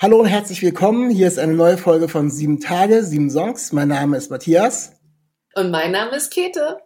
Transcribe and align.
Hallo 0.00 0.20
und 0.20 0.26
herzlich 0.26 0.62
willkommen. 0.62 1.10
Hier 1.10 1.26
ist 1.26 1.40
eine 1.40 1.54
neue 1.54 1.76
Folge 1.76 2.06
von 2.06 2.30
Sieben 2.30 2.60
Tage, 2.60 3.02
sieben 3.02 3.30
Songs. 3.30 3.72
Mein 3.72 3.88
Name 3.88 4.16
ist 4.16 4.30
Matthias. 4.30 4.92
Und 5.56 5.72
mein 5.72 5.90
Name 5.90 6.14
ist 6.14 6.30
Käthe. 6.30 6.78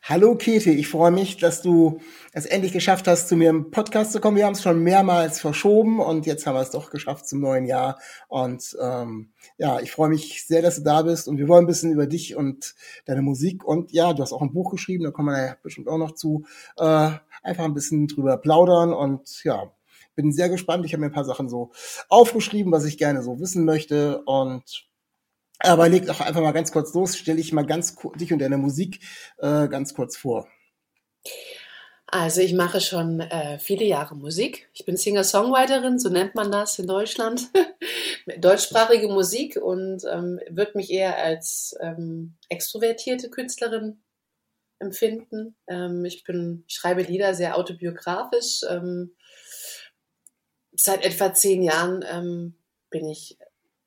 Hallo 0.00 0.36
Käthe, 0.36 0.70
ich 0.70 0.88
freue 0.88 1.10
mich, 1.10 1.36
dass 1.36 1.62
du 1.62 1.98
es 2.32 2.46
endlich 2.46 2.72
geschafft 2.72 3.08
hast, 3.08 3.28
zu 3.28 3.34
mir 3.34 3.50
im 3.50 3.72
Podcast 3.72 4.12
zu 4.12 4.20
kommen. 4.20 4.36
Wir 4.36 4.46
haben 4.46 4.52
es 4.52 4.62
schon 4.62 4.84
mehrmals 4.84 5.40
verschoben 5.40 5.98
und 5.98 6.26
jetzt 6.26 6.46
haben 6.46 6.54
wir 6.54 6.60
es 6.60 6.70
doch 6.70 6.90
geschafft 6.90 7.26
zum 7.26 7.40
neuen 7.40 7.66
Jahr. 7.66 7.98
Und 8.28 8.76
ähm, 8.80 9.32
ja, 9.58 9.80
ich 9.80 9.90
freue 9.90 10.10
mich 10.10 10.46
sehr, 10.46 10.62
dass 10.62 10.76
du 10.76 10.84
da 10.84 11.02
bist 11.02 11.26
und 11.26 11.38
wir 11.38 11.48
wollen 11.48 11.64
ein 11.64 11.66
bisschen 11.66 11.90
über 11.90 12.06
dich 12.06 12.36
und 12.36 12.76
deine 13.04 13.22
Musik 13.22 13.64
und 13.64 13.90
ja, 13.90 14.12
du 14.12 14.22
hast 14.22 14.32
auch 14.32 14.42
ein 14.42 14.52
Buch 14.52 14.70
geschrieben, 14.70 15.02
da 15.02 15.10
kommen 15.10 15.34
wir 15.34 15.44
ja 15.44 15.56
bestimmt 15.60 15.88
auch 15.88 15.98
noch 15.98 16.14
zu, 16.14 16.44
äh, 16.78 17.10
einfach 17.42 17.64
ein 17.64 17.74
bisschen 17.74 18.06
drüber 18.06 18.36
plaudern 18.36 18.92
und 18.92 19.42
ja, 19.42 19.72
bin 20.20 20.32
sehr 20.32 20.48
gespannt. 20.48 20.84
Ich 20.84 20.92
habe 20.92 21.00
mir 21.00 21.06
ein 21.06 21.12
paar 21.12 21.24
Sachen 21.24 21.48
so 21.48 21.70
aufgeschrieben, 22.08 22.72
was 22.72 22.84
ich 22.84 22.98
gerne 22.98 23.22
so 23.22 23.40
wissen 23.40 23.64
möchte 23.64 24.22
und 24.24 24.88
aber 25.62 25.88
leg 25.88 26.06
doch 26.06 26.20
einfach 26.20 26.40
mal 26.40 26.52
ganz 26.52 26.72
kurz 26.72 26.94
los, 26.94 27.16
stelle 27.16 27.40
ich 27.40 27.52
mal 27.52 27.66
ganz 27.66 27.96
dich 28.16 28.32
und 28.32 28.38
deine 28.38 28.56
Musik 28.56 29.00
äh, 29.38 29.68
ganz 29.68 29.94
kurz 29.94 30.16
vor. 30.16 30.48
Also 32.06 32.40
ich 32.40 32.54
mache 32.54 32.80
schon 32.80 33.20
äh, 33.20 33.58
viele 33.58 33.84
Jahre 33.84 34.16
Musik. 34.16 34.68
Ich 34.72 34.84
bin 34.84 34.96
Singer-Songwriterin, 34.96 35.98
so 35.98 36.08
nennt 36.08 36.34
man 36.34 36.50
das 36.50 36.78
in 36.78 36.88
Deutschland. 36.88 37.48
Deutschsprachige 38.38 39.08
Musik 39.08 39.56
und 39.56 40.02
ähm, 40.10 40.40
würde 40.48 40.72
mich 40.74 40.90
eher 40.90 41.18
als 41.18 41.76
ähm, 41.80 42.36
extrovertierte 42.48 43.30
Künstlerin 43.30 44.02
empfinden. 44.80 45.54
Ähm, 45.68 46.04
ich 46.04 46.24
bin, 46.24 46.64
schreibe 46.66 47.02
Lieder 47.02 47.34
sehr 47.34 47.56
autobiografisch. 47.56 48.62
Ähm, 48.68 49.14
seit 50.82 51.04
etwa 51.04 51.34
zehn 51.34 51.62
Jahren 51.62 52.04
ähm, 52.10 52.54
bin 52.88 53.06
ich 53.06 53.38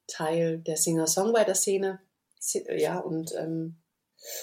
Teil 0.07 0.59
der 0.59 0.77
Singer-Songwriter-Szene. 0.77 1.99
Ja, 2.75 2.99
und 2.99 3.33
ähm, 3.37 3.77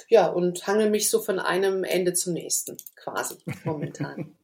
ja, 0.09 0.27
und 0.27 0.67
hangel 0.67 0.91
mich 0.91 1.11
so 1.11 1.21
von 1.21 1.39
einem 1.39 1.85
Ende 1.85 2.13
zum 2.13 2.33
nächsten, 2.33 2.77
quasi, 2.97 3.37
momentan. 3.65 4.37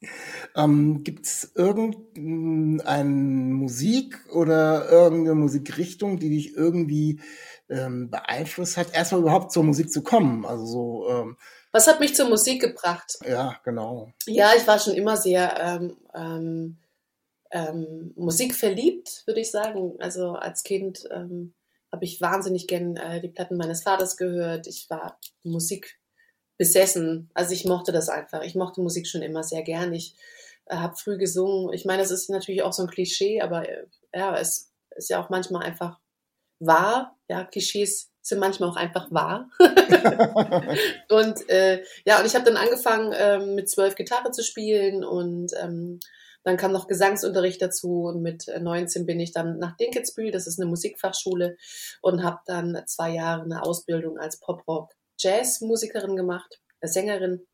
ähm, 0.56 1.04
Gibt 1.04 1.26
es 1.26 1.52
irgendeine 1.54 3.04
Musik 3.04 4.18
oder 4.32 4.90
irgendeine 4.90 5.36
Musikrichtung, 5.36 6.18
die 6.18 6.30
dich 6.30 6.54
irgendwie 6.54 7.20
ähm, 7.68 8.10
beeinflusst 8.10 8.76
hat, 8.76 8.94
erstmal 8.94 9.20
überhaupt 9.20 9.52
zur 9.52 9.64
Musik 9.64 9.92
zu 9.92 10.02
kommen? 10.02 10.44
Also 10.44 10.66
so. 10.66 11.08
Ähm, 11.08 11.36
Was 11.72 11.86
hat 11.86 12.00
mich 12.00 12.14
zur 12.14 12.28
Musik 12.28 12.60
gebracht? 12.60 13.18
Ja, 13.26 13.56
genau. 13.64 14.12
Ja, 14.26 14.52
ich 14.56 14.66
war 14.66 14.78
schon 14.78 14.94
immer 14.94 15.16
sehr 15.16 15.82
ähm, 16.14 16.78
ähm, 17.54 18.12
Musik 18.16 18.54
verliebt, 18.54 19.22
würde 19.26 19.40
ich 19.40 19.50
sagen. 19.50 19.94
Also 20.00 20.32
als 20.32 20.64
Kind 20.64 21.08
ähm, 21.10 21.54
habe 21.92 22.04
ich 22.04 22.20
wahnsinnig 22.20 22.66
gern 22.66 22.96
äh, 22.96 23.20
die 23.20 23.28
Platten 23.28 23.56
meines 23.56 23.84
Vaters 23.84 24.16
gehört. 24.16 24.66
Ich 24.66 24.90
war 24.90 25.18
Musik 25.44 26.00
besessen. 26.58 27.30
Also 27.32 27.52
ich 27.52 27.64
mochte 27.64 27.92
das 27.92 28.08
einfach. 28.08 28.42
Ich 28.42 28.56
mochte 28.56 28.80
Musik 28.80 29.06
schon 29.06 29.22
immer 29.22 29.44
sehr 29.44 29.62
gern. 29.62 29.94
Ich 29.94 30.16
äh, 30.66 30.76
habe 30.76 30.96
früh 30.96 31.16
gesungen. 31.16 31.72
Ich 31.72 31.84
meine, 31.84 32.02
das 32.02 32.10
ist 32.10 32.28
natürlich 32.28 32.62
auch 32.62 32.72
so 32.72 32.82
ein 32.82 32.90
Klischee, 32.90 33.40
aber 33.40 33.68
äh, 33.68 33.86
ja, 34.12 34.36
es 34.36 34.72
ist 34.96 35.08
ja 35.08 35.22
auch 35.22 35.30
manchmal 35.30 35.62
einfach 35.62 36.00
wahr. 36.58 37.16
Ja, 37.28 37.44
Klischees 37.44 38.10
sind 38.20 38.40
manchmal 38.40 38.70
auch 38.70 38.76
einfach 38.76 39.12
wahr. 39.12 39.48
und 41.08 41.48
äh, 41.48 41.84
ja, 42.04 42.18
und 42.18 42.26
ich 42.26 42.34
habe 42.34 42.46
dann 42.46 42.56
angefangen, 42.56 43.14
ähm, 43.16 43.54
mit 43.54 43.70
zwölf 43.70 43.94
Gitarre 43.94 44.32
zu 44.32 44.42
spielen 44.42 45.04
und 45.04 45.52
ähm, 45.62 46.00
dann 46.44 46.56
kam 46.56 46.72
noch 46.72 46.86
Gesangsunterricht 46.86 47.60
dazu 47.60 48.04
und 48.04 48.22
mit 48.22 48.46
19 48.46 49.06
bin 49.06 49.18
ich 49.18 49.32
dann 49.32 49.58
nach 49.58 49.76
Dinkelsbühl, 49.76 50.30
das 50.30 50.46
ist 50.46 50.60
eine 50.60 50.68
Musikfachschule, 50.68 51.56
und 52.02 52.22
habe 52.22 52.40
dann 52.46 52.82
zwei 52.86 53.10
Jahre 53.10 53.42
eine 53.42 53.62
Ausbildung 53.62 54.18
als 54.18 54.38
Pop-Rock-Jazz-Musikerin 54.38 56.16
gemacht, 56.16 56.60
äh, 56.80 56.86
Sängerin. 56.86 57.46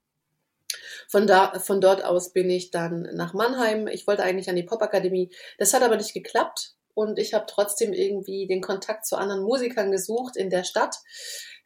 Von, 1.08 1.26
da, 1.26 1.58
von 1.58 1.80
dort 1.80 2.04
aus 2.04 2.32
bin 2.32 2.50
ich 2.50 2.70
dann 2.70 3.02
nach 3.14 3.34
Mannheim. 3.34 3.88
Ich 3.88 4.06
wollte 4.06 4.22
eigentlich 4.22 4.48
an 4.48 4.56
die 4.56 4.62
Popakademie. 4.62 5.30
Das 5.58 5.74
hat 5.74 5.82
aber 5.82 5.96
nicht 5.96 6.14
geklappt 6.14 6.74
und 6.94 7.18
ich 7.18 7.34
habe 7.34 7.46
trotzdem 7.48 7.92
irgendwie 7.92 8.46
den 8.46 8.60
Kontakt 8.60 9.06
zu 9.06 9.16
anderen 9.16 9.42
Musikern 9.42 9.90
gesucht 9.90 10.36
in 10.36 10.50
der 10.50 10.64
Stadt. 10.64 10.96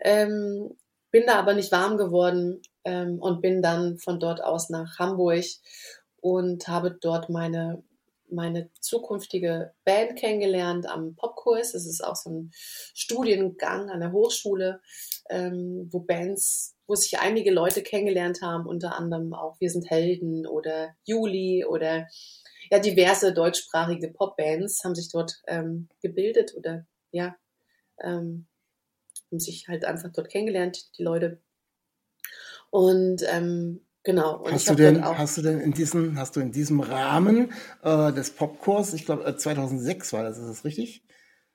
Ähm, 0.00 0.76
bin 1.10 1.26
da 1.26 1.36
aber 1.36 1.54
nicht 1.54 1.70
warm 1.70 1.96
geworden 1.96 2.62
ähm, 2.84 3.18
und 3.20 3.40
bin 3.40 3.62
dann 3.62 3.98
von 3.98 4.18
dort 4.18 4.42
aus 4.42 4.70
nach 4.70 4.98
Hamburg 4.98 5.44
und 6.24 6.68
habe 6.68 6.90
dort 6.90 7.28
meine, 7.28 7.84
meine 8.30 8.70
zukünftige 8.80 9.74
Band 9.84 10.16
kennengelernt 10.16 10.86
am 10.86 11.16
Popkurs. 11.16 11.74
Es 11.74 11.84
ist 11.84 12.02
auch 12.02 12.16
so 12.16 12.30
ein 12.30 12.50
Studiengang 12.94 13.90
an 13.90 14.00
der 14.00 14.10
Hochschule, 14.10 14.80
ähm, 15.28 15.86
wo 15.92 16.00
Bands, 16.00 16.76
wo 16.86 16.94
sich 16.94 17.18
einige 17.18 17.50
Leute 17.50 17.82
kennengelernt 17.82 18.40
haben, 18.40 18.66
unter 18.66 18.96
anderem 18.96 19.34
auch 19.34 19.60
Wir 19.60 19.68
sind 19.68 19.90
Helden 19.90 20.46
oder 20.46 20.96
Juli 21.04 21.66
oder 21.66 22.08
ja, 22.70 22.78
diverse 22.78 23.34
deutschsprachige 23.34 24.08
Popbands 24.08 24.82
haben 24.82 24.94
sich 24.94 25.10
dort 25.10 25.42
ähm, 25.46 25.90
gebildet 26.00 26.54
oder 26.56 26.86
ja, 27.10 27.36
ähm, 28.02 28.46
haben 29.30 29.40
sich 29.40 29.68
halt 29.68 29.84
einfach 29.84 30.10
dort 30.10 30.30
kennengelernt, 30.30 30.96
die 30.96 31.02
Leute. 31.02 31.38
Und 32.70 33.22
ähm, 33.28 33.84
Genau. 34.04 34.36
Und 34.36 34.52
hast 34.52 34.68
du 34.68 34.74
denn, 34.74 35.02
hast 35.02 35.38
du 35.38 35.42
denn 35.42 35.60
in 35.60 35.72
diesem, 35.72 36.18
hast 36.18 36.36
du 36.36 36.40
in 36.40 36.52
diesem 36.52 36.80
Rahmen 36.80 37.52
äh, 37.82 38.12
des 38.12 38.30
Popkurs, 38.30 38.92
ich 38.92 39.06
glaube 39.06 39.24
äh, 39.24 39.36
2006 39.36 40.12
war 40.12 40.22
das, 40.22 40.38
ist 40.38 40.46
das 40.46 40.64
richtig? 40.64 41.02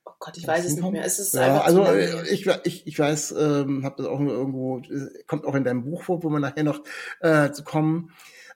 Oh 0.03 0.11
Gott, 0.17 0.35
ich 0.35 0.47
weiß 0.47 0.65
es 0.65 0.75
nicht 0.75 0.91
mehr. 0.91 1.05
Es 1.05 1.19
ist 1.19 1.35
ja, 1.35 1.41
einfach 1.41 1.65
also 1.65 1.83
äh, 1.83 2.27
ich, 2.31 2.47
ich, 2.63 2.87
ich 2.87 2.97
weiß, 2.97 3.35
ähm, 3.37 3.85
habe 3.85 3.95
das 3.97 4.07
auch 4.07 4.19
nur 4.19 4.33
irgendwo, 4.33 4.79
äh, 4.79 5.23
kommt 5.27 5.45
auch 5.45 5.53
in 5.53 5.63
deinem 5.63 5.83
Buch 5.83 6.01
vor, 6.01 6.23
wo 6.23 6.29
wir 6.29 6.39
nachher 6.39 6.63
noch 6.63 6.81
äh, 7.21 7.51
zu 7.51 7.63
kommen. 7.63 8.11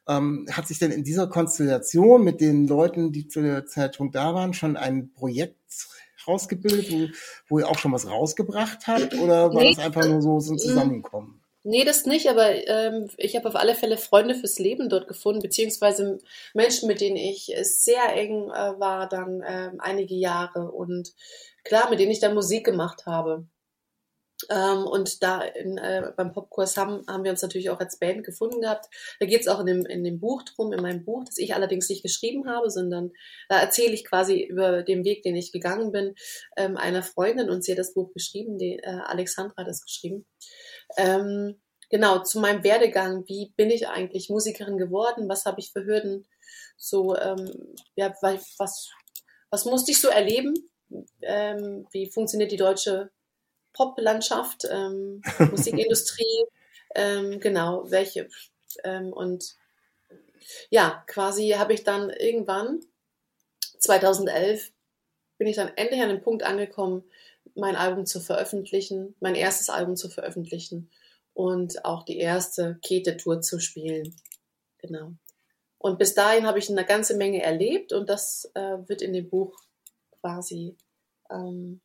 Ähm, 0.07 0.47
hat 0.51 0.67
sich 0.67 0.79
denn 0.79 0.91
in 0.91 1.03
dieser 1.03 1.27
Konstellation 1.27 2.23
mit 2.23 2.41
den 2.41 2.67
Leuten, 2.67 3.11
die 3.11 3.27
zu 3.27 3.43
der 3.43 3.67
Zeitpunkt 3.67 4.15
da 4.15 4.33
waren, 4.33 4.55
schon 4.55 4.75
ein 4.75 5.13
Projekt 5.13 5.59
rausgebildet, 6.27 6.91
wo, 6.91 7.07
wo 7.47 7.59
ihr 7.59 7.69
auch 7.69 7.77
schon 7.77 7.91
was 7.91 8.09
rausgebracht 8.09 8.87
habt? 8.87 9.13
Oder 9.19 9.53
war 9.53 9.61
nee, 9.61 9.75
das 9.75 9.85
einfach 9.85 10.05
nur 10.07 10.21
so, 10.21 10.39
so 10.39 10.53
ein 10.53 10.57
Zusammenkommen? 10.57 11.42
Nee, 11.65 11.85
das 11.85 12.05
nicht, 12.05 12.27
aber 12.27 12.49
ähm, 12.67 13.09
ich 13.17 13.37
habe 13.37 13.47
auf 13.47 13.55
alle 13.55 13.73
Fälle 13.75 13.97
Freunde 13.97 14.35
fürs 14.35 14.59
Leben 14.59 14.89
dort 14.89 15.07
gefunden, 15.07 15.41
beziehungsweise 15.41 16.19
Menschen, 16.53 16.87
mit 16.87 16.99
denen 16.99 17.15
ich 17.15 17.53
sehr 17.61 18.13
eng 18.15 18.49
äh, 18.49 18.79
war, 18.79 19.07
dann 19.07 19.41
äh, 19.41 19.71
einige 19.79 20.15
Jahre 20.15 20.71
und 20.71 21.13
klar, 21.63 21.89
mit 21.89 21.99
denen 21.99 22.11
ich 22.11 22.19
dann 22.19 22.33
Musik 22.33 22.65
gemacht 22.65 23.05
habe. 23.05 23.47
Ähm, 24.49 24.85
und 24.87 25.23
da 25.23 25.41
in, 25.41 25.77
äh, 25.77 26.11
beim 26.15 26.33
Popkurs 26.33 26.75
haben, 26.77 27.05
haben 27.07 27.23
wir 27.23 27.31
uns 27.31 27.41
natürlich 27.41 27.69
auch 27.69 27.79
als 27.79 27.97
Band 27.97 28.25
gefunden 28.25 28.61
gehabt. 28.61 28.87
Da 29.19 29.25
geht 29.25 29.41
es 29.41 29.47
auch 29.47 29.59
in 29.61 29.65
dem, 29.67 29.85
in 29.85 30.03
dem 30.03 30.19
Buch 30.19 30.43
drum, 30.43 30.73
in 30.73 30.81
meinem 30.81 31.05
Buch, 31.05 31.23
das 31.23 31.37
ich 31.37 31.53
allerdings 31.53 31.89
nicht 31.89 32.03
geschrieben 32.03 32.49
habe, 32.49 32.69
sondern 32.69 33.11
da 33.49 33.59
erzähle 33.59 33.93
ich 33.93 34.05
quasi 34.05 34.41
über 34.43 34.83
den 34.83 35.05
Weg, 35.05 35.23
den 35.23 35.35
ich 35.35 35.51
gegangen 35.51 35.91
bin, 35.91 36.15
ähm, 36.57 36.77
einer 36.77 37.03
Freundin 37.03 37.49
und 37.49 37.63
sie 37.63 37.71
hat 37.71 37.79
das 37.79 37.93
Buch 37.93 38.11
geschrieben, 38.13 38.57
die 38.57 38.79
äh, 38.79 38.99
Alexandra 39.05 39.63
hat 39.63 39.67
es 39.67 39.83
geschrieben. 39.83 40.25
Ähm, 40.97 41.59
genau, 41.89 42.19
zu 42.23 42.39
meinem 42.39 42.63
Werdegang, 42.63 43.27
wie 43.27 43.53
bin 43.55 43.69
ich 43.69 43.87
eigentlich 43.87 44.29
Musikerin 44.29 44.77
geworden, 44.77 45.29
was 45.29 45.45
habe 45.45 45.59
ich 45.59 45.71
für 45.71 45.85
Hürden, 45.85 46.25
so, 46.77 47.15
ähm, 47.15 47.75
ja, 47.95 48.13
was, 48.21 48.89
was 49.49 49.65
musste 49.65 49.91
ich 49.91 50.01
so 50.01 50.09
erleben, 50.09 50.53
ähm, 51.21 51.87
wie 51.91 52.09
funktioniert 52.09 52.51
die 52.51 52.57
deutsche 52.57 53.11
Poplandschaft, 53.73 54.65
ähm, 54.69 55.21
Musikindustrie, 55.51 56.45
ähm, 56.95 57.39
genau, 57.39 57.89
welche, 57.89 58.29
ähm, 58.83 59.13
und 59.13 59.55
ja, 60.69 61.03
quasi 61.07 61.49
habe 61.49 61.73
ich 61.73 61.83
dann 61.83 62.09
irgendwann, 62.09 62.81
2011, 63.79 64.71
bin 65.37 65.47
ich 65.47 65.55
dann 65.55 65.71
endlich 65.75 66.01
an 66.01 66.09
den 66.09 66.21
Punkt 66.21 66.43
angekommen, 66.43 67.03
mein 67.55 67.75
Album 67.75 68.05
zu 68.05 68.19
veröffentlichen, 68.19 69.15
mein 69.19 69.35
erstes 69.35 69.69
Album 69.69 69.95
zu 69.95 70.09
veröffentlichen 70.09 70.89
und 71.33 71.85
auch 71.85 72.03
die 72.03 72.17
erste 72.17 72.79
Kete-Tour 72.81 73.41
zu 73.41 73.59
spielen. 73.59 74.15
Genau. 74.79 75.13
Und 75.77 75.99
bis 75.99 76.13
dahin 76.13 76.47
habe 76.47 76.59
ich 76.59 76.69
eine 76.69 76.85
ganze 76.85 77.15
Menge 77.15 77.41
erlebt 77.41 77.91
und 77.91 78.09
das 78.09 78.49
äh, 78.53 78.77
wird 78.87 79.01
in 79.01 79.13
dem 79.13 79.29
Buch 79.29 79.53
quasi 80.21 80.77
ähm, 81.29 81.81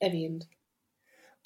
erwähnt. 0.00 0.48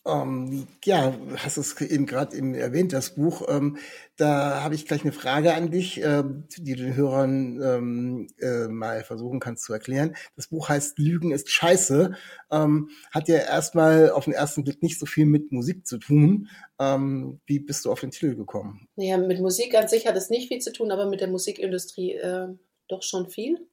Ähm, 0.04 0.66
ja, 0.84 1.14
hast 1.36 1.58
es 1.58 1.80
eben 1.80 2.06
gerade 2.06 2.36
eben 2.36 2.54
erwähnt, 2.54 2.92
das 2.92 3.14
Buch. 3.14 3.46
Ähm, 3.48 3.76
da 4.16 4.62
habe 4.62 4.74
ich 4.74 4.86
gleich 4.86 5.02
eine 5.02 5.12
Frage 5.12 5.54
an 5.54 5.70
dich, 5.70 6.02
äh, 6.02 6.24
die 6.58 6.74
du 6.74 6.82
den 6.82 6.96
Hörern 6.96 7.60
ähm, 7.62 8.26
äh, 8.40 8.66
mal 8.66 9.04
versuchen 9.04 9.38
kannst 9.38 9.64
zu 9.64 9.72
erklären. 9.72 10.16
Das 10.34 10.48
Buch 10.48 10.68
heißt 10.68 10.98
Lügen 10.98 11.30
ist 11.30 11.50
Scheiße. 11.50 12.14
Ähm, 12.50 12.90
hat 13.12 13.28
ja 13.28 13.36
erstmal 13.36 14.10
auf 14.10 14.24
den 14.24 14.34
ersten 14.34 14.64
Blick 14.64 14.82
nicht 14.82 14.98
so 14.98 15.06
viel 15.06 15.26
mit 15.26 15.52
Musik 15.52 15.86
zu 15.86 15.98
tun. 15.98 16.48
Ähm, 16.80 17.40
wie 17.46 17.60
bist 17.60 17.84
du 17.84 17.92
auf 17.92 18.00
den 18.00 18.10
Titel 18.10 18.34
gekommen? 18.34 18.88
Ja, 18.96 19.18
mit 19.18 19.40
Musik 19.40 19.76
an 19.76 19.86
sich 19.86 20.06
hat 20.08 20.16
es 20.16 20.30
nicht 20.30 20.48
viel 20.48 20.58
zu 20.58 20.72
tun, 20.72 20.90
aber 20.90 21.08
mit 21.08 21.20
der 21.20 21.28
Musikindustrie 21.28 22.14
äh, 22.14 22.48
doch 22.88 23.02
schon 23.02 23.30
viel. 23.30 23.68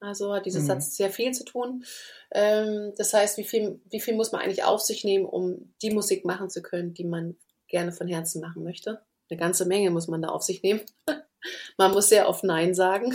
Also 0.00 0.32
hat 0.34 0.46
dieser 0.46 0.60
mhm. 0.60 0.66
Satz 0.66 0.96
sehr 0.96 1.10
viel 1.10 1.32
zu 1.32 1.44
tun. 1.44 1.84
Ähm, 2.32 2.92
das 2.96 3.12
heißt, 3.12 3.36
wie 3.36 3.44
viel, 3.44 3.80
wie 3.90 4.00
viel 4.00 4.16
muss 4.16 4.32
man 4.32 4.40
eigentlich 4.40 4.64
auf 4.64 4.80
sich 4.80 5.04
nehmen, 5.04 5.26
um 5.26 5.74
die 5.82 5.90
Musik 5.90 6.24
machen 6.24 6.48
zu 6.48 6.62
können, 6.62 6.94
die 6.94 7.04
man 7.04 7.36
gerne 7.68 7.92
von 7.92 8.08
Herzen 8.08 8.40
machen 8.40 8.64
möchte? 8.64 9.02
Eine 9.28 9.38
ganze 9.38 9.66
Menge 9.66 9.90
muss 9.90 10.08
man 10.08 10.22
da 10.22 10.28
auf 10.28 10.42
sich 10.42 10.62
nehmen. 10.62 10.80
man 11.76 11.92
muss 11.92 12.08
sehr 12.08 12.28
oft 12.28 12.44
Nein 12.44 12.74
sagen. 12.74 13.14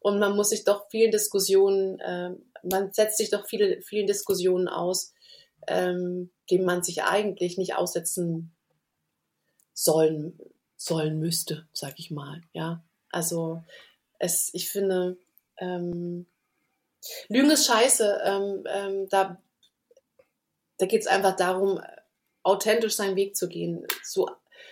Und 0.00 0.18
man 0.18 0.34
muss 0.34 0.48
sich 0.48 0.64
doch 0.64 0.88
vielen 0.90 1.12
Diskussionen, 1.12 2.00
äh, 2.00 2.30
man 2.64 2.92
setzt 2.92 3.18
sich 3.18 3.30
doch 3.30 3.46
viele, 3.46 3.82
vielen 3.82 4.06
Diskussionen 4.06 4.68
aus, 4.68 5.12
ähm, 5.68 6.30
denen 6.50 6.64
man 6.64 6.82
sich 6.82 7.04
eigentlich 7.04 7.58
nicht 7.58 7.74
aussetzen 7.76 8.52
sollen, 9.74 10.38
sollen 10.76 11.18
müsste, 11.18 11.68
sag 11.72 11.98
ich 11.98 12.10
mal. 12.10 12.40
Ja, 12.52 12.82
also 13.10 13.62
es, 14.18 14.50
ich 14.54 14.70
finde, 14.70 15.18
ähm, 15.62 16.26
Lügen 17.28 17.50
ist 17.50 17.66
scheiße. 17.66 18.20
Ähm, 18.24 18.64
ähm, 18.68 19.08
da 19.08 19.42
da 20.82 20.86
geht 20.86 21.02
es 21.02 21.06
einfach 21.06 21.36
darum, 21.36 21.80
authentisch 22.42 22.96
seinen 22.96 23.14
Weg 23.14 23.36
zu 23.36 23.48
gehen. 23.48 23.86
So, 24.02 24.28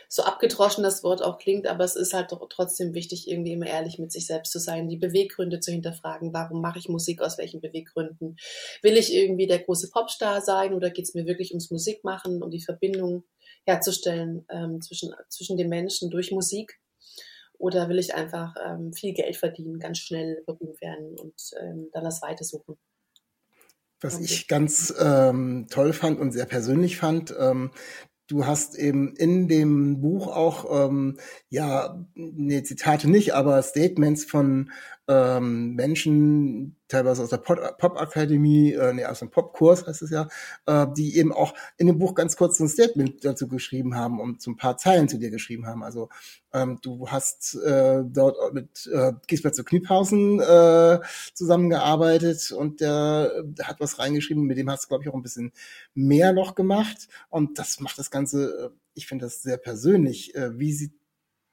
so 0.09 0.25
abgedroschen 0.25 0.83
das 0.83 1.05
Wort 1.05 1.23
auch 1.23 1.39
klingt, 1.39 1.69
aber 1.69 1.85
es 1.85 1.95
ist 1.95 2.15
halt 2.15 2.33
doch 2.33 2.45
trotzdem 2.49 2.95
wichtig, 2.95 3.29
irgendwie 3.29 3.53
immer 3.53 3.69
ehrlich 3.69 4.01
mit 4.01 4.11
sich 4.11 4.27
selbst 4.27 4.51
zu 4.51 4.59
sein, 4.59 4.89
die 4.89 4.97
Beweggründe 4.97 5.61
zu 5.61 5.71
hinterfragen. 5.71 6.33
Warum 6.33 6.61
mache 6.61 6.81
ich 6.81 6.89
Musik? 6.89 7.23
Aus 7.23 7.39
welchen 7.39 7.61
Beweggründen? 7.61 8.37
Will 8.83 8.97
ich 8.97 9.15
irgendwie 9.15 9.47
der 9.47 9.61
große 9.61 9.91
Popstar 9.91 10.41
sein 10.41 10.75
oder 10.75 10.91
geht 10.91 11.05
es 11.05 11.15
mir 11.15 11.27
wirklich 11.27 11.53
ums 11.53 11.71
Musikmachen, 11.71 12.43
um 12.43 12.51
die 12.51 12.65
Verbindung 12.65 13.23
herzustellen 13.65 14.45
ähm, 14.51 14.81
zwischen, 14.81 15.15
zwischen 15.29 15.57
den 15.57 15.69
Menschen 15.69 16.11
durch 16.11 16.33
Musik? 16.33 16.81
Oder 17.61 17.91
will 17.91 17.99
ich 17.99 18.15
einfach 18.15 18.55
ähm, 18.67 18.95
viel 18.95 19.13
Geld 19.13 19.37
verdienen, 19.37 19.79
ganz 19.79 19.99
schnell 19.99 20.43
berühmt 20.47 20.81
werden 20.81 21.15
und 21.19 21.35
ähm, 21.61 21.91
dann 21.93 22.05
das 22.05 22.23
Weite 22.23 22.43
suchen? 22.43 22.79
Was 24.01 24.19
ich 24.19 24.49
ganz 24.49 24.95
ähm, 24.99 25.67
toll 25.69 25.93
fand 25.93 26.19
und 26.19 26.33
sehr 26.33 26.47
persönlich 26.47 26.97
fand, 26.97 27.35
ähm, 27.39 27.71
du 28.29 28.47
hast 28.47 28.77
eben 28.77 29.15
in 29.15 29.47
dem 29.47 30.01
Buch 30.01 30.29
auch, 30.29 30.87
ähm, 30.89 31.19
ja, 31.51 32.03
nee, 32.15 32.63
Zitate 32.63 33.11
nicht, 33.11 33.35
aber 33.35 33.63
Statements 33.63 34.25
von 34.25 34.71
ähm, 35.09 35.75
Menschen, 35.75 36.77
teilweise 36.89 37.23
aus 37.23 37.31
der 37.31 37.39
Pop-Akademie, 37.39 38.73
äh, 38.73 38.93
nee, 38.93 39.05
aus 39.05 39.21
dem 39.21 39.31
Pop-Kurs 39.31 39.87
heißt 39.87 40.03
es 40.03 40.11
ja, 40.11 40.29
äh, 40.67 40.87
die 40.97 41.17
eben 41.17 41.33
auch 41.33 41.55
in 41.79 41.87
dem 41.87 41.99
Buch 41.99 42.15
ganz 42.15 42.37
kurz 42.37 42.61
ein 42.61 42.69
Statement 42.69 43.25
dazu 43.25 43.49
geschrieben 43.49 43.97
haben 43.97 44.21
und 44.21 44.41
so 44.41 44.51
ein 44.51 44.57
paar 44.57 44.77
Zeilen 44.77 45.09
zu 45.09 45.19
dir 45.19 45.31
geschrieben 45.31 45.67
haben. 45.67 45.83
Also 45.83 46.09
ähm, 46.53 46.79
du 46.83 47.09
hast 47.09 47.57
äh, 47.57 48.03
dort 48.05 48.55
mit 48.55 48.89
äh, 48.93 49.13
Gisbert 49.27 49.55
zu 49.55 49.65
Kniphausen 49.65 50.41
äh, 50.41 51.01
zusammengearbeitet 51.35 52.53
und 52.53 52.81
der, 52.81 53.45
hat 53.63 53.81
was 53.81 53.99
reingeschrieben, 53.99 54.45
mit 54.45 54.59
dem 54.59 54.71
hast 54.71 54.85
du, 54.85 54.89
glaube 54.89 55.05
ich, 55.05 55.11
auch 55.11 55.15
ein 55.15 55.23
bisschen 55.23 55.53
mehr 55.95 56.33
noch 56.33 56.55
gemacht. 56.55 57.09
Und 57.29 57.59
das 57.59 57.81
macht 57.81 57.99
das 57.99 58.11
Ganze, 58.11 58.67
äh, 58.67 58.71
ich 58.95 59.07
finde 59.07 59.27
das 59.27 59.43
sehr 59.43 59.57
persönlich. 59.57 60.35
Äh, 60.35 60.59
wie 60.59 60.73
sieht 60.73 60.93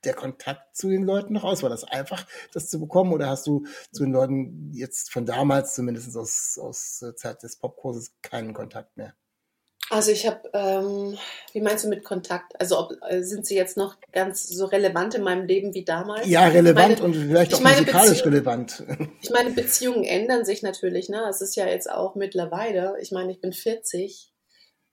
der 0.03 0.13
Kontakt 0.13 0.75
zu 0.75 0.89
den 0.89 1.03
Leuten 1.03 1.33
noch 1.33 1.43
aus? 1.43 1.63
War 1.63 1.69
das 1.69 1.83
einfach, 1.83 2.25
das 2.53 2.69
zu 2.69 2.79
bekommen? 2.79 3.13
Oder 3.13 3.29
hast 3.29 3.47
du 3.47 3.65
zu 3.91 4.03
den 4.03 4.13
Leuten 4.13 4.71
jetzt 4.73 5.11
von 5.11 5.25
damals, 5.25 5.75
zumindest 5.75 6.15
aus, 6.15 6.59
aus 6.61 7.03
Zeit 7.15 7.43
des 7.43 7.57
Popkurses, 7.57 8.13
keinen 8.21 8.53
Kontakt 8.53 8.97
mehr? 8.97 9.13
Also 9.89 10.11
ich 10.11 10.27
habe, 10.27 10.49
ähm, 10.53 11.17
wie 11.53 11.61
meinst 11.61 11.85
du 11.85 11.89
mit 11.89 12.03
Kontakt? 12.03 12.59
Also 12.59 12.77
ob, 12.77 12.91
äh, 13.09 13.23
sind 13.23 13.45
sie 13.45 13.55
jetzt 13.55 13.77
noch 13.77 13.95
ganz 14.11 14.45
so 14.47 14.65
relevant 14.65 15.15
in 15.15 15.23
meinem 15.23 15.45
Leben 15.45 15.73
wie 15.73 15.85
damals? 15.85 16.27
Ja, 16.27 16.47
relevant 16.47 16.99
meine, 16.99 17.03
und 17.03 17.15
vielleicht 17.15 17.53
auch 17.53 17.61
musikalisch 17.61 18.23
Beziehung, 18.23 18.33
relevant. 18.33 18.83
Ich 19.21 19.29
meine, 19.29 19.51
Beziehungen 19.51 20.03
ändern 20.03 20.43
sich 20.43 20.61
natürlich. 20.61 21.07
Ne? 21.07 21.21
Es 21.29 21.41
ist 21.41 21.55
ja 21.55 21.67
jetzt 21.67 21.89
auch 21.89 22.15
mittlerweile, 22.15 22.95
ich 22.99 23.11
meine, 23.11 23.31
ich 23.31 23.39
bin 23.39 23.53
40 23.53 24.33
ähm, 24.33 24.36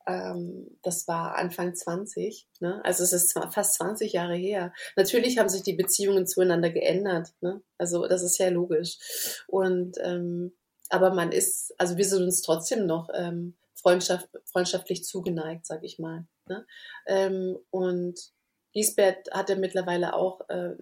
das 0.07 1.09
war 1.09 1.37
Anfang 1.37 1.75
20, 1.75 2.47
ne? 2.61 2.85
also 2.85 3.03
es 3.05 3.13
ist 3.13 3.39
fast 3.51 3.75
20 3.75 4.13
Jahre 4.13 4.35
her. 4.35 4.73
Natürlich 4.97 5.39
haben 5.39 5.49
sich 5.49 5.63
die 5.63 5.73
Beziehungen 5.73 6.27
zueinander 6.27 6.71
geändert, 6.71 7.33
ne? 7.41 7.63
also 7.79 8.07
das 8.07 8.23
ist 8.23 8.39
ja 8.39 8.49
logisch. 8.51 8.99
Und 9.47 9.97
ähm, 10.03 10.53
aber 10.91 11.15
man 11.15 11.33
ist, 11.33 11.75
also 11.79 11.97
wir 11.97 12.05
sind 12.05 12.23
uns 12.23 12.43
trotzdem 12.43 12.87
noch 12.87 13.09
ähm, 13.15 13.55
freundschaft, 13.75 14.29
freundschaftlich 14.45 15.05
zugeneigt, 15.05 15.67
sag 15.67 15.83
ich 15.83 15.99
mal. 15.99 16.27
Ne? 16.49 16.67
Ähm, 17.07 17.59
und 17.71 18.21
Lisbeth 18.75 19.31
hatte 19.33 19.57
mittlerweile 19.57 20.15
auch 20.15 20.49
äh, 20.49 20.75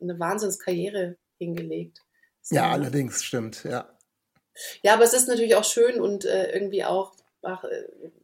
eine 0.00 0.20
Wahnsinnskarriere 0.20 1.16
hingelegt. 1.38 2.02
So, 2.42 2.56
ja, 2.56 2.70
allerdings, 2.70 3.24
stimmt, 3.24 3.64
ja. 3.64 3.88
Ja, 4.82 4.94
aber 4.94 5.04
es 5.04 5.12
ist 5.12 5.28
natürlich 5.28 5.54
auch 5.54 5.64
schön 5.64 6.00
und 6.00 6.24
äh, 6.24 6.50
irgendwie 6.52 6.84
auch 6.84 7.14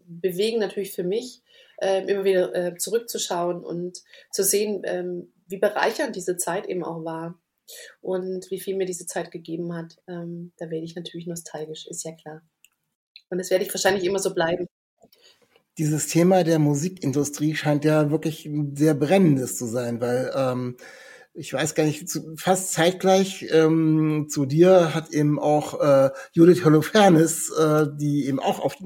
bewegen 0.07 0.59
natürlich 0.59 0.93
für 0.93 1.05
mich, 1.05 1.43
äh, 1.81 2.03
immer 2.07 2.25
wieder 2.25 2.55
äh, 2.55 2.77
zurückzuschauen 2.77 3.65
und 3.65 4.03
zu 4.31 4.45
sehen, 4.45 4.83
ähm, 4.85 5.33
wie 5.47 5.59
bereichernd 5.59 6.17
diese 6.17 6.37
Zeit 6.37 6.67
eben 6.67 6.85
auch 6.85 7.05
war 7.05 7.39
und 8.01 8.51
wie 8.51 8.61
viel 8.61 8.77
mir 8.77 8.87
diese 8.87 9.07
Zeit 9.07 9.31
gegeben 9.31 9.75
hat. 9.75 9.99
Ähm, 10.07 10.53
da 10.59 10.71
werde 10.71 10.85
ich 10.85 10.95
natürlich 10.95 11.27
nostalgisch, 11.27 11.87
ist 11.87 12.05
ja 12.05 12.13
klar. 12.13 12.43
Und 13.31 13.39
das 13.39 13.51
werde 13.51 13.65
ich 13.65 13.73
wahrscheinlich 13.73 14.05
immer 14.05 14.19
so 14.19 14.35
bleiben. 14.35 14.67
Dieses 15.79 16.09
Thema 16.09 16.45
der 16.45 16.59
Musikindustrie 16.59 17.55
scheint 17.55 17.85
ja 17.85 18.11
wirklich 18.11 18.49
sehr 18.75 18.95
brennendes 18.95 19.57
zu 19.57 19.67
sein, 19.67 20.01
weil 20.01 20.31
ähm, 20.37 20.77
ich 21.35 21.53
weiß 21.53 21.75
gar 21.75 21.85
nicht, 21.85 22.07
fast 22.37 22.73
zeitgleich 22.73 23.47
ähm, 23.51 24.27
zu 24.29 24.45
dir 24.45 24.95
hat 24.95 25.11
eben 25.11 25.39
auch 25.39 25.81
äh, 25.81 26.11
Judith 26.33 26.65
Holofernes, 26.65 27.51
äh, 27.51 27.87
die 27.95 28.27
eben 28.27 28.39
auch 28.39 28.61
auf, 28.61 28.77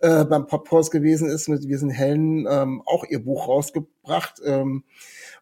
äh, 0.00 0.24
beim 0.24 0.46
Popkurs 0.46 0.90
gewesen 0.90 1.28
ist 1.28 1.48
mit 1.48 1.68
Wir 1.68 1.78
sind 1.78 1.90
Hellen, 1.90 2.46
ähm, 2.50 2.82
auch 2.84 3.04
ihr 3.04 3.22
Buch 3.22 3.46
rausgebracht. 3.46 4.40
Ähm, 4.44 4.84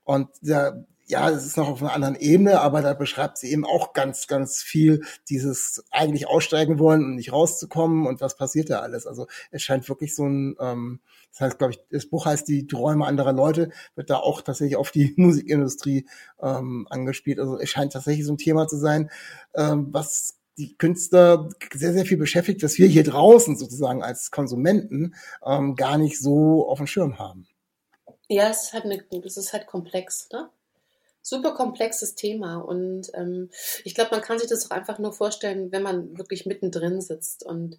und 0.04 0.28
da 0.42 0.84
ja, 1.06 1.28
es 1.30 1.44
ist 1.44 1.56
noch 1.56 1.68
auf 1.68 1.82
einer 1.82 1.92
anderen 1.92 2.14
Ebene, 2.14 2.60
aber 2.60 2.80
da 2.80 2.94
beschreibt 2.94 3.38
sie 3.38 3.50
eben 3.50 3.64
auch 3.64 3.92
ganz, 3.92 4.26
ganz 4.26 4.62
viel 4.62 5.02
dieses 5.28 5.84
eigentlich 5.90 6.28
aussteigen 6.28 6.78
wollen 6.78 7.04
und 7.04 7.16
nicht 7.16 7.32
rauszukommen 7.32 8.06
und 8.06 8.20
was 8.20 8.36
passiert 8.36 8.70
da 8.70 8.80
alles. 8.80 9.06
Also 9.06 9.26
es 9.50 9.62
scheint 9.62 9.88
wirklich 9.88 10.14
so 10.14 10.26
ein, 10.26 10.56
ähm, 10.60 11.00
das 11.30 11.40
heißt, 11.40 11.58
glaube 11.58 11.72
ich, 11.72 11.80
das 11.90 12.06
Buch 12.06 12.26
heißt 12.26 12.46
Die 12.48 12.66
Träume 12.66 13.06
anderer 13.06 13.32
Leute, 13.32 13.70
wird 13.94 14.10
da 14.10 14.16
auch 14.16 14.42
tatsächlich 14.42 14.76
auf 14.76 14.90
die 14.90 15.12
Musikindustrie 15.16 16.06
ähm, 16.40 16.86
angespielt. 16.88 17.40
Also 17.40 17.58
es 17.58 17.70
scheint 17.70 17.92
tatsächlich 17.92 18.24
so 18.24 18.32
ein 18.32 18.38
Thema 18.38 18.68
zu 18.68 18.76
sein, 18.76 19.10
ähm, 19.54 19.88
was 19.90 20.38
die 20.58 20.76
Künstler 20.76 21.48
sehr, 21.72 21.92
sehr 21.92 22.04
viel 22.04 22.18
beschäftigt, 22.18 22.62
dass 22.62 22.78
wir 22.78 22.86
hier 22.86 23.04
draußen 23.04 23.56
sozusagen 23.56 24.02
als 24.02 24.30
Konsumenten 24.30 25.14
ähm, 25.44 25.74
gar 25.76 25.98
nicht 25.98 26.20
so 26.20 26.68
auf 26.68 26.78
dem 26.78 26.86
Schirm 26.86 27.18
haben. 27.18 27.48
Ja, 28.28 28.48
es 28.48 28.72
hat 28.72 28.84
eine, 28.84 29.02
das 29.22 29.36
ist 29.36 29.52
halt 29.52 29.66
komplex, 29.66 30.28
ne? 30.32 30.50
Super 31.22 31.54
komplexes 31.54 32.14
Thema 32.14 32.56
und 32.56 33.10
ähm, 33.14 33.50
ich 33.84 33.94
glaube, 33.94 34.10
man 34.10 34.22
kann 34.22 34.38
sich 34.38 34.48
das 34.48 34.70
auch 34.70 34.76
einfach 34.76 34.98
nur 34.98 35.12
vorstellen, 35.12 35.72
wenn 35.72 35.82
man 35.82 36.18
wirklich 36.18 36.46
mittendrin 36.46 37.00
sitzt 37.00 37.44
und 37.44 37.78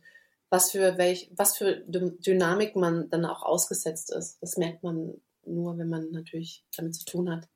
was 0.49 0.71
für 0.71 0.97
welch, 0.97 1.31
was 1.35 1.57
für 1.57 1.83
Dynamik 1.87 2.75
man 2.75 3.09
dann 3.09 3.25
auch 3.25 3.43
ausgesetzt 3.43 4.11
ist. 4.11 4.37
Das 4.41 4.55
merkt 4.55 4.83
man 4.83 5.15
nur, 5.45 5.77
wenn 5.77 5.89
man 5.89 6.11
natürlich 6.11 6.63
damit 6.77 6.95
zu 6.95 7.05
tun 7.05 7.29
hat 7.29 7.47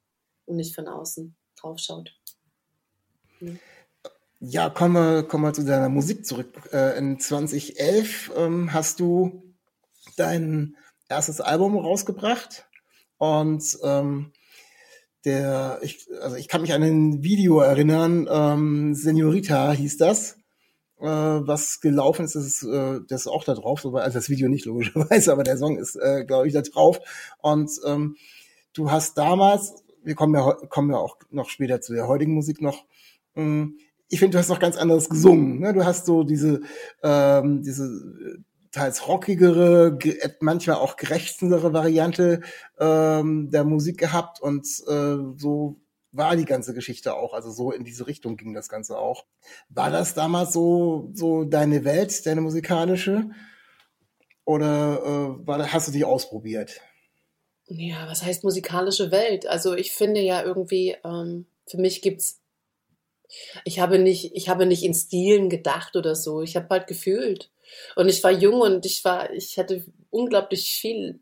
und 0.46 0.56
nicht 0.56 0.76
von 0.76 0.88
außen 0.88 1.36
drauf 1.56 1.80
schaut. 1.80 2.12
Hm. 3.40 3.60
Ja, 4.40 4.70
kommen 4.70 4.94
wir, 4.94 5.24
kommen 5.24 5.46
wir 5.46 5.54
zu 5.54 5.64
deiner 5.64 5.90
Musik 5.90 6.26
zurück. 6.26 6.70
Äh, 6.72 6.98
in 6.98 7.20
2011 7.20 8.32
ähm, 8.36 8.74
hast 8.74 9.00
du 9.00 9.44
dein 10.16 10.76
erstes 11.10 11.42
Album 11.42 11.78
rausgebracht 11.78 12.68
und 13.18 13.78
ähm, 13.84 14.32
der, 15.28 15.80
ich, 15.84 16.08
also 16.22 16.36
ich 16.36 16.48
kann 16.48 16.62
mich 16.62 16.74
an 16.74 16.82
ein 16.82 17.24
Video 17.24 17.60
erinnern, 17.60 18.28
ähm, 18.30 18.96
Senorita 18.96 19.72
hieß 19.72 19.98
das, 19.98 20.38
äh, 21.00 21.06
was 21.06 21.80
gelaufen 21.82 22.26
ist, 22.26 22.36
das 22.36 22.46
ist, 22.46 22.64
äh, 22.64 23.02
das 23.08 23.22
ist 23.22 23.28
auch 23.28 23.44
da 23.44 23.54
drauf, 23.54 23.82
so, 23.82 23.96
also 23.96 24.18
das 24.18 24.30
Video 24.30 24.50
nicht 24.50 24.66
logischerweise, 24.66 25.32
aber 25.34 25.44
der 25.44 25.58
Song 25.58 25.78
ist, 25.78 25.96
äh, 25.96 26.26
glaube 26.26 26.48
ich, 26.48 26.54
da 26.54 26.62
drauf. 26.62 27.00
Und 27.42 27.70
ähm, 27.86 28.16
du 28.74 28.90
hast 28.90 29.18
damals 29.18 29.84
wir 30.08 30.16
kommen 30.16 30.34
ja, 30.34 30.54
kommen 30.70 30.90
ja 30.90 30.98
auch 30.98 31.18
noch 31.30 31.50
später 31.50 31.82
zu 31.82 31.94
der 31.94 32.08
heutigen 32.08 32.34
Musik 32.34 32.62
noch. 32.62 32.86
Hm, 33.36 33.78
ich 34.08 34.20
finde, 34.20 34.36
du 34.36 34.40
hast 34.40 34.48
noch 34.48 34.60
ganz 34.60 34.78
anderes 34.78 35.10
gesungen. 35.10 35.60
Ne? 35.60 35.74
Du 35.74 35.84
hast 35.84 36.06
so 36.06 36.24
diese, 36.24 36.62
ähm, 37.04 37.62
diese 37.62 38.40
teils 38.78 39.08
rockigere, 39.08 39.98
manchmal 40.40 40.78
auch 40.78 40.98
gerechtstere 40.98 41.74
Variante 41.74 42.42
ähm, 42.80 43.50
der 43.50 43.64
Musik 43.64 43.98
gehabt 43.98 44.40
und 44.40 44.66
äh, 44.88 45.18
so 45.36 45.82
war 46.12 46.36
die 46.36 46.46
ganze 46.46 46.74
Geschichte 46.74 47.16
auch. 47.16 47.34
Also 47.34 47.52
so 47.52 47.72
in 47.72 47.84
diese 47.84 48.08
Richtung 48.08 48.38
ging 48.38 48.54
das 48.54 48.70
Ganze 48.70 48.98
auch. 48.98 49.26
War 49.70 49.92
das 49.92 50.14
damals 50.14 50.54
so, 50.54 51.10
so 51.14 51.44
deine 51.44 51.84
Welt, 51.86 52.26
deine 52.26 52.42
musikalische? 52.42 53.30
Oder 54.46 55.02
äh, 55.04 55.48
war, 55.48 55.74
hast 55.74 55.88
du 55.88 55.92
dich 55.92 56.06
ausprobiert? 56.06 56.80
Ja, 57.66 58.08
was 58.08 58.24
heißt 58.24 58.44
musikalische 58.44 59.12
Welt? 59.12 59.46
Also 59.48 59.76
ich 59.76 59.92
finde 59.92 60.22
ja 60.22 60.42
irgendwie, 60.42 60.96
ähm, 61.04 61.48
für 61.68 61.78
mich 61.78 62.02
gibt's, 62.02 62.42
ich 63.66 63.80
habe 63.80 64.00
nicht, 64.00 64.36
ich 64.36 64.48
habe 64.48 64.66
nicht 64.66 64.84
in 64.84 64.94
Stilen 64.94 65.50
gedacht 65.50 65.96
oder 65.96 66.16
so. 66.16 66.42
Ich 66.42 66.56
habe 66.56 66.68
halt 66.70 66.88
gefühlt. 66.88 67.52
Und 67.96 68.10
ich 68.10 68.24
war 68.24 68.32
jung 68.32 68.62
und 68.62 68.86
ich 68.86 69.04
war, 69.04 69.32
ich 69.32 69.58
hatte 69.58 69.86
unglaublich 70.10 70.72
viel, 70.72 71.20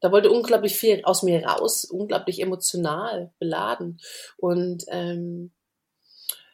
da 0.00 0.10
wollte 0.10 0.30
unglaublich 0.30 0.76
viel 0.76 1.04
aus 1.04 1.22
mir 1.22 1.44
raus, 1.44 1.84
unglaublich 1.84 2.40
emotional 2.40 3.32
beladen. 3.38 4.00
Und 4.36 4.84
ähm, 4.88 5.52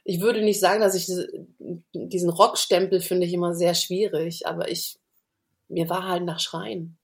ich 0.05 0.21
würde 0.21 0.43
nicht 0.43 0.61
sagen, 0.61 0.81
dass 0.81 0.95
ich 0.95 1.07
diesen 1.93 2.31
Rockstempel 2.31 3.01
finde 3.01 3.27
ich 3.27 3.33
immer 3.33 3.55
sehr 3.55 3.75
schwierig, 3.75 4.47
aber 4.47 4.71
ich, 4.71 4.99
mir 5.69 5.89
war 5.91 6.09
halt 6.09 6.25
nach 6.25 6.41
Schreien. 6.41 6.99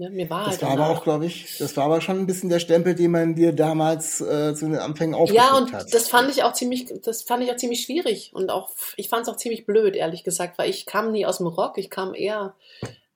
Ja, 0.00 0.08
mir 0.08 0.30
war 0.30 0.46
das 0.46 0.52
halt 0.52 0.62
war 0.62 0.70
aber 0.70 0.88
auch, 0.88 1.02
glaube 1.02 1.26
ich, 1.26 1.58
das 1.58 1.76
war 1.76 1.84
aber 1.84 2.00
schon 2.00 2.18
ein 2.18 2.26
bisschen 2.26 2.48
der 2.48 2.58
Stempel, 2.58 2.94
den 2.94 3.10
man 3.10 3.34
dir 3.34 3.52
damals 3.52 4.22
äh, 4.22 4.54
zu 4.54 4.64
den 4.64 4.76
Anfängen 4.76 5.14
aufgedrückt 5.14 5.44
hat. 5.46 5.50
Ja, 5.50 5.58
und 5.58 5.72
hat. 5.74 5.92
das 5.92 6.08
fand 6.08 6.30
ich 6.30 6.42
auch 6.42 6.54
ziemlich, 6.54 6.86
das 7.04 7.22
fand 7.22 7.44
ich 7.44 7.50
auch 7.50 7.56
ziemlich 7.56 7.82
schwierig 7.82 8.30
und 8.32 8.48
auch, 8.48 8.70
ich 8.96 9.10
fand 9.10 9.24
es 9.24 9.28
auch 9.28 9.36
ziemlich 9.36 9.66
blöd, 9.66 9.94
ehrlich 9.94 10.24
gesagt, 10.24 10.56
weil 10.56 10.70
ich 10.70 10.86
kam 10.86 11.12
nie 11.12 11.26
aus 11.26 11.36
dem 11.36 11.48
Rock, 11.48 11.76
ich 11.76 11.90
kam 11.90 12.14
eher 12.14 12.56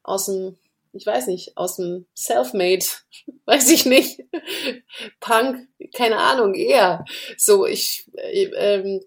aus 0.03 0.27
dem, 0.27 0.59
ich 0.93 1.07
weiß 1.07 1.29
nicht, 1.29 1.57
aus 1.57 1.77
dem 1.77 2.05
Selfmade, 2.13 2.85
weiß 3.47 3.71
ich 3.71 3.87
nicht, 3.87 4.21
Punk, 5.21 5.67
keine 5.95 6.19
Ahnung, 6.19 6.53
eher. 6.53 7.07
So, 7.39 7.65
ich, 7.65 8.11
äh, 8.13 8.45
ähm, 8.59 9.01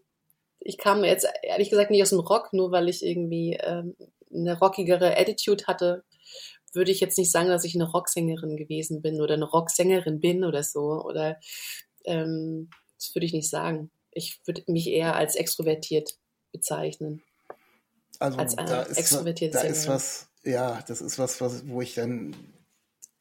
ich 0.61 0.79
kam 0.79 1.03
jetzt 1.03 1.27
ehrlich 1.43 1.69
gesagt 1.69 1.91
nicht 1.91 2.01
aus 2.01 2.09
dem 2.09 2.21
Rock, 2.21 2.53
nur 2.53 2.71
weil 2.71 2.89
ich 2.89 3.05
irgendwie 3.05 3.55
ähm, 3.61 3.95
eine 4.33 4.57
rockigere 4.57 5.15
Attitude 5.15 5.67
hatte 5.67 6.03
würde 6.73 6.91
ich 6.91 6.99
jetzt 6.99 7.17
nicht 7.17 7.31
sagen, 7.31 7.49
dass 7.49 7.63
ich 7.63 7.75
eine 7.75 7.89
Rocksängerin 7.89 8.57
gewesen 8.57 9.01
bin 9.01 9.21
oder 9.21 9.35
eine 9.35 9.45
Rocksängerin 9.45 10.19
bin 10.19 10.43
oder 10.43 10.63
so. 10.63 11.03
Oder 11.03 11.39
ähm, 12.05 12.69
das 12.97 13.13
würde 13.15 13.25
ich 13.25 13.33
nicht 13.33 13.49
sagen. 13.49 13.91
Ich 14.11 14.39
würde 14.45 14.63
mich 14.67 14.87
eher 14.87 15.15
als 15.15 15.35
extrovertiert 15.35 16.17
bezeichnen. 16.51 17.23
Also 18.19 18.37
als 18.39 18.55
da, 18.55 18.81
ist, 18.83 19.13
da 19.53 19.61
ist 19.61 19.87
was, 19.87 20.29
ja, 20.43 20.81
das 20.87 21.01
ist 21.01 21.19
was, 21.19 21.39
was, 21.39 21.67
wo 21.67 21.81
ich 21.81 21.93
dann 21.93 22.35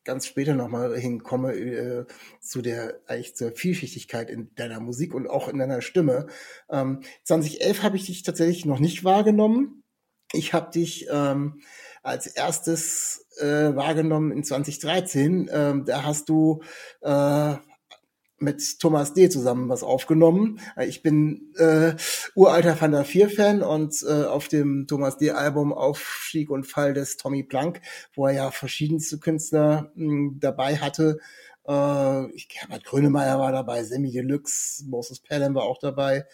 ganz 0.05 0.27
später 0.27 0.55
nochmal 0.55 0.97
hinkomme 0.97 1.53
äh, 1.53 2.07
zu 2.41 2.63
der 2.63 3.01
eigentlich 3.07 3.37
zur 3.37 3.53
Vielschichtigkeit 3.53 4.31
in 4.31 4.55
deiner 4.55 4.81
Musik 4.81 5.13
und 5.13 5.29
auch 5.29 5.49
in 5.49 5.59
deiner 5.59 5.83
Stimme. 5.83 6.29
Ähm, 6.71 7.03
2011 7.25 7.83
habe 7.83 7.97
ich 7.97 8.07
dich 8.07 8.23
tatsächlich 8.23 8.65
noch 8.65 8.79
nicht 8.79 9.05
wahrgenommen. 9.05 9.83
Ich 10.37 10.53
habe 10.53 10.71
dich 10.71 11.07
ähm, 11.11 11.61
als 12.03 12.27
erstes 12.27 13.27
äh, 13.39 13.75
wahrgenommen 13.75 14.33
in 14.33 14.45
2013. 14.45 15.51
Ähm, 15.53 15.85
da 15.85 16.05
hast 16.05 16.29
du 16.29 16.63
äh, 17.03 17.55
mit 18.39 18.79
Thomas 18.81 19.15
D. 19.15 19.31
zusammen 19.31 19.69
was 19.69 19.83
aufgenommen. 19.83 20.61
Ich 20.87 21.03
bin 21.03 21.55
äh, 21.57 21.95
uralter 22.35 22.79
Van 22.79 22.93
der 22.93 23.05
Vier 23.05 23.31
Fan 23.31 23.63
und 23.63 24.05
äh, 24.07 24.25
auf 24.25 24.49
dem 24.49 24.87
Thomas 24.87 25.17
D. 25.17 25.31
Album 25.31 25.73
Aufstieg 25.73 26.51
und 26.51 26.65
Fall 26.65 26.93
des 26.93 27.17
Tommy 27.17 27.43
Plank, 27.43 27.81
wo 28.15 28.27
er 28.27 28.35
ja 28.35 28.51
verschiedenste 28.51 29.19
Künstler 29.19 29.91
mh, 29.95 30.05
hm, 30.05 30.37
dabei 30.39 30.77
hatte. 30.77 31.19
Äh, 31.67 32.31
ich 32.33 32.49
Herbert 32.53 32.85
Grönemeyer 32.85 33.39
war 33.39 33.53
dabei, 33.53 33.83
Sammy 33.85 34.13
Deluxe, 34.13 34.85
Moses 34.87 35.21
Pelham 35.21 35.55
war 35.55 35.65
auch 35.65 35.79
dabei. 35.79 36.27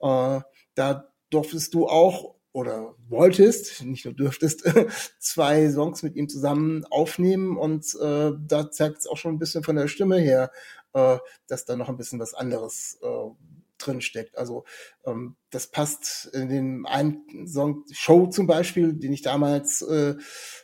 Äh, 0.00 0.40
da 0.74 1.08
durftest 1.30 1.72
du 1.74 1.88
auch 1.88 2.35
oder 2.56 2.94
wolltest, 3.10 3.84
nicht 3.84 4.06
nur 4.06 4.14
dürftest, 4.14 4.64
zwei 5.18 5.70
Songs 5.70 6.02
mit 6.02 6.16
ihm 6.16 6.26
zusammen 6.26 6.86
aufnehmen 6.86 7.58
und 7.58 7.84
äh, 8.00 8.32
da 8.34 8.70
zeigt 8.70 9.00
es 9.00 9.06
auch 9.06 9.18
schon 9.18 9.34
ein 9.34 9.38
bisschen 9.38 9.62
von 9.62 9.76
der 9.76 9.88
Stimme 9.88 10.18
her, 10.18 10.50
äh, 10.94 11.18
dass 11.48 11.66
da 11.66 11.76
noch 11.76 11.90
ein 11.90 11.98
bisschen 11.98 12.18
was 12.18 12.32
anderes 12.32 12.98
äh, 13.02 13.28
drin 13.76 14.00
steckt. 14.00 14.38
Also 14.38 14.64
ähm, 15.04 15.36
das 15.50 15.66
passt 15.66 16.30
in 16.32 16.48
den 16.48 16.86
einen 16.86 17.46
Song 17.46 17.84
Show 17.92 18.28
zum 18.28 18.46
Beispiel, 18.46 18.94
den 18.94 19.12
ich 19.12 19.20
damals 19.20 19.82
äh, 19.82 20.14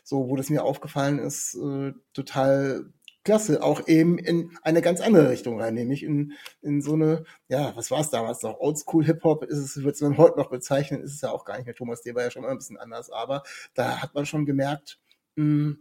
so, 0.03 0.29
wo 0.29 0.35
das 0.35 0.49
mir 0.49 0.63
aufgefallen 0.63 1.19
ist, 1.19 1.53
äh, 1.53 1.93
total 2.13 2.91
klasse, 3.23 3.63
auch 3.63 3.87
eben 3.87 4.17
in 4.17 4.57
eine 4.63 4.81
ganz 4.81 5.01
andere 5.01 5.29
Richtung 5.29 5.59
rein, 5.59 5.73
nämlich 5.73 6.03
in, 6.03 6.33
in 6.61 6.81
so 6.81 6.93
eine, 6.93 7.23
ja, 7.47 7.75
was 7.75 7.91
war 7.91 8.01
es 8.01 8.09
damals 8.09 8.41
noch? 8.41 8.59
Oldschool 8.59 9.05
Hip-Hop 9.05 9.45
ist 9.45 9.57
es, 9.57 9.83
wird 9.83 9.99
man 10.01 10.17
heute 10.17 10.37
noch 10.37 10.49
bezeichnen, 10.49 11.01
ist 11.01 11.13
es 11.13 11.21
ja 11.21 11.31
auch 11.31 11.45
gar 11.45 11.57
nicht 11.57 11.65
mehr. 11.65 11.75
Thomas 11.75 12.01
D. 12.01 12.13
war 12.15 12.23
ja 12.23 12.31
schon 12.31 12.41
mal 12.41 12.51
ein 12.51 12.57
bisschen 12.57 12.77
anders, 12.77 13.09
aber 13.09 13.43
da 13.73 14.01
hat 14.01 14.13
man 14.13 14.25
schon 14.25 14.45
gemerkt, 14.45 14.99
mh, 15.35 15.43
hm, 15.43 15.79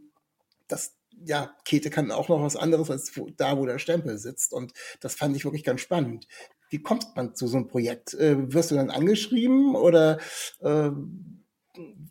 dass 0.69 0.97
ja, 1.25 1.55
Kete 1.65 1.91
kann 1.91 2.11
auch 2.11 2.29
noch 2.29 2.43
was 2.43 2.57
anderes 2.57 2.91
als 2.91 3.13
da, 3.37 3.59
wo 3.59 3.67
der 3.67 3.79
Stempel 3.79 4.19
sitzt. 4.19 4.53
Und 4.53 4.73
das 5.01 5.15
fand 5.15 5.37
ich 5.37 5.45
wirklich 5.45 5.65
ganz 5.65 5.81
spannend. 5.81 6.27
Wie 6.71 6.83
kommt 6.83 7.15
man 7.17 7.35
zu 7.35 7.47
so 7.47 7.59
einem 7.59 7.69
Projekt? 7.69 8.15
Äh, 8.15 8.53
wirst 8.53 8.71
du 8.71 8.75
dann 8.75 8.91
angeschrieben 8.91 9.77
oder 9.77 10.19
äh, 10.61 10.91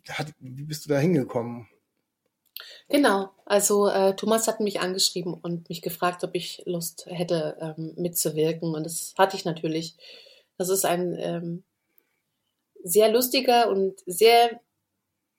hat, 0.08 0.32
wie 0.38 0.64
bist 0.64 0.84
du 0.84 0.88
da 0.88 0.98
hingekommen? 0.98 1.68
Genau, 2.92 3.30
also 3.46 3.88
äh, 3.88 4.14
Thomas 4.14 4.46
hat 4.48 4.60
mich 4.60 4.80
angeschrieben 4.80 5.32
und 5.32 5.70
mich 5.70 5.80
gefragt, 5.80 6.22
ob 6.24 6.34
ich 6.34 6.62
Lust 6.66 7.06
hätte, 7.08 7.56
ähm, 7.58 7.94
mitzuwirken. 7.96 8.74
Und 8.74 8.84
das 8.84 9.14
hatte 9.16 9.34
ich 9.34 9.46
natürlich. 9.46 9.96
Das 10.58 10.68
ist 10.68 10.84
ein 10.84 11.16
ähm, 11.18 11.64
sehr 12.84 13.10
lustiger 13.10 13.70
und 13.70 13.98
sehr 14.04 14.60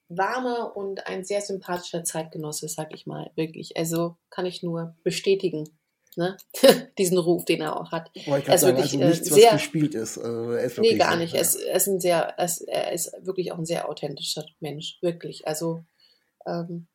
warmer 0.09 0.75
und 0.75 1.05
ein 1.05 1.23
sehr 1.25 1.41
sympathischer 1.41 2.03
Zeitgenosse, 2.03 2.67
sag 2.67 2.91
ich 2.91 3.05
mal, 3.05 3.29
wirklich. 3.35 3.77
Also 3.77 4.17
kann 4.31 4.47
ich 4.47 4.63
nur 4.63 4.95
bestätigen, 5.03 5.69
ne? 6.15 6.37
diesen 6.97 7.19
Ruf, 7.19 7.45
den 7.45 7.61
er 7.61 7.79
auch 7.79 7.91
hat. 7.91 8.09
er 8.15 8.39
ist 8.39 8.61
sagen, 8.61 8.77
wirklich 8.77 8.93
also 8.93 8.97
nichts, 8.97 9.29
äh, 9.29 9.33
sehr, 9.33 9.51
was 9.51 9.61
gespielt 9.61 9.93
ist. 9.93 10.17
Also 10.17 10.53
er 10.53 10.63
ist 10.63 10.79
nee, 10.79 10.95
gar 10.95 11.17
nicht. 11.17 11.35
Ja. 11.35 11.41
Es, 11.41 11.53
er, 11.53 11.75
ist 11.75 11.87
ein 11.87 11.99
sehr, 11.99 12.33
er 12.35 12.91
ist 12.91 13.13
wirklich 13.21 13.51
auch 13.51 13.59
ein 13.59 13.65
sehr 13.67 13.87
authentischer 13.87 14.45
Mensch, 14.59 14.97
wirklich. 15.01 15.47
Also 15.47 15.83
ähm, 16.47 16.87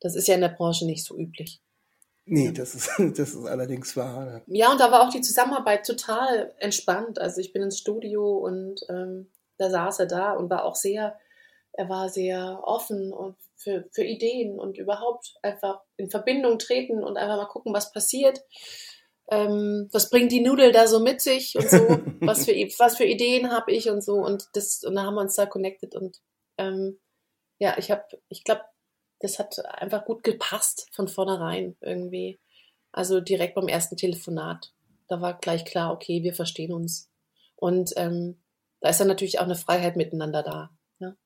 das 0.00 0.16
ist 0.16 0.28
ja 0.28 0.34
in 0.34 0.40
der 0.40 0.48
Branche 0.48 0.86
nicht 0.86 1.04
so 1.04 1.16
üblich. 1.16 1.60
Nee, 2.26 2.52
das 2.52 2.74
ist, 2.74 2.90
das 2.98 3.34
ist 3.34 3.46
allerdings 3.46 3.96
wahr. 3.96 4.42
Ja, 4.46 4.70
und 4.70 4.80
da 4.80 4.90
war 4.90 5.02
auch 5.02 5.12
die 5.12 5.20
Zusammenarbeit 5.20 5.86
total 5.86 6.54
entspannt. 6.58 7.18
Also 7.18 7.40
ich 7.40 7.52
bin 7.52 7.62
ins 7.62 7.78
Studio 7.78 8.38
und 8.38 8.80
ähm, 8.88 9.30
da 9.58 9.70
saß 9.70 10.00
er 10.00 10.06
da 10.06 10.32
und 10.32 10.48
war 10.48 10.64
auch 10.64 10.76
sehr, 10.76 11.18
er 11.72 11.88
war 11.88 12.08
sehr 12.08 12.60
offen 12.62 13.12
und 13.12 13.36
für, 13.56 13.84
für 13.92 14.04
Ideen 14.04 14.58
und 14.58 14.78
überhaupt 14.78 15.34
einfach 15.42 15.82
in 15.96 16.10
Verbindung 16.10 16.58
treten 16.58 17.04
und 17.04 17.16
einfach 17.16 17.36
mal 17.36 17.46
gucken, 17.46 17.74
was 17.74 17.92
passiert. 17.92 18.40
Ähm, 19.30 19.88
was 19.92 20.10
bringt 20.10 20.32
die 20.32 20.40
Nudel 20.40 20.72
da 20.72 20.88
so 20.88 20.98
mit 20.98 21.20
sich 21.20 21.56
und 21.56 21.70
so, 21.70 21.78
was 22.20 22.46
für, 22.46 22.52
was 22.52 22.96
für 22.96 23.04
Ideen 23.04 23.52
habe 23.52 23.70
ich 23.70 23.88
und 23.88 24.02
so 24.02 24.14
und 24.14 24.48
das 24.54 24.82
und 24.82 24.96
da 24.96 25.02
haben 25.02 25.14
wir 25.14 25.20
uns 25.20 25.36
da 25.36 25.46
connected 25.46 25.94
und 25.94 26.16
ähm, 26.58 26.98
ja, 27.60 27.76
ich 27.78 27.90
habe, 27.90 28.02
ich 28.28 28.42
glaube, 28.42 28.62
das 29.20 29.38
hat 29.38 29.64
einfach 29.66 30.04
gut 30.04 30.22
gepasst 30.22 30.88
von 30.92 31.08
vornherein 31.08 31.76
irgendwie. 31.80 32.40
Also 32.92 33.20
direkt 33.20 33.54
beim 33.54 33.68
ersten 33.68 33.96
Telefonat. 33.96 34.72
Da 35.08 35.20
war 35.20 35.38
gleich 35.38 35.64
klar, 35.64 35.92
okay, 35.92 36.22
wir 36.22 36.34
verstehen 36.34 36.72
uns. 36.72 37.10
Und 37.56 37.92
ähm, 37.96 38.40
da 38.80 38.88
ist 38.88 39.00
dann 39.00 39.08
natürlich 39.08 39.38
auch 39.38 39.44
eine 39.44 39.56
Freiheit 39.56 39.96
miteinander 39.96 40.42
da. 40.42 40.70
Ne? 40.98 41.16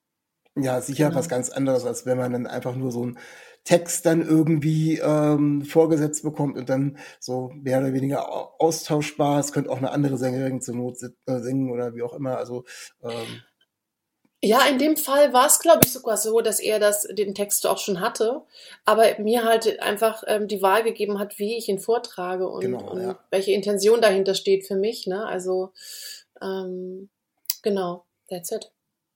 Ja, 0.56 0.80
sicher 0.80 1.08
genau. 1.08 1.18
was 1.18 1.28
ganz 1.28 1.50
anderes, 1.50 1.84
als 1.84 2.04
wenn 2.04 2.18
man 2.18 2.32
dann 2.32 2.46
einfach 2.46 2.74
nur 2.74 2.90
so 2.90 3.02
einen 3.02 3.18
Text 3.62 4.04
dann 4.04 4.20
irgendwie 4.20 4.98
ähm, 4.98 5.62
vorgesetzt 5.62 6.22
bekommt 6.22 6.58
und 6.58 6.68
dann 6.68 6.98
so 7.18 7.50
mehr 7.54 7.78
oder 7.78 7.94
weniger 7.94 8.60
austauschbar. 8.60 9.40
Es 9.40 9.52
könnte 9.52 9.70
auch 9.70 9.78
eine 9.78 9.90
andere 9.90 10.18
Sängerin 10.18 10.60
zur 10.60 10.74
Not 10.74 10.98
äh, 11.26 11.38
singen 11.38 11.70
oder 11.70 11.94
wie 11.94 12.02
auch 12.02 12.12
immer. 12.12 12.36
Also 12.36 12.64
ähm, 13.02 13.42
ja, 14.44 14.66
in 14.66 14.78
dem 14.78 14.96
Fall 14.96 15.32
war 15.32 15.46
es, 15.46 15.58
glaube 15.58 15.80
ich, 15.84 15.92
sogar 15.92 16.18
so, 16.18 16.40
dass 16.40 16.60
er 16.60 16.78
das, 16.78 17.08
den 17.10 17.34
Text 17.34 17.66
auch 17.66 17.78
schon 17.78 18.00
hatte, 18.00 18.42
aber 18.84 19.18
mir 19.18 19.44
halt 19.44 19.80
einfach 19.80 20.22
ähm, 20.26 20.48
die 20.48 20.60
Wahl 20.60 20.82
gegeben 20.82 21.18
hat, 21.18 21.38
wie 21.38 21.56
ich 21.56 21.68
ihn 21.68 21.78
vortrage 21.78 22.48
und, 22.48 22.60
genau, 22.60 22.90
und 22.90 23.02
ja. 23.02 23.18
welche 23.30 23.52
Intention 23.52 24.02
dahinter 24.02 24.34
steht 24.34 24.66
für 24.66 24.76
mich. 24.76 25.06
Ne? 25.06 25.26
Also 25.26 25.72
ähm, 26.42 27.08
genau, 27.62 28.04
that's 28.28 28.52
it. 28.52 28.70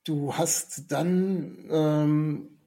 Du 0.04 0.34
hast 0.34 0.90
dann 0.90 1.68
ähm, 1.70 2.58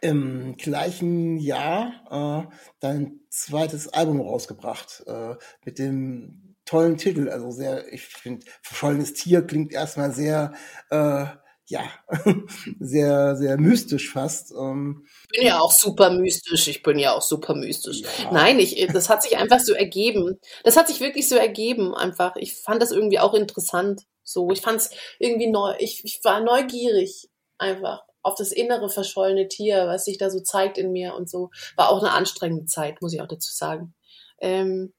im 0.00 0.56
gleichen 0.56 1.38
Jahr 1.38 2.46
äh, 2.48 2.54
dein 2.78 3.20
zweites 3.28 3.88
Album 3.88 4.20
rausgebracht 4.20 5.02
äh, 5.06 5.34
mit 5.64 5.80
dem 5.80 6.54
tollen 6.64 6.96
Titel. 6.96 7.28
Also 7.28 7.50
sehr, 7.50 7.92
ich 7.92 8.06
finde, 8.06 8.46
verschollenes 8.62 9.14
Tier 9.14 9.42
klingt 9.42 9.72
erstmal 9.72 10.12
sehr 10.12 10.52
äh, 10.90 11.26
ja, 11.68 11.82
sehr, 12.80 13.36
sehr 13.36 13.58
mystisch 13.58 14.10
fast. 14.12 14.52
Ähm, 14.52 15.04
ich 15.32 15.38
bin 15.38 15.46
ja 15.46 15.58
auch 15.60 15.72
super 15.72 16.10
mystisch. 16.10 16.68
Ich 16.68 16.82
bin 16.82 16.98
ja 16.98 17.12
auch 17.12 17.22
super 17.22 17.54
mystisch. 17.54 18.02
Ja. 18.02 18.32
Nein, 18.32 18.60
ich, 18.60 18.86
das 18.92 19.08
hat 19.08 19.22
sich 19.22 19.36
einfach 19.36 19.58
so 19.58 19.72
ergeben. 19.72 20.38
Das 20.62 20.76
hat 20.76 20.86
sich 20.86 21.00
wirklich 21.00 21.28
so 21.28 21.34
ergeben, 21.34 21.94
einfach. 21.94 22.36
Ich 22.36 22.54
fand 22.54 22.80
das 22.80 22.92
irgendwie 22.92 23.18
auch 23.18 23.34
interessant. 23.34 24.02
So, 24.22 24.50
ich 24.50 24.60
fand 24.60 24.80
es 24.80 24.90
irgendwie 25.18 25.48
neu. 25.48 25.74
Ich, 25.78 26.04
ich 26.04 26.20
war 26.22 26.40
neugierig 26.40 27.28
einfach 27.58 28.02
auf 28.22 28.36
das 28.36 28.52
innere 28.52 28.88
verschollene 28.88 29.48
Tier, 29.48 29.86
was 29.86 30.04
sich 30.04 30.18
da 30.18 30.30
so 30.30 30.40
zeigt 30.40 30.78
in 30.78 30.92
mir 30.92 31.14
und 31.14 31.28
so. 31.28 31.50
War 31.76 31.90
auch 31.90 32.00
eine 32.00 32.12
anstrengende 32.12 32.66
Zeit, 32.66 33.02
muss 33.02 33.12
ich 33.12 33.20
auch 33.20 33.28
dazu 33.28 33.52
sagen. 33.52 33.94
Ähm, 34.40 34.92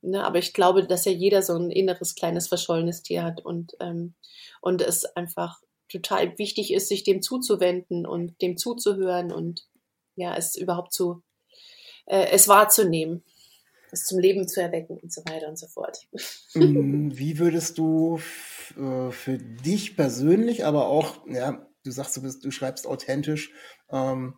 ne, 0.00 0.24
aber 0.24 0.38
ich 0.38 0.54
glaube, 0.54 0.86
dass 0.86 1.04
ja 1.04 1.12
jeder 1.12 1.42
so 1.42 1.54
ein 1.54 1.70
inneres 1.70 2.14
kleines 2.14 2.48
verschollenes 2.48 3.02
Tier 3.02 3.24
hat 3.24 3.44
und 3.44 3.72
ähm, 3.80 4.14
und 4.60 4.82
es 4.82 5.04
einfach 5.04 5.60
total 5.88 6.38
wichtig 6.38 6.72
ist, 6.72 6.88
sich 6.88 7.04
dem 7.04 7.22
zuzuwenden 7.22 8.06
und 8.06 8.40
dem 8.42 8.56
zuzuhören 8.56 9.32
und 9.32 9.66
ja, 10.16 10.36
es 10.36 10.56
überhaupt 10.56 10.92
zu, 10.92 11.22
äh, 12.06 12.26
es 12.30 12.48
wahrzunehmen, 12.48 13.24
es 13.90 14.04
zum 14.04 14.18
Leben 14.18 14.48
zu 14.48 14.60
erwecken 14.60 14.98
und 14.98 15.12
so 15.12 15.22
weiter 15.22 15.48
und 15.48 15.58
so 15.58 15.66
fort. 15.66 16.06
Mm, 16.54 17.10
wie 17.14 17.38
würdest 17.38 17.78
du 17.78 18.20
äh, 18.76 19.10
für 19.10 19.38
dich 19.38 19.96
persönlich, 19.96 20.64
aber 20.64 20.88
auch, 20.88 21.26
ja, 21.26 21.66
du 21.84 21.90
sagst, 21.90 22.16
du 22.16 22.22
bist, 22.22 22.44
du 22.44 22.50
schreibst 22.50 22.86
authentisch, 22.86 23.52
ähm, 23.90 24.36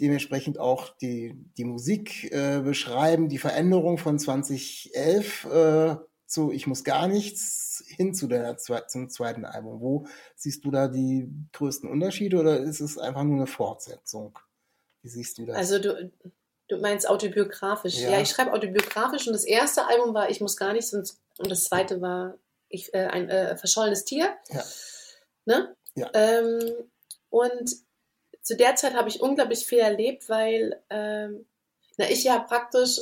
dementsprechend 0.00 0.58
auch 0.58 0.96
die, 0.96 1.34
die 1.58 1.64
Musik 1.64 2.32
äh, 2.32 2.60
beschreiben, 2.60 3.28
die 3.28 3.38
Veränderung 3.38 3.98
von 3.98 4.18
2011 4.18 5.44
äh, 5.44 5.96
zu 6.30 6.52
Ich 6.52 6.66
muss 6.66 6.84
gar 6.84 7.08
nichts 7.08 7.82
hin 7.86 8.14
zu 8.14 8.26
der, 8.26 8.56
zum 8.56 9.10
zweiten 9.10 9.44
Album. 9.44 9.80
Wo 9.80 10.06
siehst 10.36 10.64
du 10.64 10.70
da 10.70 10.88
die 10.88 11.28
größten 11.52 11.88
Unterschiede 11.88 12.38
oder 12.38 12.58
ist 12.58 12.80
es 12.80 12.98
einfach 12.98 13.24
nur 13.24 13.36
eine 13.36 13.46
Fortsetzung? 13.46 14.38
Wie 15.02 15.08
siehst 15.08 15.38
du 15.38 15.46
das? 15.46 15.56
Also 15.56 15.78
du, 15.78 16.10
du 16.68 16.78
meinst 16.78 17.08
autobiografisch. 17.08 17.98
Ja, 17.98 18.10
ja 18.10 18.20
ich 18.20 18.30
schreibe 18.30 18.52
autobiografisch 18.52 19.26
und 19.26 19.32
das 19.32 19.44
erste 19.44 19.86
Album 19.86 20.14
war 20.14 20.30
Ich 20.30 20.40
muss 20.40 20.56
gar 20.56 20.72
nichts 20.72 20.92
und, 20.92 21.12
und 21.38 21.50
das 21.50 21.64
zweite 21.64 22.00
war 22.00 22.38
ich, 22.68 22.94
äh, 22.94 23.06
ein 23.06 23.28
äh, 23.28 23.56
verschollenes 23.56 24.04
Tier. 24.04 24.36
Ja. 24.50 24.64
Ne? 25.46 25.76
Ja. 25.94 26.10
Ähm, 26.14 26.60
und 27.30 27.76
zu 28.42 28.56
der 28.56 28.76
Zeit 28.76 28.94
habe 28.94 29.08
ich 29.08 29.20
unglaublich 29.20 29.66
viel 29.66 29.80
erlebt, 29.80 30.28
weil 30.28 30.80
ähm, 30.90 31.46
na, 31.96 32.08
ich 32.08 32.24
ja 32.24 32.38
praktisch 32.38 33.00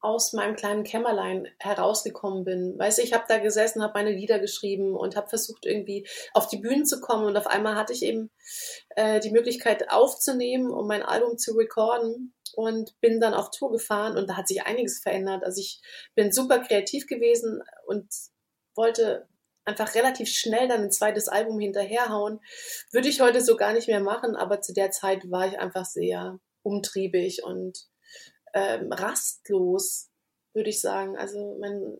aus 0.00 0.32
meinem 0.32 0.54
kleinen 0.54 0.84
Kämmerlein 0.84 1.48
herausgekommen 1.58 2.44
bin. 2.44 2.78
Weißt 2.78 2.98
du, 2.98 3.02
ich 3.02 3.12
habe 3.12 3.24
da 3.28 3.38
gesessen, 3.38 3.82
habe 3.82 3.94
meine 3.94 4.12
Lieder 4.12 4.38
geschrieben 4.38 4.94
und 4.94 5.16
habe 5.16 5.28
versucht 5.28 5.66
irgendwie 5.66 6.06
auf 6.34 6.46
die 6.46 6.58
Bühnen 6.58 6.86
zu 6.86 7.00
kommen 7.00 7.26
und 7.26 7.36
auf 7.36 7.46
einmal 7.46 7.74
hatte 7.74 7.92
ich 7.92 8.02
eben 8.04 8.30
äh, 8.90 9.18
die 9.20 9.30
Möglichkeit 9.30 9.90
aufzunehmen, 9.90 10.70
um 10.70 10.86
mein 10.86 11.02
Album 11.02 11.36
zu 11.36 11.54
recorden 11.54 12.34
und 12.54 12.98
bin 13.00 13.20
dann 13.20 13.34
auf 13.34 13.50
Tour 13.50 13.72
gefahren 13.72 14.16
und 14.16 14.28
da 14.30 14.36
hat 14.36 14.48
sich 14.48 14.62
einiges 14.62 15.00
verändert. 15.00 15.44
Also 15.44 15.60
ich 15.60 15.80
bin 16.14 16.32
super 16.32 16.60
kreativ 16.60 17.06
gewesen 17.06 17.62
und 17.86 18.06
wollte 18.74 19.26
einfach 19.64 19.94
relativ 19.94 20.28
schnell 20.30 20.68
dann 20.68 20.84
ein 20.84 20.92
zweites 20.92 21.28
Album 21.28 21.58
hinterherhauen. 21.58 22.40
Würde 22.90 23.08
ich 23.08 23.20
heute 23.20 23.40
so 23.40 23.56
gar 23.56 23.72
nicht 23.72 23.88
mehr 23.88 24.00
machen, 24.00 24.36
aber 24.36 24.60
zu 24.60 24.72
der 24.72 24.90
Zeit 24.90 25.30
war 25.30 25.46
ich 25.46 25.58
einfach 25.58 25.84
sehr 25.84 26.38
umtriebig 26.62 27.44
und 27.44 27.88
ähm, 28.58 28.92
rastlos, 28.92 30.10
würde 30.52 30.70
ich 30.70 30.80
sagen. 30.80 31.16
Also 31.16 31.56
mein, 31.60 31.98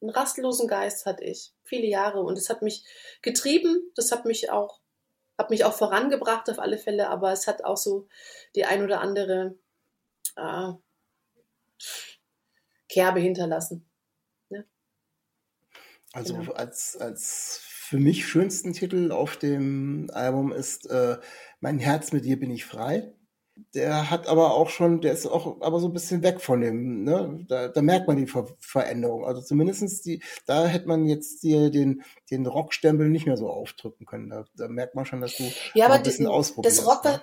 einen 0.00 0.10
rastlosen 0.10 0.68
Geist 0.68 1.06
hatte 1.06 1.24
ich 1.24 1.52
viele 1.64 1.86
Jahre 1.86 2.20
und 2.20 2.38
es 2.38 2.48
hat 2.50 2.62
mich 2.62 2.84
getrieben, 3.22 3.90
das 3.94 4.12
hat 4.12 4.24
mich 4.24 4.50
auch, 4.50 4.80
hat 5.38 5.50
mich 5.50 5.64
auch 5.64 5.74
vorangebracht 5.74 6.48
auf 6.50 6.58
alle 6.58 6.78
Fälle, 6.78 7.08
aber 7.08 7.32
es 7.32 7.46
hat 7.46 7.64
auch 7.64 7.76
so 7.76 8.08
die 8.54 8.64
ein 8.64 8.82
oder 8.82 9.00
andere 9.00 9.58
äh, 10.36 10.72
Kerbe 12.88 13.20
hinterlassen. 13.20 13.88
Ne? 14.48 14.64
Also 16.12 16.36
genau. 16.36 16.52
als, 16.52 16.96
als 16.96 17.60
für 17.62 17.98
mich 17.98 18.26
schönsten 18.26 18.72
Titel 18.72 19.12
auf 19.12 19.36
dem 19.36 20.10
Album 20.12 20.52
ist 20.52 20.86
äh, 20.90 21.18
Mein 21.60 21.78
Herz 21.78 22.12
mit 22.12 22.24
dir 22.24 22.38
bin 22.38 22.50
ich 22.50 22.64
frei 22.64 23.12
der 23.74 24.10
hat 24.10 24.26
aber 24.26 24.54
auch 24.54 24.68
schon, 24.68 25.00
der 25.00 25.12
ist 25.12 25.26
auch 25.26 25.60
aber 25.60 25.80
so 25.80 25.88
ein 25.88 25.92
bisschen 25.92 26.22
weg 26.22 26.40
von 26.40 26.60
dem, 26.60 27.04
ne? 27.04 27.44
Da, 27.48 27.68
da 27.68 27.82
merkt 27.82 28.06
man 28.06 28.16
die 28.16 28.26
Ver 28.26 28.46
Veränderung. 28.60 29.24
Also 29.24 29.40
zumindestens 29.40 30.02
die, 30.02 30.22
da 30.46 30.66
hätte 30.66 30.88
man 30.88 31.06
jetzt 31.06 31.42
dir 31.42 31.70
den, 31.70 32.02
den 32.30 32.46
Rockstempel 32.46 33.08
nicht 33.08 33.26
mehr 33.26 33.36
so 33.36 33.48
aufdrücken 33.48 34.04
können. 34.04 34.30
Da, 34.30 34.44
da 34.54 34.68
merkt 34.68 34.94
man 34.94 35.06
schon, 35.06 35.20
dass 35.20 35.36
du 35.36 35.44
ja, 35.74 35.86
aber 35.86 35.94
ein 35.94 36.02
bisschen 36.02 36.26
ausprobierst. 36.26 36.78
Das 36.78 36.86
Rock, 36.86 37.04
ne? 37.04 37.22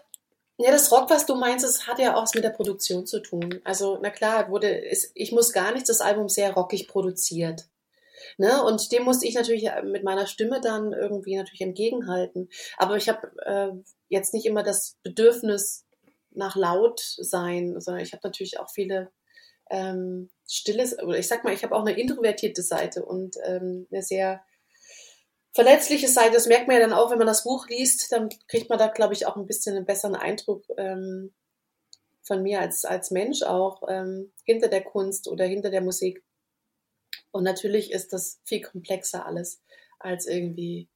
Ja, 0.57 0.71
das 0.71 0.91
Rock, 0.91 1.09
was 1.09 1.25
du 1.25 1.35
meinst, 1.35 1.65
das 1.65 1.87
hat 1.87 1.99
ja 1.99 2.15
auch 2.15 2.23
was 2.23 2.35
mit 2.35 2.43
der 2.43 2.51
Produktion 2.51 3.05
zu 3.05 3.19
tun. 3.19 3.59
Also, 3.63 3.99
na 4.01 4.09
klar, 4.09 4.49
wurde, 4.49 4.69
ist, 4.69 5.11
ich 5.15 5.31
muss 5.31 5.51
gar 5.51 5.71
nichts, 5.71 5.87
das 5.87 6.01
Album 6.01 6.29
sehr 6.29 6.53
rockig 6.53 6.87
produziert. 6.87 7.67
Ne? 8.37 8.63
Und 8.63 8.91
dem 8.91 9.03
musste 9.03 9.27
ich 9.27 9.35
natürlich 9.35 9.69
mit 9.83 10.03
meiner 10.03 10.27
Stimme 10.27 10.61
dann 10.61 10.93
irgendwie 10.93 11.35
natürlich 11.35 11.61
entgegenhalten. 11.61 12.49
Aber 12.77 12.97
ich 12.97 13.09
habe 13.09 13.31
äh, 13.45 13.71
jetzt 14.09 14.33
nicht 14.33 14.45
immer 14.45 14.63
das 14.63 14.97
Bedürfnis, 15.03 15.82
nach 16.35 16.55
laut 16.55 16.99
sein, 16.99 17.79
sondern 17.79 18.03
ich 18.03 18.13
habe 18.13 18.21
natürlich 18.23 18.59
auch 18.59 18.69
viele 18.69 19.11
ähm, 19.69 20.29
stilles, 20.47 20.97
oder 20.99 21.17
ich 21.17 21.27
sag 21.27 21.43
mal, 21.43 21.53
ich 21.53 21.63
habe 21.63 21.75
auch 21.75 21.85
eine 21.85 21.99
introvertierte 21.99 22.61
Seite 22.61 23.05
und 23.05 23.37
ähm, 23.43 23.87
eine 23.91 24.03
sehr 24.03 24.43
verletzliche 25.53 26.07
Seite. 26.07 26.33
Das 26.33 26.47
merkt 26.47 26.67
man 26.67 26.77
ja 26.77 26.81
dann 26.81 26.93
auch, 26.93 27.11
wenn 27.11 27.17
man 27.17 27.27
das 27.27 27.43
Buch 27.43 27.67
liest, 27.67 28.11
dann 28.11 28.29
kriegt 28.47 28.69
man 28.69 28.79
da, 28.79 28.87
glaube 28.87 29.13
ich, 29.13 29.25
auch 29.25 29.35
ein 29.35 29.45
bisschen 29.45 29.75
einen 29.75 29.85
besseren 29.85 30.15
Eindruck 30.15 30.65
ähm, 30.77 31.33
von 32.23 32.41
mir 32.41 32.59
als, 32.59 32.85
als 32.85 33.11
Mensch 33.11 33.43
auch 33.43 33.83
ähm, 33.87 34.31
hinter 34.45 34.67
der 34.67 34.83
Kunst 34.83 35.27
oder 35.27 35.45
hinter 35.45 35.69
der 35.69 35.81
Musik. 35.81 36.23
Und 37.31 37.43
natürlich 37.43 37.91
ist 37.91 38.13
das 38.13 38.39
viel 38.45 38.61
komplexer 38.61 39.25
alles 39.25 39.61
als 39.99 40.27
irgendwie 40.27 40.89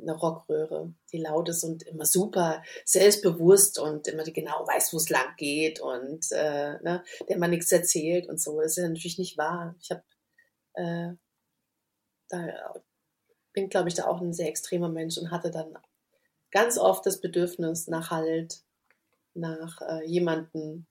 eine 0.00 0.12
Rockröhre, 0.12 0.92
die 1.12 1.18
laut 1.18 1.48
ist 1.48 1.64
und 1.64 1.82
immer 1.84 2.04
super 2.04 2.62
selbstbewusst 2.84 3.78
und 3.78 4.08
immer 4.08 4.24
genau 4.24 4.66
weiß, 4.66 4.92
wo 4.92 4.96
es 4.96 5.10
lang 5.10 5.36
geht 5.36 5.80
und 5.80 6.26
äh, 6.32 6.78
ne, 6.82 7.04
der 7.28 7.38
man 7.38 7.50
nichts 7.50 7.70
erzählt 7.72 8.28
und 8.28 8.40
so. 8.40 8.60
Das 8.60 8.72
ist 8.72 8.82
ja 8.82 8.88
natürlich 8.88 9.18
nicht 9.18 9.38
wahr. 9.38 9.74
Ich 9.80 9.90
habe 9.90 10.02
äh, 10.74 11.14
da 12.28 12.74
bin, 13.52 13.68
glaube 13.68 13.88
ich, 13.88 13.94
da 13.94 14.06
auch 14.06 14.20
ein 14.20 14.32
sehr 14.32 14.48
extremer 14.48 14.88
Mensch 14.88 15.18
und 15.18 15.30
hatte 15.30 15.50
dann 15.50 15.76
ganz 16.50 16.78
oft 16.78 17.04
das 17.04 17.20
Bedürfnis 17.20 17.88
nach 17.88 18.10
Halt, 18.10 18.62
nach 19.34 19.80
äh, 19.82 20.04
jemanden, 20.06 20.86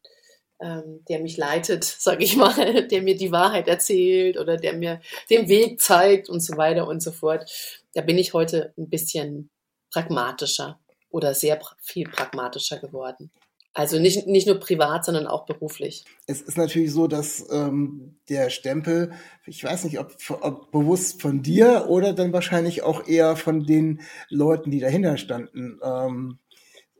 ähm, 0.61 1.03
der 1.07 1.19
mich 1.19 1.37
leitet, 1.37 1.83
sage 1.99 2.23
ich 2.23 2.35
mal, 2.35 2.87
der 2.87 3.01
mir 3.01 3.15
die 3.15 3.31
Wahrheit 3.31 3.67
erzählt 3.67 4.37
oder 4.37 4.57
der 4.57 4.73
mir 4.73 5.01
den 5.29 5.47
Weg 5.47 5.81
zeigt 5.81 6.29
und 6.29 6.41
so 6.41 6.57
weiter 6.57 6.87
und 6.87 7.01
so 7.01 7.11
fort. 7.11 7.49
Da 7.93 8.01
bin 8.01 8.17
ich 8.17 8.33
heute 8.33 8.73
ein 8.77 8.89
bisschen 8.89 9.49
pragmatischer 9.91 10.79
oder 11.09 11.33
sehr 11.33 11.59
viel 11.81 12.07
pragmatischer 12.07 12.77
geworden. 12.77 13.31
Also 13.73 13.99
nicht, 13.99 14.27
nicht 14.27 14.47
nur 14.47 14.59
privat, 14.59 15.05
sondern 15.05 15.27
auch 15.27 15.45
beruflich. 15.45 16.03
Es 16.25 16.41
ist 16.41 16.57
natürlich 16.57 16.91
so, 16.91 17.07
dass 17.07 17.47
ähm, 17.51 18.17
der 18.27 18.49
Stempel, 18.49 19.13
ich 19.45 19.63
weiß 19.63 19.83
nicht, 19.83 19.99
ob, 19.99 20.15
ob 20.41 20.71
bewusst 20.71 21.21
von 21.21 21.43
dir 21.43 21.85
oder 21.87 22.13
dann 22.13 22.33
wahrscheinlich 22.33 22.81
auch 22.81 23.07
eher 23.07 23.35
von 23.35 23.65
den 23.65 24.01
Leuten, 24.27 24.71
die 24.71 24.79
dahinter 24.79 25.17
standen, 25.17 25.79
ähm, 25.83 26.39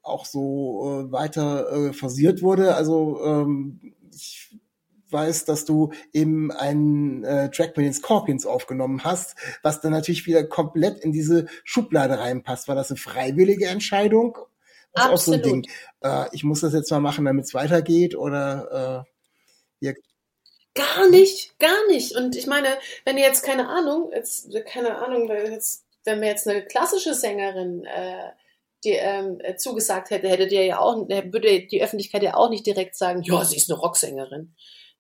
auch 0.04 0.26
so 0.26 1.08
äh, 1.08 1.12
weiter 1.12 1.72
äh, 1.72 1.94
forciert 1.94 2.42
wurde. 2.42 2.76
Also 2.76 3.22
ähm, 3.24 3.94
ich 4.14 4.60
weiß, 5.12 5.46
dass 5.46 5.66
du 5.66 5.92
eben 6.14 6.52
einen 6.52 7.24
äh, 7.24 7.50
Track 7.50 7.76
mit 7.78 7.86
den 7.86 7.94
Scorpions 7.94 8.46
aufgenommen 8.46 9.04
hast, 9.04 9.36
was 9.64 9.82
dann 9.82 9.92
natürlich 9.92 10.26
wieder 10.26 10.44
komplett 10.44 11.00
in 11.00 11.12
diese 11.12 11.48
Schublade 11.64 12.20
reinpasst. 12.20 12.68
War 12.68 12.76
das 12.76 12.92
eine 12.92 12.98
freiwillige 12.98 13.68
Entscheidung? 13.68 14.38
Das 14.94 15.06
ist 15.06 15.12
auch 15.12 15.18
so 15.18 15.32
ein 15.34 15.42
Ding. 15.42 15.70
Äh, 16.02 16.26
ich 16.32 16.44
muss 16.44 16.62
das 16.62 16.74
jetzt 16.74 16.92
mal 16.92 17.00
machen, 17.00 17.26
damit 17.26 17.46
es 17.46 17.54
weitergeht 17.54 18.16
oder 18.16 19.06
äh, 19.82 19.88
ja. 19.88 19.94
Gar 20.76 21.10
nicht, 21.10 21.58
gar 21.60 21.88
nicht. 21.88 22.16
Und 22.16 22.36
ich 22.36 22.48
meine, 22.48 22.70
wenn 23.06 23.18
ihr 23.18 23.26
jetzt 23.26 23.44
keine 23.44 23.68
Ahnung, 23.68 24.12
jetzt 24.14 24.50
keine 24.66 24.98
Ahnung, 24.98 25.30
jetzt, 25.30 25.86
wenn 26.06 26.22
wir 26.22 26.28
jetzt 26.28 26.48
eine 26.48 26.66
klassische 26.66 27.14
Sängerin 27.14 27.86
äh, 27.86 28.30
die, 28.84 28.92
ähm, 28.92 29.40
äh, 29.42 29.56
zugesagt 29.56 30.10
hätte, 30.10 30.30
hätte 30.30 30.48
dir 30.48 30.66
ja 30.66 30.80
auch, 30.80 30.96
würde 31.08 31.68
die 31.68 31.84
Öffentlichkeit 31.84 32.24
ja 32.24 32.36
auch 32.36 32.50
nicht 32.50 32.66
direkt 32.66 32.96
sagen, 32.96 33.24
ja, 33.24 33.44
sie 33.44 33.58
ist 33.58 33.70
eine 33.70 33.80
Rocksängerin. 33.80 34.56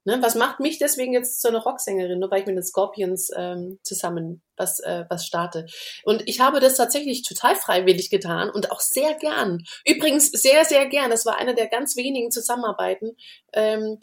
Ne, 0.05 0.17
was 0.21 0.35
macht 0.35 0.61
mich 0.61 0.79
deswegen 0.79 1.11
jetzt 1.11 1.41
zu 1.41 1.49
einer 1.49 1.61
Rocksängerin, 1.61 2.19
nur 2.19 2.31
weil 2.31 2.39
ich 2.39 2.45
mit 2.47 2.55
den 2.55 2.63
Scorpions 2.63 3.31
ähm, 3.35 3.79
zusammen 3.83 4.41
was, 4.55 4.79
äh, 4.79 5.03
was 5.09 5.25
starte? 5.25 5.65
Und 6.03 6.23
ich 6.25 6.39
habe 6.39 6.61
das 6.61 6.75
tatsächlich 6.75 7.23
total 7.23 7.55
freiwillig 7.55 8.09
getan 8.09 8.49
und 8.49 8.71
auch 8.71 8.79
sehr 8.79 9.13
gern. 9.15 9.65
Übrigens 9.85 10.31
sehr, 10.31 10.63
sehr 10.63 10.85
gern. 10.85 11.11
Das 11.11 11.25
war 11.25 11.37
eine 11.37 11.53
der 11.53 11.67
ganz 11.67 11.97
wenigen 11.97 12.31
Zusammenarbeiten, 12.31 13.17
ähm, 13.51 13.99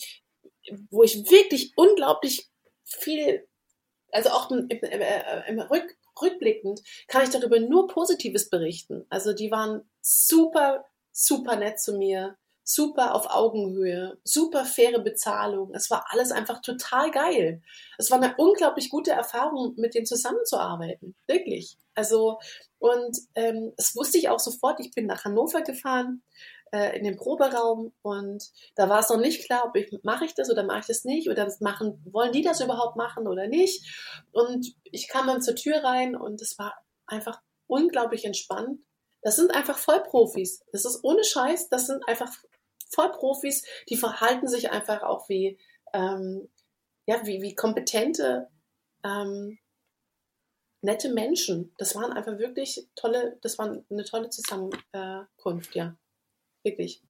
wo 0.91 1.03
ich 1.03 1.31
wirklich 1.31 1.73
unglaublich 1.77 2.47
viel, 2.85 3.47
also 4.13 4.31
auch 4.31 4.51
im, 4.51 4.69
im, 4.69 4.79
äh, 4.83 5.49
im 5.49 5.61
Rück, 5.61 5.97
rückblickend 6.21 6.83
kann 7.09 7.23
ich 7.23 7.31
darüber 7.31 7.61
nur 7.61 7.89
Positives 7.89 8.51
berichten. 8.51 9.05
Also 9.09 9.33
die 9.33 9.51
waren 9.51 9.83
super, 10.01 10.85
super 11.13 11.57
nett 11.57 11.81
zu 11.81 11.97
mir 11.97 12.37
super 12.69 13.15
auf 13.15 13.31
Augenhöhe, 13.31 14.19
super 14.25 14.65
faire 14.65 14.99
Bezahlung. 14.99 15.73
Es 15.73 15.89
war 15.89 16.05
alles 16.09 16.33
einfach 16.33 16.61
total 16.61 17.13
geil. 17.13 17.63
Es 17.97 18.11
war 18.11 18.21
eine 18.21 18.35
unglaublich 18.37 18.91
gute 18.91 19.13
Erfahrung, 19.13 19.75
mit 19.77 19.95
denen 19.95 20.05
zusammenzuarbeiten. 20.05 21.15
Wirklich. 21.29 21.79
Also, 21.95 22.41
und 22.79 23.17
ähm, 23.37 23.73
das 23.77 23.95
wusste 23.95 24.19
ich 24.19 24.29
auch 24.29 24.41
sofort. 24.41 24.81
Ich 24.81 24.91
bin 24.91 25.07
nach 25.07 25.25
Hannover 25.25 25.63
gefahren, 25.63 26.23
in 26.73 27.05
den 27.05 27.17
Proberaum 27.17 27.93
und 28.03 28.51
da 28.75 28.89
war 28.89 29.01
es 29.01 29.09
noch 29.09 29.19
nicht 29.19 29.47
klar, 29.47 29.65
ob 29.67 29.77
ich 29.77 29.91
mache 30.03 30.25
ich 30.25 30.35
das 30.35 30.51
oder 30.51 30.65
mache 30.65 30.81
ich 30.81 30.87
das 30.87 31.05
nicht 31.05 31.29
oder 31.31 31.49
machen, 31.61 32.03
wollen 32.11 32.33
die 32.33 32.43
das 32.43 32.61
überhaupt 32.61 32.97
machen 32.97 33.29
oder 33.29 33.47
nicht. 33.47 33.85
Und 34.33 34.75
ich 34.85 35.09
kam 35.09 35.27
dann 35.27 35.43
zur 35.43 35.55
Tür 35.55 35.85
rein 35.85 36.17
und 36.17 36.43
es 36.43 36.59
war 36.59 36.75
einfach 37.07 37.41
unglaublich 37.69 38.25
entspannt. 38.25 38.81
Das 39.23 39.37
sind 39.37 39.55
einfach 39.55 39.79
Vollprofis. 39.79 40.63
Das 40.73 40.85
ist 40.85 41.03
ohne 41.03 41.25
Scheiß. 41.25 41.69
Das 41.69 41.87
sind 41.87 42.07
einfach 42.09 42.33
Vollprofis, 42.91 43.65
die 43.89 43.97
verhalten 43.97 44.49
sich 44.49 44.71
einfach 44.71 45.03
auch 45.03 45.29
wie, 45.29 45.59
ähm, 45.93 46.49
ja, 47.07 47.27
wie, 47.27 47.43
wie 47.43 47.55
kompetente, 47.55 48.49
ähm, 49.05 49.59
nette 50.83 51.13
Menschen. 51.13 51.75
Das 51.79 51.95
waren 51.95 52.13
einfach 52.13 52.39
wirklich 52.39 52.89
tolle, 52.95 53.39
das 53.43 53.59
war 53.59 53.83
eine 53.91 54.05
tolle 54.05 54.31
Zusammenkunft, 54.31 55.75
ja. 55.75 55.97
Wirklich. 56.67 57.01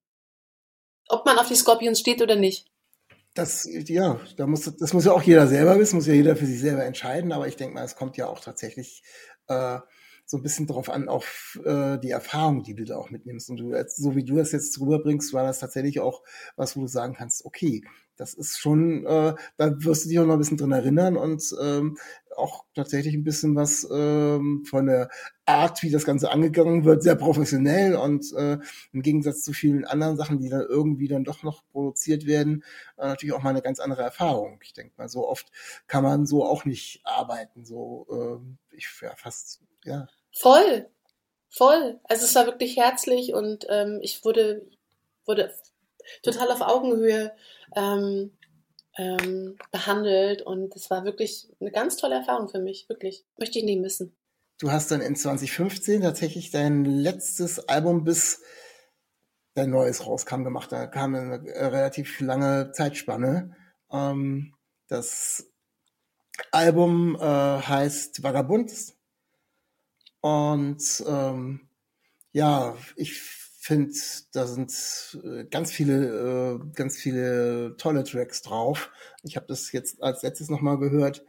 Ob 1.08 1.24
man 1.24 1.38
auf 1.38 1.48
die 1.48 1.54
Scorpions 1.54 1.98
steht 1.98 2.20
oder 2.20 2.36
nicht. 2.36 2.70
Das, 3.32 3.66
ja, 3.70 4.20
da 4.36 4.46
muss, 4.46 4.70
das 4.78 4.92
muss 4.92 5.06
ja 5.06 5.12
auch 5.12 5.22
jeder 5.22 5.46
selber 5.46 5.78
wissen, 5.78 5.96
muss 5.96 6.06
ja 6.06 6.12
jeder 6.12 6.36
für 6.36 6.44
sich 6.44 6.60
selber 6.60 6.84
entscheiden, 6.84 7.32
aber 7.32 7.48
ich 7.48 7.56
denke 7.56 7.74
mal, 7.74 7.84
es 7.84 7.96
kommt 7.96 8.18
ja 8.18 8.26
auch 8.26 8.40
tatsächlich 8.40 9.02
äh, 9.48 9.78
so 10.26 10.36
ein 10.36 10.42
bisschen 10.42 10.66
drauf 10.66 10.90
an, 10.90 11.08
auf 11.08 11.58
äh, 11.64 11.96
die 11.98 12.10
Erfahrung, 12.10 12.64
die 12.64 12.74
du 12.74 12.84
da 12.84 12.98
auch 12.98 13.08
mitnimmst. 13.08 13.48
Und 13.48 13.56
du, 13.56 13.72
so 13.88 14.14
wie 14.14 14.24
du 14.24 14.36
das 14.36 14.52
jetzt 14.52 14.78
rüberbringst, 14.78 15.32
war 15.32 15.44
das 15.44 15.60
tatsächlich 15.60 16.00
auch 16.00 16.22
was, 16.56 16.76
wo 16.76 16.82
du 16.82 16.86
sagen 16.86 17.14
kannst, 17.14 17.46
okay, 17.46 17.82
das 18.16 18.34
ist 18.34 18.58
schon, 18.58 19.04
äh, 19.06 19.34
da 19.56 19.84
wirst 19.84 20.04
du 20.04 20.08
dich 20.08 20.18
auch 20.18 20.26
noch 20.26 20.34
ein 20.34 20.38
bisschen 20.38 20.56
drin 20.56 20.72
erinnern 20.72 21.16
und 21.16 21.54
ähm, 21.60 21.96
auch 22.36 22.64
tatsächlich 22.74 23.14
ein 23.14 23.24
bisschen 23.24 23.56
was 23.56 23.86
ähm, 23.90 24.64
von 24.68 24.86
der 24.86 25.08
Art, 25.46 25.82
wie 25.82 25.90
das 25.90 26.04
Ganze 26.04 26.30
angegangen 26.30 26.84
wird, 26.84 27.02
sehr 27.02 27.14
professionell 27.14 27.96
und 27.96 28.32
äh, 28.34 28.58
im 28.92 29.02
Gegensatz 29.02 29.42
zu 29.42 29.52
vielen 29.52 29.84
anderen 29.84 30.16
Sachen, 30.16 30.38
die 30.38 30.48
dann 30.48 30.62
irgendwie 30.62 31.08
dann 31.08 31.24
doch 31.24 31.42
noch 31.42 31.62
produziert 31.72 32.26
werden, 32.26 32.64
äh, 32.98 33.06
natürlich 33.06 33.34
auch 33.34 33.42
mal 33.42 33.50
eine 33.50 33.62
ganz 33.62 33.80
andere 33.80 34.02
Erfahrung. 34.02 34.58
Ich 34.62 34.72
denke 34.72 34.94
mal, 34.96 35.08
so 35.08 35.26
oft 35.26 35.46
kann 35.86 36.02
man 36.02 36.26
so 36.26 36.44
auch 36.44 36.64
nicht 36.64 37.00
arbeiten. 37.04 37.64
So, 37.64 38.06
äh, 38.10 38.76
ich 38.76 38.88
ja, 39.00 39.14
fast 39.16 39.60
ja. 39.84 40.06
Voll, 40.32 40.86
voll. 41.48 42.00
Also 42.04 42.24
es 42.24 42.34
war 42.34 42.46
wirklich 42.46 42.76
herzlich 42.76 43.32
und 43.32 43.66
ähm, 43.70 44.00
ich 44.02 44.24
wurde, 44.24 44.66
wurde 45.24 45.52
total 46.22 46.50
auf 46.50 46.60
Augenhöhe 46.60 47.32
ähm, 47.74 48.32
ähm, 48.96 49.56
behandelt 49.72 50.42
und 50.42 50.74
es 50.74 50.90
war 50.90 51.04
wirklich 51.04 51.48
eine 51.60 51.70
ganz 51.70 51.96
tolle 51.96 52.16
Erfahrung 52.16 52.48
für 52.48 52.60
mich, 52.60 52.88
wirklich. 52.88 53.24
Möchte 53.38 53.58
ich 53.58 53.64
nie 53.64 53.78
missen. 53.78 54.16
Du 54.58 54.70
hast 54.70 54.90
dann 54.90 55.02
in 55.02 55.16
2015 55.16 56.00
tatsächlich 56.00 56.50
dein 56.50 56.84
letztes 56.84 57.68
Album 57.68 58.04
bis 58.04 58.42
dein 59.54 59.70
neues 59.70 60.06
rauskam 60.06 60.44
gemacht. 60.44 60.72
Da 60.72 60.86
kam 60.86 61.14
eine 61.14 61.42
relativ 61.42 62.20
lange 62.20 62.72
Zeitspanne. 62.72 63.54
Ähm, 63.90 64.54
das 64.88 65.50
Album 66.52 67.16
äh, 67.16 67.20
heißt 67.20 68.22
Vagabund, 68.22 68.70
und 70.26 71.04
ähm, 71.06 71.68
ja, 72.32 72.76
ich 72.96 73.22
finde, 73.66 73.92
da 74.32 74.46
sind 74.46 74.72
äh, 75.24 75.44
ganz 75.44 75.72
viele, 75.72 76.60
äh, 76.62 76.72
ganz 76.74 76.96
viele 76.96 77.76
tolle 77.76 78.04
Tracks 78.04 78.42
drauf. 78.42 78.90
Ich 79.22 79.36
habe 79.36 79.46
das 79.46 79.72
jetzt 79.72 80.02
als 80.02 80.22
letztes 80.22 80.48
nochmal 80.48 80.78
gehört. 80.78 81.24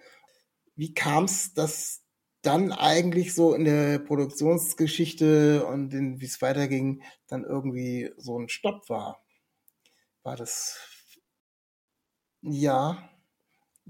Wie 0.75 0.93
kam 0.93 1.25
es, 1.25 1.53
dass 1.53 2.03
dann 2.43 2.71
eigentlich 2.71 3.33
so 3.33 3.53
in 3.53 3.65
der 3.65 3.99
Produktionsgeschichte 3.99 5.65
und 5.65 5.91
wie 5.91 6.25
es 6.25 6.41
weiterging, 6.41 7.01
dann 7.27 7.43
irgendwie 7.43 8.11
so 8.17 8.39
ein 8.39 8.49
Stopp 8.49 8.89
war? 8.89 9.23
War 10.23 10.35
das 10.35 10.77
ja, 12.41 13.09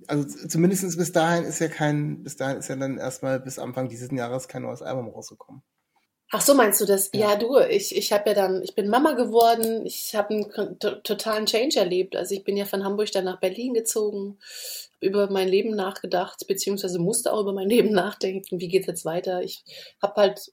also 0.07 0.47
zumindest 0.47 0.97
bis 0.97 1.11
dahin 1.11 1.43
ist 1.43 1.59
ja 1.59 1.67
kein, 1.67 2.23
bis 2.23 2.37
dahin 2.37 2.57
ist 2.57 2.69
ja 2.69 2.75
dann 2.75 2.97
erstmal 2.97 3.39
bis 3.39 3.59
Anfang 3.59 3.89
dieses 3.89 4.11
Jahres 4.11 4.47
kein 4.47 4.63
neues 4.63 4.81
Album 4.81 5.09
rausgekommen. 5.09 5.63
Ach 6.31 6.41
so, 6.41 6.53
meinst 6.53 6.81
du 6.81 6.85
das? 6.85 7.09
Ja, 7.13 7.31
ja 7.31 7.35
du, 7.37 7.57
ich, 7.57 7.95
ich 7.95 8.11
habe 8.11 8.29
ja 8.29 8.35
dann, 8.35 8.61
ich 8.61 8.75
bin 8.75 8.89
Mama 8.89 9.13
geworden, 9.13 9.85
ich 9.85 10.13
habe 10.13 10.33
einen 10.33 10.79
totalen 10.79 11.45
Change 11.45 11.79
erlebt. 11.79 12.15
Also 12.15 12.35
ich 12.35 12.43
bin 12.43 12.57
ja 12.57 12.65
von 12.65 12.83
Hamburg 12.83 13.11
dann 13.11 13.25
nach 13.25 13.39
Berlin 13.39 13.73
gezogen, 13.73 14.37
über 14.99 15.29
mein 15.29 15.47
Leben 15.47 15.75
nachgedacht, 15.75 16.45
beziehungsweise 16.47 16.99
musste 16.99 17.31
auch 17.31 17.41
über 17.41 17.53
mein 17.53 17.69
Leben 17.69 17.91
nachdenken, 17.91 18.59
wie 18.59 18.67
geht's 18.67 18.87
jetzt 18.87 19.05
weiter. 19.05 19.41
Ich 19.41 19.63
habe 20.01 20.21
halt, 20.21 20.51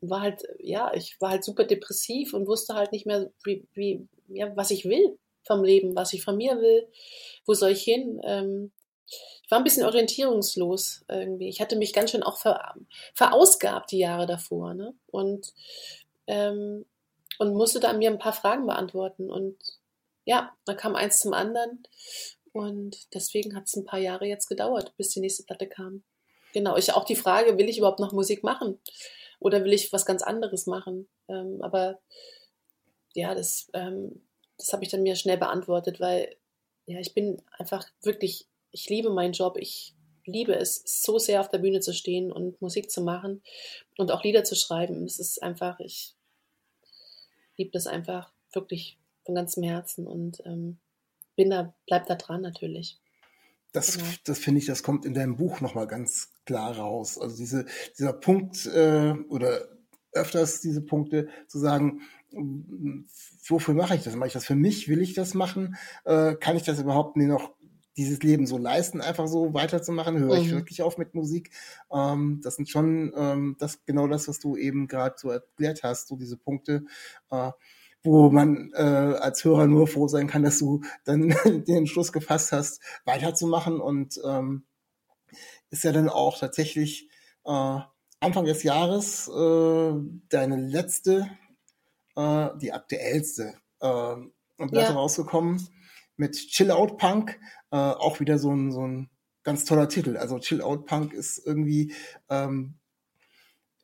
war 0.00 0.20
halt, 0.20 0.44
ja, 0.58 0.92
ich 0.94 1.16
war 1.20 1.30
halt 1.30 1.44
super 1.44 1.64
depressiv 1.64 2.32
und 2.32 2.46
wusste 2.46 2.74
halt 2.74 2.92
nicht 2.92 3.06
mehr, 3.06 3.30
wie, 3.42 3.66
wie, 3.74 4.06
ja, 4.28 4.54
was 4.56 4.70
ich 4.70 4.84
will 4.84 5.18
vom 5.44 5.64
Leben, 5.64 5.96
was 5.96 6.12
ich 6.12 6.22
von 6.22 6.36
mir 6.36 6.60
will, 6.60 6.86
wo 7.46 7.54
soll 7.54 7.70
ich 7.70 7.82
hin. 7.82 8.20
Ähm, 8.24 8.70
ich 9.06 9.50
war 9.50 9.58
ein 9.58 9.64
bisschen 9.64 9.84
orientierungslos 9.84 11.04
irgendwie. 11.08 11.48
Ich 11.48 11.60
hatte 11.60 11.76
mich 11.76 11.92
ganz 11.92 12.10
schön 12.10 12.22
auch 12.22 12.38
ver, 12.38 12.74
verausgabt 13.14 13.92
die 13.92 13.98
Jahre 13.98 14.26
davor. 14.26 14.74
Ne? 14.74 14.94
Und, 15.06 15.52
ähm, 16.26 16.84
und 17.38 17.54
musste 17.54 17.80
da 17.80 17.92
mir 17.92 18.10
ein 18.10 18.18
paar 18.18 18.32
Fragen 18.32 18.66
beantworten. 18.66 19.30
Und 19.30 19.56
ja, 20.24 20.52
dann 20.64 20.76
kam 20.76 20.96
eins 20.96 21.20
zum 21.20 21.32
anderen. 21.32 21.84
Und 22.52 23.14
deswegen 23.14 23.54
hat 23.54 23.66
es 23.66 23.76
ein 23.76 23.84
paar 23.84 24.00
Jahre 24.00 24.26
jetzt 24.26 24.48
gedauert, 24.48 24.94
bis 24.96 25.10
die 25.10 25.20
nächste 25.20 25.44
Platte 25.44 25.68
kam. 25.68 26.02
Genau, 26.52 26.76
ich 26.76 26.92
auch 26.92 27.04
die 27.04 27.16
Frage, 27.16 27.58
will 27.58 27.68
ich 27.68 27.78
überhaupt 27.78 28.00
noch 28.00 28.12
Musik 28.12 28.42
machen? 28.42 28.80
Oder 29.38 29.62
will 29.62 29.74
ich 29.74 29.92
was 29.92 30.06
ganz 30.06 30.22
anderes 30.22 30.66
machen? 30.66 31.08
Ähm, 31.28 31.60
aber 31.60 32.00
ja, 33.14 33.34
das, 33.34 33.68
ähm, 33.74 34.22
das 34.56 34.72
habe 34.72 34.82
ich 34.82 34.90
dann 34.90 35.02
mir 35.02 35.16
schnell 35.16 35.36
beantwortet, 35.36 36.00
weil 36.00 36.34
ja, 36.86 36.98
ich 36.98 37.14
bin 37.14 37.42
einfach 37.58 37.86
wirklich 38.02 38.46
ich 38.76 38.90
liebe 38.90 39.10
meinen 39.10 39.32
Job. 39.32 39.56
Ich 39.58 39.94
liebe 40.26 40.54
es 40.54 40.82
so 40.84 41.18
sehr 41.18 41.40
auf 41.40 41.48
der 41.48 41.58
Bühne 41.58 41.80
zu 41.80 41.94
stehen 41.94 42.30
und 42.30 42.60
Musik 42.60 42.90
zu 42.90 43.00
machen 43.00 43.42
und 43.96 44.12
auch 44.12 44.22
Lieder 44.22 44.44
zu 44.44 44.54
schreiben. 44.54 45.04
Es 45.04 45.18
ist 45.18 45.42
einfach, 45.42 45.80
ich 45.80 46.14
liebe 47.56 47.70
das 47.72 47.86
einfach 47.86 48.32
wirklich 48.52 48.98
von 49.24 49.34
ganzem 49.34 49.62
Herzen 49.62 50.06
und 50.06 50.42
ähm, 50.44 50.78
bin 51.36 51.50
da, 51.50 51.74
bleib 51.86 52.06
da 52.06 52.16
dran 52.16 52.42
natürlich. 52.42 52.98
Das, 53.72 53.96
genau. 53.96 54.08
das 54.24 54.38
finde 54.38 54.60
ich, 54.60 54.66
das 54.66 54.82
kommt 54.82 55.06
in 55.06 55.14
deinem 55.14 55.36
Buch 55.36 55.60
nochmal 55.62 55.86
ganz 55.86 56.34
klar 56.44 56.76
raus. 56.76 57.18
Also 57.18 57.36
diese, 57.36 57.64
dieser 57.98 58.12
Punkt 58.12 58.66
äh, 58.66 59.14
oder 59.28 59.68
öfters 60.12 60.60
diese 60.60 60.82
Punkte 60.82 61.28
zu 61.46 61.58
sagen, 61.58 62.02
wofür 63.48 63.74
mache 63.74 63.94
ich 63.94 64.02
das? 64.02 64.16
Mache 64.16 64.28
ich 64.28 64.32
das 64.32 64.46
für 64.46 64.54
mich? 64.54 64.88
Will 64.88 65.00
ich 65.00 65.14
das 65.14 65.34
machen? 65.34 65.76
Äh, 66.04 66.34
kann 66.34 66.56
ich 66.56 66.64
das 66.64 66.80
überhaupt 66.80 67.16
noch 67.16 67.54
dieses 67.96 68.22
Leben 68.22 68.46
so 68.46 68.58
leisten, 68.58 69.00
einfach 69.00 69.26
so 69.26 69.54
weiterzumachen, 69.54 70.18
höre 70.18 70.36
ich 70.36 70.48
mhm. 70.48 70.56
wirklich 70.56 70.82
auf 70.82 70.98
mit 70.98 71.14
Musik. 71.14 71.50
Ähm, 71.92 72.40
das 72.42 72.56
sind 72.56 72.68
schon 72.68 73.12
das 73.58 73.66
das 73.66 73.84
genau 73.84 74.06
das, 74.06 74.28
was 74.28 74.38
du 74.38 74.56
eben 74.56 74.86
gerade 74.86 75.16
so 75.18 75.30
erklärt 75.30 75.82
hast, 75.82 76.08
so 76.08 76.16
diese 76.16 76.36
Punkte, 76.36 76.84
äh, 77.30 77.50
wo 78.04 78.30
man 78.30 78.70
äh, 78.74 78.80
als 78.80 79.44
Hörer 79.44 79.66
nur 79.66 79.88
froh 79.88 80.06
sein 80.08 80.28
kann, 80.28 80.44
dass 80.44 80.58
du 80.58 80.82
dann 81.04 81.28
den 81.44 81.76
Entschluss 81.76 82.12
gefasst 82.12 82.52
hast, 82.52 82.80
weiterzumachen 83.04 83.80
und 83.80 84.20
ähm, 84.24 84.64
ist 85.70 85.84
ja 85.84 85.92
dann 85.92 86.08
auch 86.08 86.38
tatsächlich 86.38 87.08
äh, 87.44 87.80
Anfang 88.20 88.44
des 88.44 88.62
Jahres 88.62 89.28
äh, 89.28 89.92
deine 90.28 90.56
letzte, 90.56 91.28
äh, 92.14 92.48
die 92.60 92.72
aktuellste 92.72 93.54
äh, 93.80 94.14
Platte 94.56 94.92
ja. 94.92 94.92
rausgekommen 94.92 95.68
mit 96.16 96.34
Chill 96.34 96.70
Out 96.70 96.96
Punk. 96.98 97.38
Äh, 97.70 97.76
auch 97.76 98.20
wieder 98.20 98.38
so 98.38 98.52
ein, 98.54 98.72
so 98.72 98.86
ein 98.86 99.10
ganz 99.42 99.64
toller 99.64 99.88
Titel. 99.88 100.16
Also 100.16 100.38
Chill 100.38 100.60
Out 100.60 100.86
Punk 100.86 101.12
ist 101.12 101.38
irgendwie, 101.44 101.94
ähm, 102.28 102.74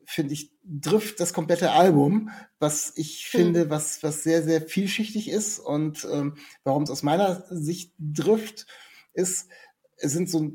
finde 0.04 0.34
ich, 0.34 0.52
trifft 0.80 1.20
das 1.20 1.32
komplette 1.32 1.70
Album, 1.72 2.30
was 2.58 2.92
ich 2.96 3.28
Hm. 3.30 3.40
finde, 3.40 3.70
was, 3.70 4.02
was 4.02 4.22
sehr, 4.22 4.42
sehr 4.42 4.60
vielschichtig 4.62 5.30
ist 5.30 5.58
und 5.58 6.06
ähm, 6.10 6.36
warum 6.64 6.82
es 6.82 6.90
aus 6.90 7.02
meiner 7.02 7.44
Sicht 7.50 7.94
trifft, 8.14 8.66
ist, 9.14 9.48
es 9.96 10.12
sind 10.12 10.28
so 10.28 10.52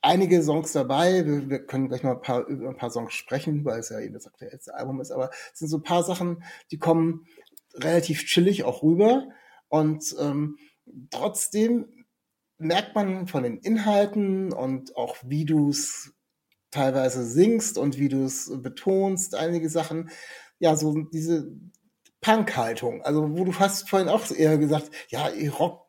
einige 0.00 0.42
Songs 0.42 0.72
dabei. 0.72 1.24
Wir, 1.26 1.48
wir 1.48 1.66
können 1.66 1.88
gleich 1.88 2.02
mal 2.02 2.12
ein 2.16 2.20
paar, 2.22 2.46
über 2.46 2.68
ein 2.68 2.76
paar 2.76 2.90
Songs 2.90 3.14
sprechen, 3.14 3.64
weil 3.64 3.80
es 3.80 3.90
ja 3.90 4.00
eben 4.00 4.14
das 4.14 4.26
aktuellste 4.26 4.74
Album 4.74 5.00
ist, 5.00 5.10
aber 5.12 5.30
es 5.52 5.60
sind 5.60 5.68
so 5.68 5.78
ein 5.78 5.82
paar 5.82 6.02
Sachen, 6.02 6.42
die 6.70 6.78
kommen 6.78 7.26
relativ 7.74 8.24
chillig 8.24 8.64
auch 8.64 8.82
rüber 8.82 9.28
und 9.68 10.14
ähm, 10.18 10.58
trotzdem 11.10 12.01
merkt 12.62 12.94
man 12.94 13.26
von 13.26 13.42
den 13.42 13.58
Inhalten 13.58 14.52
und 14.52 14.96
auch 14.96 15.16
wie 15.24 15.44
du 15.44 15.70
es 15.70 16.12
teilweise 16.70 17.24
singst 17.24 17.78
und 17.78 17.98
wie 17.98 18.08
du 18.08 18.24
es 18.24 18.50
betonst, 18.62 19.34
einige 19.34 19.68
Sachen, 19.68 20.10
ja, 20.58 20.74
so 20.76 20.94
diese 21.12 21.52
Punk-Haltung. 22.20 23.02
Also, 23.02 23.36
wo 23.36 23.44
du 23.44 23.54
hast 23.58 23.90
vorhin 23.90 24.08
auch 24.08 24.30
eher 24.30 24.56
gesagt, 24.58 24.90
ja, 25.08 25.28
Rock, 25.58 25.86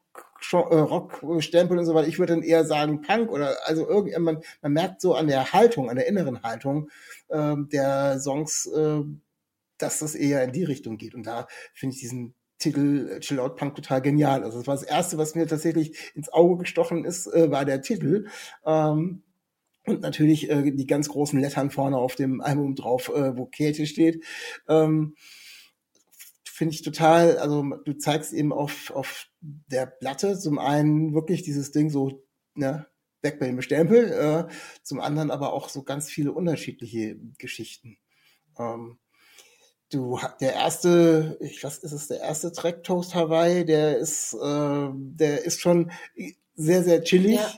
äh, 0.52 0.58
Rock-Stempel 0.58 1.78
und 1.78 1.86
so 1.86 1.94
weiter. 1.94 2.08
Ich 2.08 2.20
würde 2.20 2.34
dann 2.34 2.44
eher 2.44 2.66
sagen 2.66 3.02
Punk 3.02 3.32
oder, 3.32 3.56
also 3.66 3.88
irgendwie, 3.88 4.18
man, 4.20 4.42
merkt 4.62 5.00
so 5.00 5.16
an 5.16 5.28
der 5.28 5.54
Haltung, 5.54 5.90
an 5.90 5.96
der 5.96 6.08
inneren 6.08 6.44
Haltung 6.44 6.90
ähm, 7.30 7.70
der 7.72 8.20
Songs, 8.20 8.66
äh, 8.68 9.02
dass 9.78 10.00
das 10.00 10.16
eher 10.16 10.44
in 10.44 10.52
die 10.52 10.64
Richtung 10.66 10.98
geht. 10.98 11.16
Und 11.16 11.26
da 11.26 11.48
finde 11.74 11.96
ich 11.96 12.02
diesen 12.02 12.36
Titel 12.64 13.10
äh, 13.10 13.20
Chill 13.20 13.40
Out 13.40 13.58
Punk 13.58 13.76
total 13.76 14.02
genial. 14.02 14.44
Also 14.44 14.60
das 14.60 14.68
war 14.68 14.76
das 14.76 14.84
erste, 14.84 15.18
was 15.18 15.36
mir 15.36 15.48
tatsächlich 15.48 16.12
ins 16.16 16.32
Auge 16.32 16.58
gestochen 16.58 17.06
ist, 17.06 17.28
äh, 17.28 17.52
war 17.52 17.66
der 17.66 17.82
Titel. 17.82 18.28
Ähm, 18.66 19.24
und 19.86 20.02
natürlich 20.02 20.50
äh, 20.50 20.72
die 20.72 20.88
ganz 20.88 21.10
großen 21.10 21.40
Lettern 21.40 21.70
vorne 21.70 21.98
auf 21.98 22.16
dem 22.16 22.40
Album 22.40 22.76
drauf, 22.76 23.10
äh, 23.10 23.38
wo 23.38 23.46
Käthe 23.46 23.86
steht. 23.86 24.24
Ähm, 24.68 25.16
Finde 26.46 26.76
ich 26.76 26.84
total, 26.84 27.38
also 27.40 27.64
du 27.84 27.98
zeigst 27.98 28.32
eben 28.32 28.54
auf, 28.54 28.92
auf 28.92 29.28
der 29.42 29.88
Platte 29.88 30.38
zum 30.38 30.60
einen 30.60 31.14
wirklich 31.14 31.42
dieses 31.42 31.72
Ding 31.72 31.90
so, 31.90 32.24
ne, 32.54 32.86
weg 33.24 33.40
bei 33.40 33.48
dem 33.48 33.62
Stempel, 33.62 34.12
äh, 34.12 34.54
zum 34.84 35.00
anderen 35.00 35.32
aber 35.32 35.52
auch 35.52 35.68
so 35.68 35.84
ganz 35.84 36.10
viele 36.10 36.32
unterschiedliche 36.32 37.18
Geschichten. 37.40 37.98
Ähm, 38.58 39.00
du, 39.94 40.20
der 40.40 40.54
erste, 40.54 41.38
ich 41.40 41.64
was 41.64 41.80
ist 41.80 41.92
es, 41.92 42.08
der 42.08 42.22
erste 42.22 42.52
Track 42.52 42.84
Toast 42.84 43.16
Hawaii, 43.16 43.66
der 43.66 43.98
ist, 43.98 44.34
äh, 44.34 44.90
der 44.94 45.44
ist 45.46 45.62
schon 45.62 45.92
sehr, 46.56 46.84
sehr 46.84 47.04
chillig. 47.04 47.36
Ja. 47.40 47.52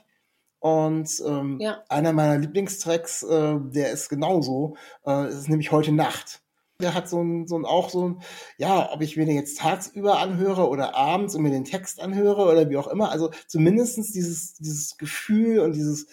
Und 0.59 1.21
ähm, 1.25 1.59
Ja. 1.59 1.83
einer 1.89 2.11
meiner 2.13 2.37
Lieblingstracks, 2.39 3.23
äh, 3.23 3.55
der 3.59 3.91
ist 3.91 4.09
genauso, 4.09 4.77
äh, 5.05 5.29
ist 5.29 5.49
nämlich 5.49 5.71
heute 5.71 5.91
Nacht. 5.91 6.41
Der 6.81 6.93
hat 6.93 7.07
so 7.07 7.21
ein, 7.21 7.47
so 7.47 7.57
ein 7.57 7.65
auch 7.65 7.89
so 7.89 8.09
ein, 8.09 8.21
ja, 8.57 8.91
ob 8.91 9.01
ich 9.01 9.15
mir 9.15 9.25
den 9.25 9.35
jetzt 9.35 9.59
tagsüber 9.59 10.17
anhöre 10.19 10.67
oder 10.67 10.95
abends 10.95 11.35
und 11.35 11.43
mir 11.43 11.51
den 11.51 11.65
Text 11.65 12.01
anhöre 12.01 12.51
oder 12.51 12.69
wie 12.69 12.77
auch 12.77 12.87
immer. 12.87 13.11
Also 13.11 13.31
zumindestens 13.47 14.11
dieses, 14.11 14.55
dieses 14.55 14.97
Gefühl 14.97 15.59
und 15.59 15.73
dieses, 15.73 16.07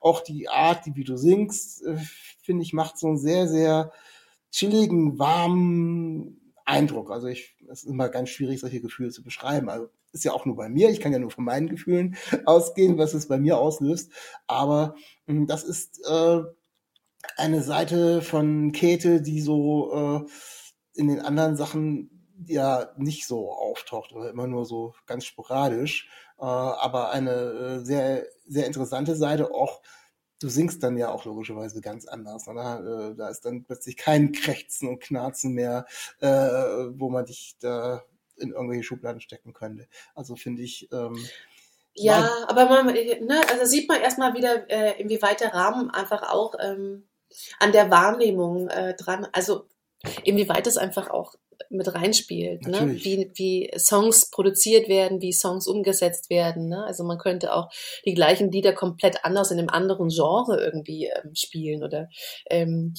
auch 0.00 0.20
die 0.20 0.48
Art, 0.48 0.82
wie 0.86 1.04
du 1.04 1.16
singst, 1.16 1.84
äh, 1.84 1.96
finde 2.42 2.62
ich, 2.62 2.72
macht 2.72 2.98
so 2.98 3.08
einen 3.08 3.18
sehr, 3.18 3.48
sehr 3.48 3.92
chilligen, 4.50 5.18
warmen 5.18 6.52
Eindruck. 6.64 7.10
Also 7.10 7.28
ich, 7.28 7.56
es 7.70 7.84
ist 7.84 7.90
immer 7.90 8.08
ganz 8.08 8.30
schwierig, 8.30 8.60
solche 8.60 8.80
Gefühle 8.80 9.10
zu 9.10 9.22
beschreiben. 9.22 9.68
Also 9.68 9.88
ist 10.12 10.24
ja 10.24 10.32
auch 10.32 10.46
nur 10.46 10.56
bei 10.56 10.68
mir. 10.68 10.90
Ich 10.90 11.00
kann 11.00 11.12
ja 11.12 11.18
nur 11.18 11.30
von 11.30 11.44
meinen 11.44 11.68
Gefühlen 11.68 12.16
ausgehen, 12.44 12.98
was 12.98 13.14
es 13.14 13.28
bei 13.28 13.38
mir 13.38 13.58
auslöst. 13.58 14.10
Aber 14.46 14.96
mh, 15.26 15.46
das 15.46 15.62
ist 15.62 16.00
äh, 16.08 16.42
eine 17.36 17.62
Seite 17.62 18.22
von 18.22 18.72
Käthe, 18.72 19.22
die 19.22 19.40
so 19.40 19.92
äh, 19.92 21.00
in 21.00 21.08
den 21.08 21.20
anderen 21.20 21.56
Sachen 21.56 22.10
ja 22.46 22.90
nicht 22.96 23.26
so 23.26 23.52
auftaucht 23.52 24.12
oder 24.12 24.30
immer 24.30 24.46
nur 24.46 24.64
so 24.64 24.94
ganz 25.06 25.24
sporadisch. 25.24 26.08
Äh, 26.38 26.44
aber 26.44 27.10
eine 27.10 27.30
äh, 27.30 27.78
sehr, 27.84 28.26
sehr 28.46 28.66
interessante 28.66 29.16
Seite 29.16 29.52
auch. 29.52 29.82
Du 30.38 30.48
singst 30.48 30.82
dann 30.82 30.96
ja 30.96 31.10
auch 31.10 31.24
logischerweise 31.24 31.80
ganz 31.80 32.06
anders. 32.06 32.46
Oder? 32.48 33.10
Äh, 33.10 33.14
da 33.14 33.28
ist 33.28 33.44
dann 33.44 33.62
plötzlich 33.64 33.96
kein 33.96 34.32
Krächzen 34.32 34.88
und 34.88 35.00
Knarzen 35.00 35.52
mehr, 35.52 35.86
äh, 36.20 36.28
wo 36.28 37.08
man 37.08 37.24
dich 37.24 37.56
da 37.60 38.02
in 38.36 38.52
irgendwelche 38.52 38.84
Schubladen 38.84 39.20
stecken 39.20 39.52
könnte. 39.52 39.88
Also 40.14 40.36
finde 40.36 40.62
ich, 40.62 40.88
ähm, 40.92 41.16
Ja, 41.94 42.28
aber 42.48 42.66
man, 42.66 42.86
ne, 42.86 43.40
also 43.50 43.64
sieht 43.64 43.88
man 43.88 44.00
erstmal 44.00 44.34
wieder, 44.34 44.70
äh, 44.70 45.00
inwieweit 45.00 45.40
der 45.40 45.54
Rahmen 45.54 45.90
einfach 45.90 46.22
auch 46.22 46.54
ähm, 46.60 47.08
an 47.58 47.72
der 47.72 47.90
Wahrnehmung 47.90 48.68
äh, 48.68 48.94
dran, 48.94 49.26
also 49.32 49.66
inwieweit 50.24 50.66
es 50.66 50.76
einfach 50.76 51.08
auch 51.10 51.34
mit 51.70 51.92
reinspielt, 51.94 52.66
ne? 52.66 52.94
Wie, 53.02 53.30
wie 53.34 53.70
Songs 53.78 54.30
produziert 54.30 54.88
werden, 54.88 55.20
wie 55.20 55.32
Songs 55.32 55.66
umgesetzt 55.66 56.30
werden. 56.30 56.68
Ne? 56.68 56.84
Also 56.84 57.04
man 57.04 57.18
könnte 57.18 57.54
auch 57.54 57.70
die 58.04 58.14
gleichen 58.14 58.50
Lieder 58.50 58.72
komplett 58.72 59.24
anders 59.24 59.50
in 59.50 59.58
einem 59.58 59.68
anderen 59.68 60.08
Genre 60.08 60.62
irgendwie 60.62 61.06
ähm, 61.06 61.34
spielen 61.34 61.82
oder 61.82 62.08
ähm, 62.50 62.94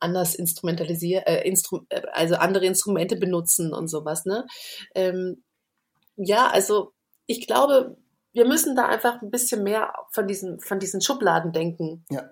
anders 0.00 0.34
instrumentalisieren, 0.34 1.24
äh, 1.26 1.46
Instru 1.46 1.80
äh, 1.88 2.02
also 2.12 2.36
andere 2.36 2.66
Instrumente 2.66 3.16
benutzen 3.16 3.72
und 3.74 3.88
sowas. 3.88 4.24
Ne? 4.24 4.46
Ähm, 4.94 5.42
ja, 6.16 6.48
also 6.48 6.92
ich 7.26 7.46
glaube, 7.46 7.96
wir 8.32 8.46
müssen 8.46 8.76
da 8.76 8.86
einfach 8.86 9.22
ein 9.22 9.30
bisschen 9.30 9.62
mehr 9.62 9.92
von 10.10 10.26
diesen, 10.26 10.60
von 10.60 10.78
diesen 10.78 11.00
Schubladendenken 11.00 12.04
Ja. 12.10 12.28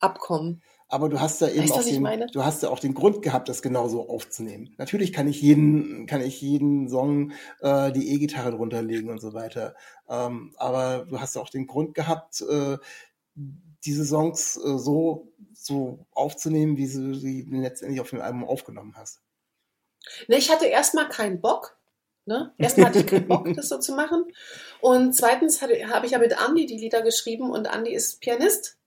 abkommen. 0.00 0.62
Aber 0.94 1.08
du 1.08 1.20
hast 1.20 1.40
ja 1.40 1.48
eben 1.48 1.68
Weißt 1.68 1.72
auch 1.72 1.82
den, 1.82 2.28
du 2.32 2.44
hast 2.44 2.62
ja 2.62 2.68
auch 2.68 2.78
den 2.78 2.94
Grund 2.94 3.20
gehabt, 3.20 3.48
das 3.48 3.62
genauso 3.62 4.08
aufzunehmen. 4.08 4.76
Natürlich 4.78 5.12
kann 5.12 5.26
ich 5.26 5.42
jeden, 5.42 6.06
kann 6.06 6.20
ich 6.20 6.40
jeden 6.40 6.88
Song 6.88 7.32
äh, 7.62 7.90
die 7.90 8.14
E-Gitarre 8.14 8.52
drunter 8.52 8.80
legen 8.80 9.10
und 9.10 9.20
so 9.20 9.34
weiter. 9.34 9.74
Ähm, 10.08 10.54
aber 10.56 11.04
du 11.10 11.18
hast 11.20 11.34
ja 11.34 11.42
auch 11.42 11.48
den 11.48 11.66
Grund 11.66 11.94
gehabt, 11.94 12.42
äh, 12.42 12.78
diese 13.84 14.04
Songs 14.04 14.56
äh, 14.56 14.78
so, 14.78 15.32
so 15.52 16.06
aufzunehmen, 16.12 16.76
wie 16.76 16.86
du 16.86 17.16
sie 17.16 17.44
letztendlich 17.50 18.00
auf 18.00 18.10
dem 18.10 18.20
Album 18.20 18.44
aufgenommen 18.44 18.94
hast. 18.96 19.20
Ne, 20.28 20.36
ich 20.36 20.48
hatte 20.48 20.66
erstmal 20.66 21.08
keinen 21.08 21.40
Bock. 21.40 21.76
Ne? 22.24 22.54
Erstmal 22.56 22.86
hatte 22.86 23.00
ich 23.00 23.06
keinen 23.08 23.26
Bock, 23.26 23.52
das 23.56 23.68
so 23.68 23.80
zu 23.80 23.96
machen. 23.96 24.26
Und 24.80 25.12
zweitens 25.16 25.60
habe 25.60 25.72
ich 25.74 26.12
ja 26.12 26.18
mit 26.20 26.36
Andy 26.40 26.66
die 26.66 26.78
Lieder 26.78 27.02
geschrieben 27.02 27.50
und 27.50 27.66
Andy 27.66 27.92
ist 27.92 28.20
Pianist. 28.20 28.78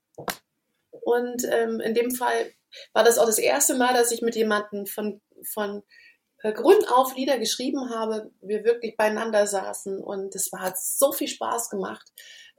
Und 1.02 1.44
ähm, 1.50 1.80
in 1.80 1.94
dem 1.94 2.10
Fall 2.10 2.52
war 2.92 3.04
das 3.04 3.18
auch 3.18 3.26
das 3.26 3.38
erste 3.38 3.74
Mal, 3.74 3.94
dass 3.94 4.12
ich 4.12 4.22
mit 4.22 4.36
jemandem 4.36 4.86
von, 4.86 5.20
von 5.52 5.82
äh, 6.42 6.52
Grund 6.52 6.90
auf 6.92 7.16
Lieder 7.16 7.38
geschrieben 7.38 7.90
habe, 7.90 8.30
wir 8.40 8.64
wirklich 8.64 8.96
beieinander 8.96 9.46
saßen 9.46 10.02
und 10.02 10.34
es 10.34 10.50
hat 10.52 10.78
so 10.78 11.12
viel 11.12 11.28
Spaß 11.28 11.70
gemacht. 11.70 12.06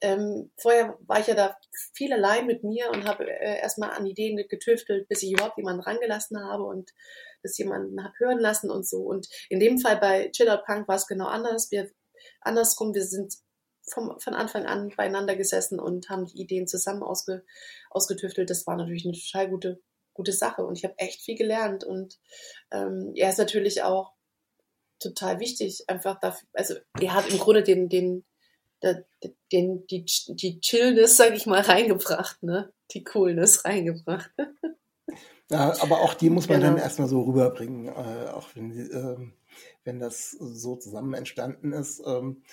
Ähm, 0.02 0.52
vorher 0.58 0.98
war 1.08 1.20
ich 1.20 1.28
ja 1.28 1.36
da 1.36 1.58
viel 1.94 2.14
allein 2.14 2.46
mit 2.46 2.64
mir 2.64 2.90
und 2.90 3.06
habe 3.06 3.30
äh, 3.30 3.60
erstmal 3.60 3.92
an 3.92 4.06
Ideen 4.06 4.38
getüftelt, 4.48 5.08
bis 5.10 5.24
ich 5.24 5.32
überhaupt 5.32 5.58
jemanden 5.58 5.82
rangelassen 5.82 6.40
habe 6.42 6.64
und 6.64 6.92
das 7.44 7.58
jemanden 7.58 8.04
habe 8.04 8.14
hören 8.18 8.40
lassen 8.40 8.70
und 8.70 8.88
so. 8.88 9.00
Und 9.00 9.28
in 9.50 9.60
dem 9.60 9.78
Fall 9.78 9.98
bei 9.98 10.30
Chill 10.32 10.50
Out 10.50 10.66
Punk 10.66 10.88
war 10.88 10.96
es 10.96 11.08
genau 11.08 11.28
anders. 11.28 11.72
Wir, 11.72 11.90
andersrum, 12.42 12.94
wir 12.94 13.04
sind 13.04 13.36
vom, 13.92 14.20
von 14.20 14.34
Anfang 14.34 14.66
an 14.66 14.92
beieinander 14.96 15.36
gesessen 15.36 15.80
und 15.80 16.10
haben 16.10 16.26
die 16.26 16.42
Ideen 16.42 16.68
zusammen 16.68 17.04
ausge, 17.04 17.44
ausgetüftelt. 17.90 18.50
Das 18.50 18.66
war 18.68 18.76
natürlich 18.76 19.06
eine 19.06 19.18
total 19.18 19.50
gute, 19.50 19.82
gute 20.14 20.32
Sache 20.34 20.66
und 20.66 20.78
ich 20.78 20.84
habe 20.84 20.98
echt 20.98 21.22
viel 21.22 21.36
gelernt 21.38 21.84
und 21.84 22.20
ähm, 22.72 23.14
er 23.16 23.30
ist 23.30 23.38
natürlich 23.40 23.84
auch 23.84 24.14
total 25.00 25.40
wichtig, 25.40 25.86
einfach 25.88 26.20
dafür, 26.20 26.48
also 26.54 26.76
er 27.00 27.14
hat 27.14 27.30
im 27.30 27.40
Grunde 27.40 27.64
den, 27.64 27.88
den, 27.90 28.26
den, 28.84 29.06
den 29.52 29.88
die, 29.88 30.06
die 30.06 30.60
Chillness, 30.60 31.18
sag 31.18 31.34
ich 31.36 31.46
mal, 31.46 31.62
reingebracht, 31.62 32.44
ne? 32.44 32.72
Die 32.92 33.04
Coolness 33.04 33.66
reingebracht. 33.66 34.32
Ja, 35.52 35.74
aber 35.82 36.02
auch 36.02 36.14
die 36.14 36.30
muss 36.30 36.48
man 36.48 36.60
Genau. 36.60 36.74
dann 36.74 36.82
erstmal 36.82 37.08
so 37.08 37.22
rüberbringen, 37.22 37.88
äh, 37.88 38.30
auch 38.30 38.50
wenn, 38.54 38.72
ähm, 38.72 39.34
wenn 39.84 40.00
das 40.00 40.32
so 40.32 40.76
zusammen 40.76 41.14
entstanden 41.14 41.72
ist. 41.72 42.02
Ähm, 42.06 42.44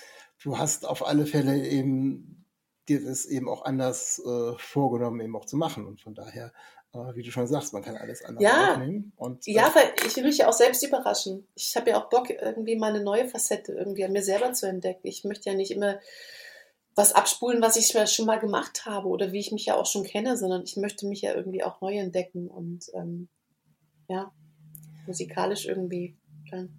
du 0.43 0.59
hast 0.59 0.87
auf 0.87 1.07
alle 1.07 1.27
Fälle 1.27 1.67
eben 1.67 2.45
dir 2.89 3.05
das 3.05 3.27
eben 3.27 3.49
auch 3.49 3.65
anders 3.65 4.21
äh, 4.25 4.53
vorgenommen, 4.59 5.21
eben 5.21 5.37
auch 5.37 5.45
zu 5.45 5.57
machen. 5.57 5.87
Und 5.87 6.01
von 6.01 6.15
daher, 6.15 6.53
äh, 6.93 6.99
wie 7.15 7.23
du 7.23 7.31
schon 7.33 7.47
sagst, 7.47 7.73
man 7.73 7.83
kann 7.83 7.97
alles 7.97 8.25
anders 8.25 8.45
Ja. 8.45 8.73
aufnehmen. 8.73 9.13
Und, 9.17 9.47
äh, 9.49 9.53
Ja, 9.53 9.73
weil 9.75 9.93
ich 10.07 10.17
will 10.17 10.25
mich 10.25 10.39
ja 10.39 10.49
auch 10.49 10.53
selbst 10.53 10.83
überraschen. 10.85 11.47
Ich 11.55 11.77
habe 11.77 11.91
ja 11.91 12.01
auch 12.01 12.09
Bock, 12.09 12.31
irgendwie 12.31 12.77
mal 12.77 12.95
eine 12.95 13.03
neue 13.03 13.29
Facette 13.29 13.73
irgendwie 13.73 14.05
an 14.05 14.13
mir 14.13 14.23
selber 14.23 14.53
zu 14.53 14.69
entdecken. 14.69 15.07
Ich 15.07 15.25
möchte 15.25 15.51
ja 15.51 15.57
nicht 15.57 15.73
immer 15.73 15.99
was 16.95 17.13
abspulen, 17.13 17.61
was 17.61 17.77
ich 17.77 17.93
schon 18.11 18.27
mal 18.27 18.39
gemacht 18.39 18.87
habe 18.87 19.09
oder 19.09 19.33
wie 19.33 19.41
ich 19.41 19.53
mich 19.53 19.67
ja 19.67 19.77
auch 19.77 19.85
schon 19.87 20.05
kenne, 20.05 20.37
sondern 20.37 20.63
ich 20.63 20.77
möchte 20.77 21.07
mich 21.07 21.21
ja 21.21 21.35
irgendwie 21.35 21.63
auch 21.63 21.81
neu 21.83 21.95
entdecken 21.99 22.49
und 22.49 22.87
ähm, 22.95 23.29
ja, 24.09 24.33
musikalisch 25.07 25.67
irgendwie. 25.67 26.17
Dann. 26.51 26.71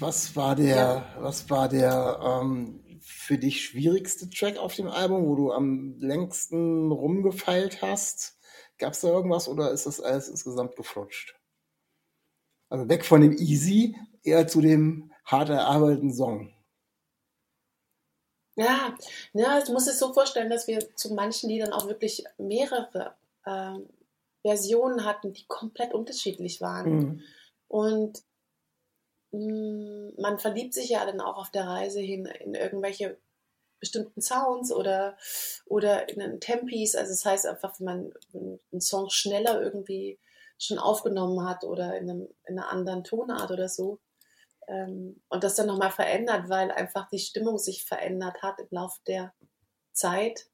Was 0.00 0.34
war 0.34 0.56
der, 0.56 1.04
was 1.18 1.50
war 1.50 1.68
der 1.68 2.20
ähm, 2.22 2.82
für 3.02 3.36
dich 3.36 3.62
schwierigste 3.62 4.30
Track 4.30 4.56
auf 4.56 4.74
dem 4.74 4.88
Album, 4.88 5.26
wo 5.26 5.36
du 5.36 5.52
am 5.52 5.98
längsten 5.98 6.90
rumgefeilt 6.90 7.82
hast? 7.82 8.38
Gab 8.78 8.94
es 8.94 9.00
da 9.00 9.08
irgendwas 9.08 9.46
oder 9.46 9.70
ist 9.72 9.84
das 9.84 10.00
alles 10.00 10.28
insgesamt 10.28 10.74
geflutscht? 10.74 11.38
Also 12.70 12.88
weg 12.88 13.04
von 13.04 13.20
dem 13.20 13.36
Easy, 13.36 13.94
eher 14.22 14.48
zu 14.48 14.62
dem 14.62 15.12
hart 15.26 15.50
erarbeiteten 15.50 16.14
Song. 16.14 16.50
Ja, 18.56 18.96
ja, 19.34 19.60
du 19.62 19.72
musst 19.72 19.88
es 19.88 19.98
so 19.98 20.14
vorstellen, 20.14 20.48
dass 20.48 20.66
wir 20.66 20.96
zu 20.96 21.12
manchen 21.14 21.50
Liedern 21.50 21.74
auch 21.74 21.88
wirklich 21.88 22.24
mehrere 22.38 23.16
äh, 23.44 23.74
Versionen 24.42 25.04
hatten, 25.04 25.34
die 25.34 25.44
komplett 25.46 25.92
unterschiedlich 25.92 26.62
waren. 26.62 26.90
Mhm. 26.90 27.22
Und 27.68 28.22
man 29.32 30.38
verliebt 30.38 30.74
sich 30.74 30.90
ja 30.90 31.04
dann 31.04 31.20
auch 31.20 31.38
auf 31.38 31.50
der 31.50 31.66
Reise 31.66 32.00
hin 32.00 32.26
in 32.26 32.54
irgendwelche 32.54 33.16
bestimmten 33.78 34.20
Sounds 34.20 34.72
oder, 34.72 35.16
oder 35.66 36.08
in 36.08 36.40
Tempis. 36.40 36.94
Also 36.94 37.12
das 37.12 37.24
heißt 37.24 37.46
einfach, 37.46 37.78
wenn 37.78 37.86
man 37.86 38.12
einen 38.34 38.80
Song 38.80 39.08
schneller 39.10 39.60
irgendwie 39.60 40.18
schon 40.58 40.78
aufgenommen 40.78 41.48
hat 41.48 41.64
oder 41.64 41.96
in, 41.96 42.10
einem, 42.10 42.28
in 42.44 42.58
einer 42.58 42.70
anderen 42.70 43.02
Tonart 43.02 43.50
oder 43.50 43.68
so. 43.68 43.98
Ähm, 44.68 45.22
und 45.28 45.42
das 45.42 45.54
dann 45.54 45.66
nochmal 45.66 45.90
verändert, 45.90 46.48
weil 46.48 46.70
einfach 46.70 47.08
die 47.08 47.18
Stimmung 47.18 47.58
sich 47.58 47.84
verändert 47.84 48.42
hat 48.42 48.60
im 48.60 48.68
Laufe 48.70 49.00
der 49.06 49.32
Zeit. 49.92 50.46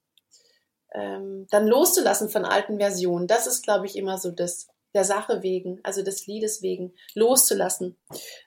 Ähm, 0.93 1.47
dann 1.51 1.67
loszulassen 1.67 2.31
von 2.31 2.45
alten 2.45 2.79
Versionen, 2.79 3.27
das 3.27 3.47
ist, 3.47 3.63
glaube 3.63 3.87
ich, 3.87 3.97
immer 3.97 4.19
so 4.19 4.31
das, 4.31 4.69
der 4.97 5.05
Sache 5.05 5.43
wegen, 5.43 5.79
also 5.83 6.03
des 6.03 6.27
Liedes 6.27 6.63
wegen, 6.63 6.95
loszulassen. 7.15 7.97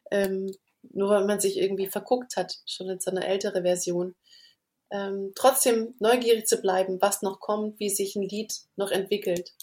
Ähm, 0.10 0.52
nur 0.82 1.12
wenn 1.12 1.28
man 1.28 1.40
sich 1.40 1.58
irgendwie 1.58 1.88
verguckt 1.88 2.36
hat, 2.38 2.58
schon 2.66 2.90
in 2.90 3.00
so 3.00 3.12
einer 3.12 3.26
ältere 3.26 3.62
Version. 3.62 4.16
Ähm, 4.90 5.34
trotzdem 5.36 5.94
neugierig 6.00 6.48
zu 6.48 6.58
bleiben, 6.58 7.00
was 7.02 7.22
noch 7.22 7.40
kommt, 7.40 7.80
wie 7.80 7.90
sich 7.90 8.16
ein 8.16 8.24
Lied 8.24 8.54
noch 8.76 8.90
entwickelt. 8.90 9.54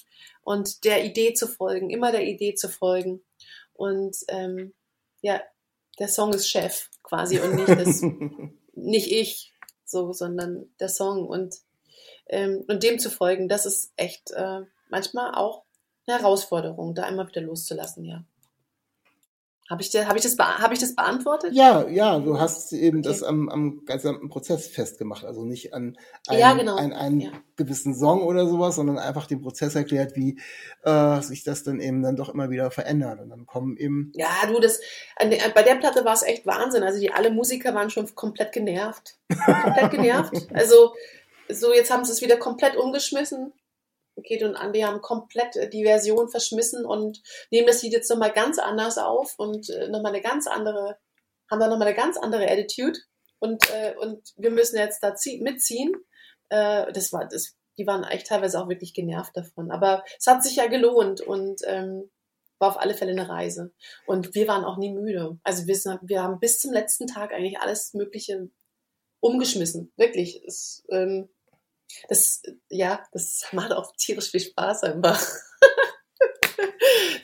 Und 0.43 0.85
der 0.85 1.05
Idee 1.05 1.35
zu 1.35 1.49
folgen, 1.49 1.91
immer 1.91 2.13
der 2.13 2.25
Idee 2.25 2.55
zu 2.55 2.69
folgen. 2.69 3.25
Und 3.73 4.17
ähm, 4.29 4.73
ja, 5.23 5.43
der 5.99 6.07
Song 6.07 6.33
ist 6.33 6.49
Chef 6.49 6.89
quasi 7.03 7.41
und 7.41 7.57
nicht, 7.57 7.69
das, 7.69 8.03
nicht 8.75 9.11
ich, 9.11 9.53
so, 9.85 10.13
sondern 10.13 10.71
der 10.79 10.89
Song. 10.89 11.27
Und, 11.27 11.57
ähm, 12.29 12.65
und 12.69 12.85
dem 12.85 13.01
zu 13.01 13.11
folgen, 13.11 13.49
das 13.49 13.67
ist 13.67 13.93
echt 13.97 14.31
äh, 14.31 14.61
manchmal 14.89 15.35
auch 15.35 15.66
eine 16.07 16.19
Herausforderung, 16.19 16.95
da 16.95 17.09
immer 17.09 17.29
wieder 17.29 17.41
loszulassen, 17.41 18.05
ja. 18.05 18.25
Habe 19.69 19.83
ich, 19.83 19.93
hab 19.97 20.15
ich, 20.15 20.23
das 20.23 20.39
hab 20.39 20.73
ich 20.73 20.79
das 20.79 20.95
beantwortet? 20.95 21.53
Ja, 21.53 21.89
ja, 21.89 22.21
du 22.21 22.39
hast 22.39 22.73
eben 22.73 23.01
okay. 23.01 23.09
das 23.09 23.25
am, 23.25 23.49
am 23.49 23.85
gesamten 23.85 24.29
Prozess 24.29 24.69
festgemacht. 24.69 25.25
Also 25.25 25.45
nicht 25.45 25.75
an 25.75 25.99
einen, 26.29 26.39
ja, 26.39 26.53
genau. 26.53 26.77
einen, 26.77 26.93
einen 26.93 27.21
ja. 27.21 27.31
gewissen 27.57 27.93
Song 27.93 28.23
oder 28.23 28.47
sowas, 28.47 28.77
sondern 28.77 28.97
einfach 28.97 29.27
den 29.27 29.43
Prozess 29.43 29.75
erklärt, 29.75 30.15
wie 30.15 30.39
äh, 30.85 31.21
sich 31.21 31.43
das 31.43 31.65
dann 31.65 31.81
eben 31.81 32.01
dann 32.01 32.15
doch 32.15 32.29
immer 32.29 32.49
wieder 32.49 32.71
verändert. 32.71 33.19
Und 33.21 33.31
dann 33.31 33.45
kommen 33.47 33.77
eben. 33.77 34.13
Ja, 34.15 34.29
du, 34.47 34.61
das 34.61 34.81
bei 35.19 35.63
der 35.65 35.75
Platte 35.75 36.05
war 36.05 36.15
es 36.15 36.23
echt 36.23 36.47
Wahnsinn. 36.47 36.85
Also 36.85 37.01
die 37.01 37.11
alle 37.11 37.31
Musiker 37.31 37.75
waren 37.75 37.91
schon 37.91 38.15
komplett 38.15 38.53
genervt. 38.53 39.17
komplett 39.45 39.91
genervt. 39.91 40.33
Also 40.55 40.95
so, 41.49 41.73
jetzt 41.73 41.91
haben 41.91 42.05
sie 42.05 42.13
es 42.13 42.23
wieder 42.23 42.37
komplett 42.37 42.77
umgeschmissen. 42.77 43.53
Kate 44.23 44.49
und 44.49 44.57
Andy 44.57 44.81
haben 44.81 45.01
komplett 45.01 45.57
äh, 45.57 45.69
die 45.69 45.85
Version 45.85 46.29
verschmissen 46.29 46.85
und 46.85 47.23
nehmen 47.51 47.67
das 47.67 47.83
Lied 47.83 47.93
jetzt 47.93 48.11
nochmal 48.11 48.33
ganz 48.33 48.59
anders 48.59 48.99
auf 48.99 49.35
und 49.39 49.71
äh, 49.71 49.89
nochmal 49.89 50.13
eine 50.13 50.23
ganz 50.23 50.47
andere, 50.47 50.99
haben 51.51 51.61
da 51.61 51.69
nochmal 51.69 51.89
eine 51.89 51.97
ganz 51.97 52.17
andere 52.17 52.51
Attitude 52.51 52.99
und, 53.39 53.71
äh, 53.71 53.95
und 54.01 54.33
wir 54.37 54.51
müssen 54.51 54.77
jetzt 54.77 55.03
da 55.03 55.15
mitziehen. 55.41 55.93
Äh, 56.49 56.93
das 56.93 57.13
war, 57.13 57.27
das, 57.29 57.57
die 57.79 57.87
waren 57.87 58.05
echt 58.05 58.27
teilweise 58.29 58.61
auch 58.61 58.69
wirklich 58.69 58.95
genervt 58.95 59.37
davon. 59.37 59.71
Aber 59.71 60.05
es 60.19 60.27
hat 60.27 60.43
sich 60.43 60.57
ja 60.57 60.67
gelohnt 60.67 61.21
und 61.21 61.61
ähm, 61.67 62.11
war 62.59 62.71
auf 62.71 62.79
alle 62.79 62.95
Fälle 62.95 63.13
eine 63.13 63.29
Reise. 63.29 63.73
Und 64.07 64.35
wir 64.35 64.49
waren 64.49 64.65
auch 64.65 64.79
nie 64.79 64.93
müde. 64.93 65.39
Also 65.43 65.67
wir, 65.67 65.77
sind, 65.77 66.01
wir 66.03 66.23
haben 66.23 66.41
bis 66.41 66.59
zum 66.59 66.73
letzten 66.73 67.07
Tag 67.07 67.33
eigentlich 67.33 67.59
alles 67.59 67.93
Mögliche 67.95 68.49
umgeschmissen. 69.21 69.93
Wirklich. 69.97 70.43
Es, 70.47 70.85
ähm, 70.91 71.29
das, 72.09 72.43
ja, 72.69 73.01
das 73.13 73.47
macht 73.53 73.73
auch 73.73 73.93
tierisch 73.97 74.31
viel 74.31 74.41
Spaß 74.41 74.85
einfach. 74.85 75.21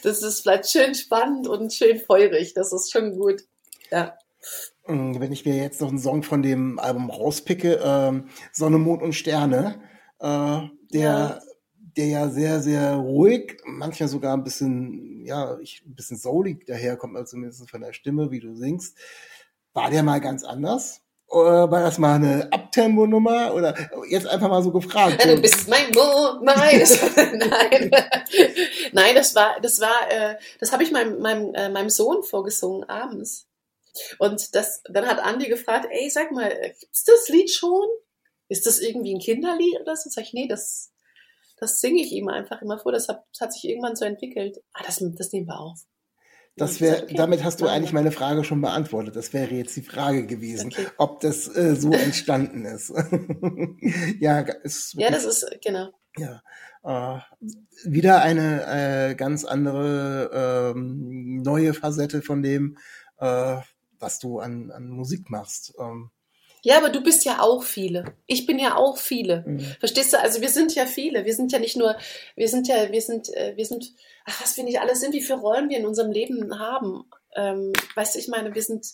das 0.02 0.22
ist 0.22 0.40
vielleicht 0.40 0.70
schön 0.70 0.94
spannend 0.94 1.48
und 1.48 1.72
schön 1.72 1.98
feurig. 2.00 2.54
Das 2.54 2.72
ist 2.72 2.90
schon 2.90 3.16
gut. 3.18 3.42
Ja. 3.90 4.16
Mm, 4.86 5.20
wenn 5.20 5.32
ich 5.32 5.44
mir 5.44 5.56
jetzt 5.56 5.80
noch 5.80 5.88
einen 5.88 5.98
Song 5.98 6.22
von 6.22 6.42
dem 6.42 6.78
Album 6.78 7.10
rauspicke, 7.10 7.80
ähm, 7.82 8.28
Sonne, 8.52 8.78
Mond 8.78 9.02
und 9.02 9.12
Sterne, 9.12 9.80
äh, 10.18 10.62
der, 10.92 11.00
ja. 11.00 11.40
der 11.96 12.06
ja 12.06 12.28
sehr, 12.28 12.60
sehr 12.60 12.94
ruhig, 12.94 13.60
manchmal 13.64 14.08
sogar 14.08 14.36
ein 14.36 14.44
bisschen, 14.44 15.24
ja, 15.24 15.58
ich, 15.60 15.82
ein 15.86 15.94
bisschen 15.94 16.16
soulig 16.18 16.66
daherkommt, 16.66 17.16
also 17.16 17.30
zumindest 17.32 17.70
von 17.70 17.80
der 17.80 17.92
Stimme, 17.92 18.30
wie 18.30 18.40
du 18.40 18.56
singst. 18.56 18.98
War 19.72 19.90
der 19.90 20.02
mal 20.02 20.20
ganz 20.20 20.44
anders? 20.44 21.01
War 21.32 21.68
das 21.68 21.96
mal 21.96 22.16
eine 22.16 22.52
Abtempo-Nummer? 22.52 23.54
Oder 23.54 23.74
jetzt 24.08 24.26
einfach 24.26 24.50
mal 24.50 24.62
so 24.62 24.70
gefragt? 24.70 25.24
Ja, 25.24 25.34
du 25.34 25.40
bist 25.40 25.66
mein 25.66 25.90
Mond, 25.92 26.42
nein, 26.42 26.80
das, 26.80 27.00
nein, 27.16 27.90
nein, 28.92 29.14
das 29.14 29.34
war, 29.34 29.58
das 29.60 29.80
war, 29.80 30.10
äh, 30.10 30.36
das 30.60 30.72
habe 30.72 30.82
ich 30.82 30.90
meinem, 30.90 31.20
meinem, 31.20 31.54
äh, 31.54 31.70
meinem 31.70 31.88
Sohn 31.88 32.22
vorgesungen 32.22 32.84
abends. 32.84 33.48
Und 34.18 34.54
das, 34.54 34.82
dann 34.90 35.06
hat 35.06 35.20
Andi 35.20 35.48
gefragt, 35.48 35.88
ey, 35.90 36.10
sag 36.10 36.32
mal, 36.32 36.50
gibt's 36.78 37.04
das 37.04 37.28
Lied 37.28 37.50
schon? 37.50 37.88
Ist 38.48 38.66
das 38.66 38.80
irgendwie 38.80 39.14
ein 39.14 39.20
Kinderlied 39.20 39.80
oder 39.80 39.96
so? 39.96 40.10
Sag 40.10 40.24
ich, 40.24 40.34
nee, 40.34 40.48
das, 40.48 40.92
das 41.58 41.80
singe 41.80 42.02
ich 42.02 42.12
ihm 42.12 42.28
einfach 42.28 42.60
immer 42.60 42.78
vor. 42.78 42.92
Das 42.92 43.08
hat, 43.08 43.24
das 43.32 43.40
hat 43.40 43.52
sich 43.54 43.64
irgendwann 43.64 43.96
so 43.96 44.04
entwickelt. 44.04 44.62
Ah, 44.74 44.82
das, 44.84 45.02
das 45.16 45.32
nehmen 45.32 45.46
wir 45.46 45.58
auf. 45.58 45.80
Das 46.56 46.80
wäre, 46.82 47.04
okay. 47.04 47.14
damit 47.16 47.44
hast 47.44 47.60
du 47.60 47.66
eigentlich 47.66 47.94
meine 47.94 48.12
Frage 48.12 48.44
schon 48.44 48.60
beantwortet. 48.60 49.16
Das 49.16 49.32
wäre 49.32 49.54
jetzt 49.54 49.74
die 49.74 49.82
Frage 49.82 50.26
gewesen, 50.26 50.68
okay. 50.72 50.86
ob 50.98 51.20
das 51.20 51.48
äh, 51.56 51.76
so 51.76 51.92
entstanden 51.92 52.66
ist. 52.66 52.92
ja, 54.20 54.40
ist 54.40 54.94
ja, 54.94 55.10
das 55.10 55.24
ist 55.24 55.46
genau. 55.64 55.88
Ja, 56.18 56.42
äh, 56.84 57.20
wieder 57.84 58.20
eine 58.20 58.66
äh, 58.66 59.14
ganz 59.14 59.44
andere 59.44 60.74
ähm, 60.74 61.42
neue 61.42 61.72
Facette 61.72 62.20
von 62.20 62.42
dem, 62.42 62.76
äh, 63.18 63.56
was 63.98 64.18
du 64.18 64.40
an, 64.40 64.70
an 64.70 64.88
Musik 64.88 65.30
machst. 65.30 65.74
Ähm, 65.78 66.10
ja, 66.64 66.78
aber 66.78 66.90
du 66.90 67.02
bist 67.02 67.24
ja 67.24 67.40
auch 67.40 67.64
viele. 67.64 68.16
Ich 68.26 68.46
bin 68.46 68.58
ja 68.58 68.76
auch 68.76 68.96
viele. 68.96 69.44
Mhm. 69.46 69.60
Verstehst 69.80 70.12
du? 70.12 70.20
Also 70.20 70.40
wir 70.40 70.48
sind 70.48 70.74
ja 70.74 70.86
viele. 70.86 71.24
Wir 71.24 71.34
sind 71.34 71.50
ja 71.50 71.58
nicht 71.58 71.76
nur, 71.76 71.96
wir 72.36 72.48
sind 72.48 72.68
ja, 72.68 72.92
wir 72.92 73.02
sind, 73.02 73.28
äh, 73.34 73.56
wir 73.56 73.66
sind, 73.66 73.92
ach, 74.24 74.40
was 74.40 74.56
wir 74.56 74.62
nicht 74.62 74.80
alles 74.80 75.00
sind, 75.00 75.12
wie 75.12 75.22
viele 75.22 75.40
Rollen 75.40 75.68
wir 75.68 75.78
in 75.78 75.86
unserem 75.86 76.12
Leben 76.12 76.58
haben. 76.60 77.10
Ähm, 77.34 77.72
weißt 77.96 78.14
du, 78.14 78.20
ich 78.20 78.28
meine, 78.28 78.54
wir 78.54 78.62
sind, 78.62 78.86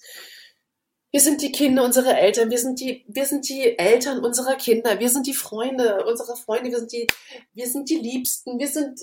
wir 1.10 1.20
sind 1.20 1.42
die 1.42 1.52
Kinder 1.52 1.84
unserer 1.84 2.18
Eltern, 2.18 2.50
wir 2.50 2.58
sind 2.58 2.80
die, 2.80 3.04
wir 3.06 3.26
sind 3.26 3.46
die 3.48 3.78
Eltern 3.78 4.24
unserer 4.24 4.56
Kinder, 4.56 4.98
wir 4.98 5.10
sind 5.10 5.26
die 5.26 5.34
Freunde 5.34 6.04
unserer 6.06 6.36
Freunde, 6.36 6.70
wir 6.70 6.78
sind 6.78 6.92
die, 6.92 7.06
wir 7.52 7.66
sind 7.66 7.90
die 7.90 7.96
Liebsten, 7.96 8.58
wir 8.58 8.68
sind, 8.68 9.00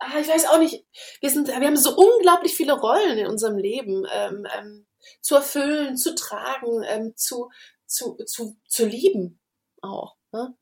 ah, 0.00 0.18
ich 0.20 0.28
weiß 0.28 0.48
auch 0.48 0.58
nicht, 0.58 0.84
wir 1.20 1.30
sind, 1.30 1.48
wir 1.48 1.54
haben 1.54 1.76
so 1.76 1.96
unglaublich 1.96 2.54
viele 2.54 2.72
Rollen 2.72 3.18
in 3.18 3.26
unserem 3.26 3.58
Leben 3.58 4.04
ähm, 4.12 4.46
ähm, 4.58 4.86
zu 5.20 5.36
erfüllen, 5.36 5.96
zu 5.96 6.14
tragen, 6.14 6.82
ähm, 6.88 7.12
zu, 7.16 7.48
zu, 7.88 8.14
zu, 8.24 8.56
zu 8.68 8.86
lieben 8.86 9.40
auch. 9.82 10.16
Ne? 10.32 10.56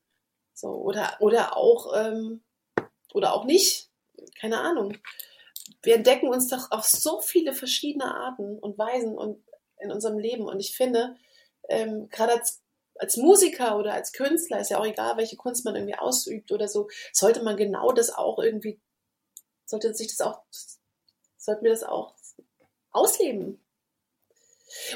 So, 0.53 0.69
oder, 0.69 1.17
oder 1.19 1.55
auch, 1.55 1.93
ähm, 1.95 2.43
oder 3.13 3.33
auch 3.33 3.45
nicht. 3.45 3.91
Keine 4.39 4.59
Ahnung. 4.61 4.97
Wir 5.83 5.95
entdecken 5.95 6.29
uns 6.29 6.47
doch 6.47 6.71
auf 6.71 6.85
so 6.85 7.21
viele 7.21 7.53
verschiedene 7.53 8.05
Arten 8.05 8.57
und 8.57 8.77
Weisen 8.77 9.17
und 9.17 9.43
in 9.79 9.91
unserem 9.91 10.17
Leben. 10.17 10.47
Und 10.47 10.59
ich 10.59 10.75
finde, 10.75 11.15
ähm, 11.69 12.09
gerade 12.09 12.33
als, 12.33 12.63
als 12.95 13.17
Musiker 13.17 13.77
oder 13.77 13.93
als 13.93 14.13
Künstler, 14.13 14.59
ist 14.59 14.71
ja 14.71 14.79
auch 14.79 14.85
egal, 14.85 15.17
welche 15.17 15.35
Kunst 15.35 15.65
man 15.65 15.75
irgendwie 15.75 15.97
ausübt 15.97 16.51
oder 16.51 16.67
so, 16.67 16.89
sollte 17.13 17.43
man 17.43 17.57
genau 17.57 17.91
das 17.91 18.09
auch 18.09 18.39
irgendwie, 18.39 18.81
sollte 19.65 19.93
sich 19.93 20.07
das 20.07 20.21
auch, 20.21 20.41
sollten 21.37 21.63
wir 21.63 21.71
das 21.71 21.83
auch 21.83 22.15
ausleben. 22.91 23.63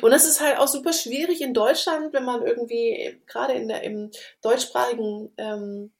Und 0.01 0.11
das 0.11 0.25
ist 0.25 0.41
halt 0.41 0.57
auch 0.57 0.67
super 0.67 0.93
schwierig 0.93 1.41
in 1.41 1.53
Deutschland, 1.53 2.13
wenn 2.13 2.25
man 2.25 2.45
irgendwie 2.45 3.21
gerade 3.27 3.53
in 3.53 3.67
der 3.67 3.83
im 3.83 4.11
deutschsprachigen 4.41 5.33
ähm, 5.37 5.93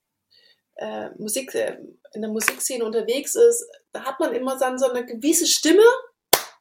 äh, 0.75 1.09
Musik, 1.17 1.53
äh, 1.55 1.77
in 2.13 2.21
der 2.21 2.31
Musikszene 2.31 2.83
unterwegs 2.83 3.35
ist, 3.35 3.65
da 3.93 4.03
hat 4.03 4.19
man 4.19 4.33
immer 4.33 4.57
dann 4.57 4.77
so 4.77 4.89
eine 4.89 5.05
gewisse 5.05 5.47
Stimme. 5.47 5.83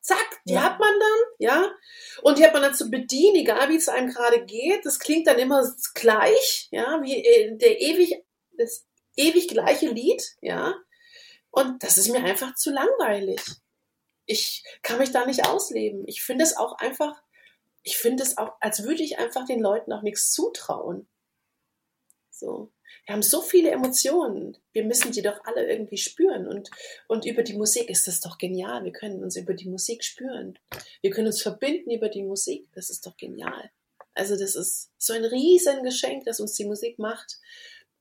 Zack, 0.02 0.40
die 0.46 0.54
ja. 0.54 0.62
hat 0.62 0.80
man 0.80 0.92
dann, 0.98 1.18
ja. 1.38 1.70
Und 2.22 2.38
die 2.38 2.44
hat 2.44 2.54
man 2.54 2.62
dann 2.62 2.74
zu 2.74 2.90
bedienen, 2.90 3.36
egal 3.36 3.68
wie 3.68 3.76
es 3.76 3.88
einem 3.88 4.08
gerade 4.08 4.44
geht. 4.46 4.86
Das 4.86 4.98
klingt 4.98 5.26
dann 5.26 5.38
immer 5.38 5.62
gleich, 5.94 6.68
ja, 6.70 7.00
wie 7.02 7.22
äh, 7.24 7.56
der 7.56 7.80
ewig, 7.80 8.24
das 8.56 8.86
ewig 9.16 9.48
gleiche 9.48 9.88
Lied, 9.88 10.22
ja. 10.40 10.74
Und 11.50 11.82
das 11.82 11.98
ist 11.98 12.08
mir 12.08 12.24
einfach 12.24 12.54
zu 12.54 12.70
langweilig 12.70 13.40
ich 14.30 14.62
kann 14.82 14.98
mich 14.98 15.10
da 15.10 15.26
nicht 15.26 15.48
ausleben. 15.48 16.04
Ich 16.06 16.22
finde 16.22 16.44
es 16.44 16.56
auch 16.56 16.78
einfach, 16.78 17.20
ich 17.82 17.96
finde 17.96 18.22
es 18.22 18.38
auch, 18.38 18.52
als 18.60 18.84
würde 18.84 19.02
ich 19.02 19.18
einfach 19.18 19.44
den 19.44 19.60
Leuten 19.60 19.92
auch 19.92 20.02
nichts 20.02 20.30
zutrauen. 20.30 21.08
So. 22.30 22.70
Wir 23.06 23.14
haben 23.14 23.22
so 23.22 23.42
viele 23.42 23.70
Emotionen. 23.70 24.56
Wir 24.72 24.84
müssen 24.84 25.10
die 25.10 25.22
doch 25.22 25.44
alle 25.44 25.68
irgendwie 25.68 25.96
spüren. 25.96 26.46
Und, 26.46 26.70
und 27.08 27.26
über 27.26 27.42
die 27.42 27.56
Musik 27.56 27.90
ist 27.90 28.06
das 28.06 28.20
doch 28.20 28.38
genial. 28.38 28.84
Wir 28.84 28.92
können 28.92 29.24
uns 29.24 29.34
über 29.36 29.52
die 29.52 29.68
Musik 29.68 30.04
spüren. 30.04 30.56
Wir 31.02 31.10
können 31.10 31.26
uns 31.26 31.42
verbinden 31.42 31.90
über 31.90 32.08
die 32.08 32.22
Musik. 32.22 32.68
Das 32.72 32.88
ist 32.88 33.06
doch 33.06 33.16
genial. 33.16 33.70
Also 34.14 34.36
das 34.36 34.54
ist 34.54 34.92
so 34.96 35.12
ein 35.12 35.24
Riesengeschenk, 35.24 36.24
das 36.24 36.38
uns 36.38 36.54
die 36.54 36.66
Musik 36.66 37.00
macht. 37.00 37.40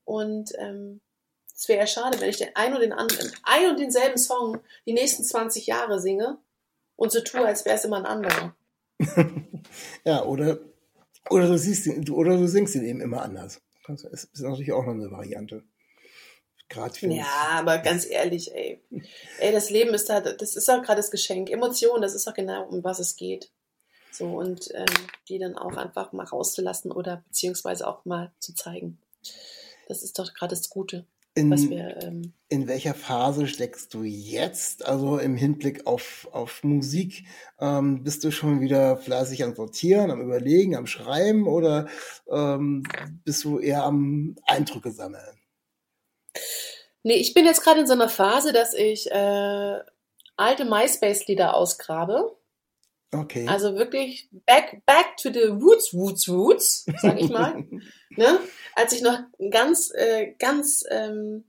Und 0.06 0.52
ähm, 0.60 1.02
es 1.60 1.68
wäre 1.68 1.82
ja 1.82 1.88
schade, 1.88 2.22
wenn 2.22 2.30
ich 2.30 2.38
den 2.38 2.56
einen 2.56 2.74
und 2.74 2.80
den 2.80 2.94
anderen, 2.94 3.34
ein 3.44 3.70
und 3.70 3.80
denselben 3.80 4.18
Song 4.18 4.62
die 4.86 4.94
nächsten 4.94 5.26
20 5.26 5.68
Jahre 5.68 6.00
singe 6.00 6.38
und 6.96 7.12
so 7.12 7.20
tue, 7.20 7.46
als 7.46 7.66
wäre 7.66 7.76
es 7.76 7.84
immer 7.84 7.98
ein 7.98 8.06
anderer. 8.06 8.56
ja, 10.06 10.24
oder, 10.24 10.60
oder, 11.30 11.48
du 11.48 11.58
siehst 11.58 11.86
ihn, 11.86 12.10
oder 12.12 12.38
du 12.38 12.48
singst 12.48 12.76
ihn 12.76 12.86
eben 12.86 13.02
immer 13.02 13.24
anders. 13.24 13.62
Das 13.86 14.06
ist 14.06 14.40
natürlich 14.40 14.72
auch 14.72 14.86
noch 14.86 14.94
eine 14.94 15.12
Variante. 15.12 15.64
Gerade 16.70 16.96
ja, 17.08 17.26
aber 17.52 17.80
ganz 17.80 18.06
ehrlich, 18.06 18.56
ey. 18.56 18.82
Ey, 19.40 19.52
das 19.52 19.70
Leben 19.70 19.94
ist 19.94 20.10
da, 20.10 20.22
das 20.22 20.56
ist 20.56 20.70
auch 20.70 20.82
gerade 20.82 21.02
das 21.02 21.12
Geschenk. 21.12 21.50
Emotionen, 21.50 22.02
das 22.02 22.14
ist 22.14 22.26
auch 22.28 22.34
genau, 22.36 22.68
um 22.68 22.86
was 22.86 23.00
es 23.00 23.18
geht. 23.18 23.52
So, 24.12 24.28
und 24.28 24.70
ähm, 24.76 24.86
die 25.28 25.40
dann 25.40 25.58
auch 25.58 25.76
einfach 25.76 26.14
mal 26.14 26.26
rauszulassen 26.26 26.94
oder 26.94 27.18
beziehungsweise 27.28 27.86
auch 27.86 28.06
mal 28.06 28.32
zu 28.40 28.56
zeigen. 28.56 29.02
Das 29.90 30.04
ist 30.04 30.20
doch 30.20 30.34
gerade 30.34 30.56
das 30.56 30.70
Gute. 30.70 31.06
In, 31.36 31.52
wir, 31.70 32.04
ähm, 32.04 32.34
in 32.50 32.68
welcher 32.68 32.94
Phase 32.94 33.48
steckst 33.48 33.94
du 33.94 34.04
jetzt? 34.04 34.86
Also 34.86 35.20
im 35.20 35.36
Hinblick 35.36 35.86
auf, 35.86 36.28
auf 36.32 36.64
Musik, 36.64 37.26
ähm, 37.60 38.04
bist 38.04 38.24
du 38.24 38.32
schon 38.32 38.62
wieder 38.62 38.98
fleißig 38.98 39.44
am 39.44 39.56
Sortieren, 39.56 40.12
am 40.12 40.22
Überlegen, 40.22 40.76
am 40.76 40.88
Schreiben 40.88 41.48
oder 41.48 41.88
ähm, 42.30 42.84
bist 43.24 43.44
du 43.44 43.60
eher 43.60 43.84
am 43.84 44.36
Eindrücke 44.48 44.92
sammeln? 44.92 45.40
Nee, 47.04 47.16
ich 47.16 47.34
bin 47.34 47.46
jetzt 47.46 47.64
gerade 47.64 47.82
in 47.82 47.88
so 47.88 47.94
einer 47.94 48.10
Phase, 48.10 48.52
dass 48.52 48.74
ich 48.74 49.10
äh, 49.10 49.80
alte 50.36 50.66
MySpace-Lieder 50.66 51.56
ausgrabe. 51.56 52.36
Okay. 53.12 53.48
Also 53.48 53.76
wirklich 53.76 54.30
back, 54.46 54.86
back 54.86 55.18
to 55.18 55.32
the 55.32 55.48
roots, 55.48 55.94
roots, 55.94 56.30
roots, 56.30 56.86
sag 57.02 57.20
ich 57.20 57.30
mal. 57.30 57.66
ne? 58.12 58.40
Als 58.76 58.94
ich 58.94 59.02
noch 59.02 59.20
ganz, 59.50 59.92
äh, 59.96 60.34
ganz, 60.38 60.84
ähm, 60.90 61.46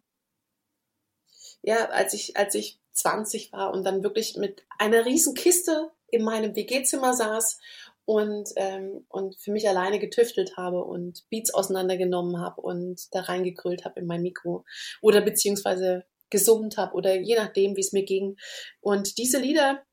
ja, 1.63 1.91
als 1.91 2.15
ich, 2.15 2.37
als 2.37 2.55
ich 2.55 2.81
20 2.93 3.53
war 3.53 3.73
und 3.73 3.85
dann 3.85 4.03
wirklich 4.03 4.37
mit 4.37 4.65
einer 4.79 5.05
riesen 5.05 5.35
Kiste 5.35 5.91
in 6.09 6.25
meinem 6.25 6.57
WG-Zimmer 6.57 7.13
saß 7.13 7.59
und, 8.07 8.49
ähm, 8.57 9.05
und 9.09 9.37
für 9.37 9.53
mich 9.53 9.69
alleine 9.69 9.99
getüftelt 9.99 10.57
habe 10.57 10.83
und 10.83 11.29
Beats 11.29 11.53
auseinandergenommen 11.53 12.41
habe 12.41 12.61
und 12.63 13.15
da 13.15 13.21
reingegrüllt 13.21 13.85
habe 13.85 14.01
in 14.01 14.07
mein 14.07 14.23
Mikro 14.23 14.65
oder 15.03 15.21
beziehungsweise 15.21 16.05
gesummt 16.31 16.77
habe 16.77 16.95
oder 16.95 17.15
je 17.15 17.37
nachdem, 17.37 17.77
wie 17.77 17.81
es 17.81 17.93
mir 17.93 18.05
ging. 18.05 18.37
Und 18.81 19.19
diese 19.19 19.39
Lieder 19.39 19.85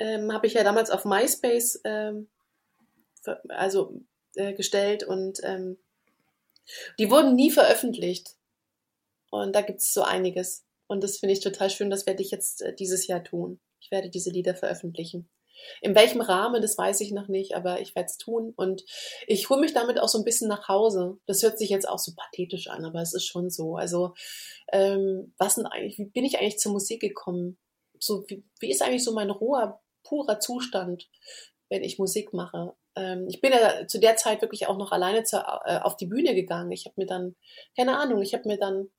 ähm, 0.00 0.32
habe 0.32 0.46
ich 0.46 0.54
ja 0.54 0.64
damals 0.64 0.90
auf 0.90 1.04
MySpace 1.04 1.80
ähm, 1.84 2.28
also 3.48 4.00
äh, 4.34 4.54
gestellt 4.54 5.04
und 5.04 5.38
ähm, 5.44 5.78
die 6.98 7.10
wurden 7.10 7.34
nie 7.34 7.50
veröffentlicht. 7.50 8.36
Und 9.30 9.54
da 9.54 9.60
gibt 9.60 9.80
es 9.80 9.92
so 9.92 10.02
einiges. 10.02 10.64
Und 10.88 11.04
das 11.04 11.18
finde 11.18 11.34
ich 11.34 11.40
total 11.40 11.70
schön. 11.70 11.90
Das 11.90 12.06
werde 12.06 12.22
ich 12.22 12.30
jetzt 12.30 12.62
äh, 12.62 12.74
dieses 12.74 13.06
Jahr 13.06 13.22
tun. 13.22 13.60
Ich 13.80 13.90
werde 13.90 14.10
diese 14.10 14.30
Lieder 14.30 14.54
veröffentlichen. 14.54 15.28
In 15.82 15.94
welchem 15.94 16.20
Rahmen, 16.20 16.62
das 16.62 16.78
weiß 16.78 17.00
ich 17.02 17.12
noch 17.12 17.28
nicht, 17.28 17.54
aber 17.54 17.80
ich 17.80 17.94
werde 17.94 18.06
es 18.06 18.16
tun. 18.16 18.52
Und 18.56 18.84
ich 19.26 19.50
hole 19.50 19.60
mich 19.60 19.74
damit 19.74 20.00
auch 20.00 20.08
so 20.08 20.18
ein 20.18 20.24
bisschen 20.24 20.48
nach 20.48 20.68
Hause. 20.68 21.18
Das 21.26 21.42
hört 21.42 21.58
sich 21.58 21.70
jetzt 21.70 21.88
auch 21.88 21.98
so 21.98 22.12
pathetisch 22.16 22.68
an, 22.68 22.84
aber 22.84 23.02
es 23.02 23.14
ist 23.14 23.26
schon 23.26 23.50
so. 23.50 23.76
Also, 23.76 24.14
ähm, 24.72 25.34
was 25.38 25.56
denn 25.56 25.66
eigentlich, 25.66 25.98
wie 25.98 26.06
bin 26.06 26.24
ich 26.24 26.38
eigentlich 26.38 26.58
zur 26.58 26.72
Musik 26.72 27.00
gekommen? 27.00 27.58
So, 27.98 28.24
wie, 28.28 28.42
wie 28.58 28.70
ist 28.70 28.82
eigentlich 28.82 29.04
so 29.04 29.12
mein 29.12 29.30
roher, 29.30 29.80
purer 30.02 30.40
Zustand, 30.40 31.08
wenn 31.68 31.82
ich 31.82 31.98
Musik 31.98 32.32
mache? 32.32 32.74
Ähm, 32.96 33.26
ich 33.28 33.40
bin 33.40 33.52
ja 33.52 33.86
zu 33.86 33.98
der 33.98 34.16
Zeit 34.16 34.42
wirklich 34.42 34.66
auch 34.66 34.76
noch 34.76 34.92
alleine 34.92 35.22
zu, 35.24 35.36
äh, 35.36 35.78
auf 35.80 35.96
die 35.96 36.06
Bühne 36.06 36.34
gegangen. 36.34 36.72
Ich 36.72 36.86
habe 36.86 36.94
mir 36.96 37.06
dann, 37.06 37.36
keine 37.76 37.98
Ahnung, 37.98 38.22
ich 38.22 38.34
habe 38.34 38.48
mir 38.48 38.58
dann 38.58 38.90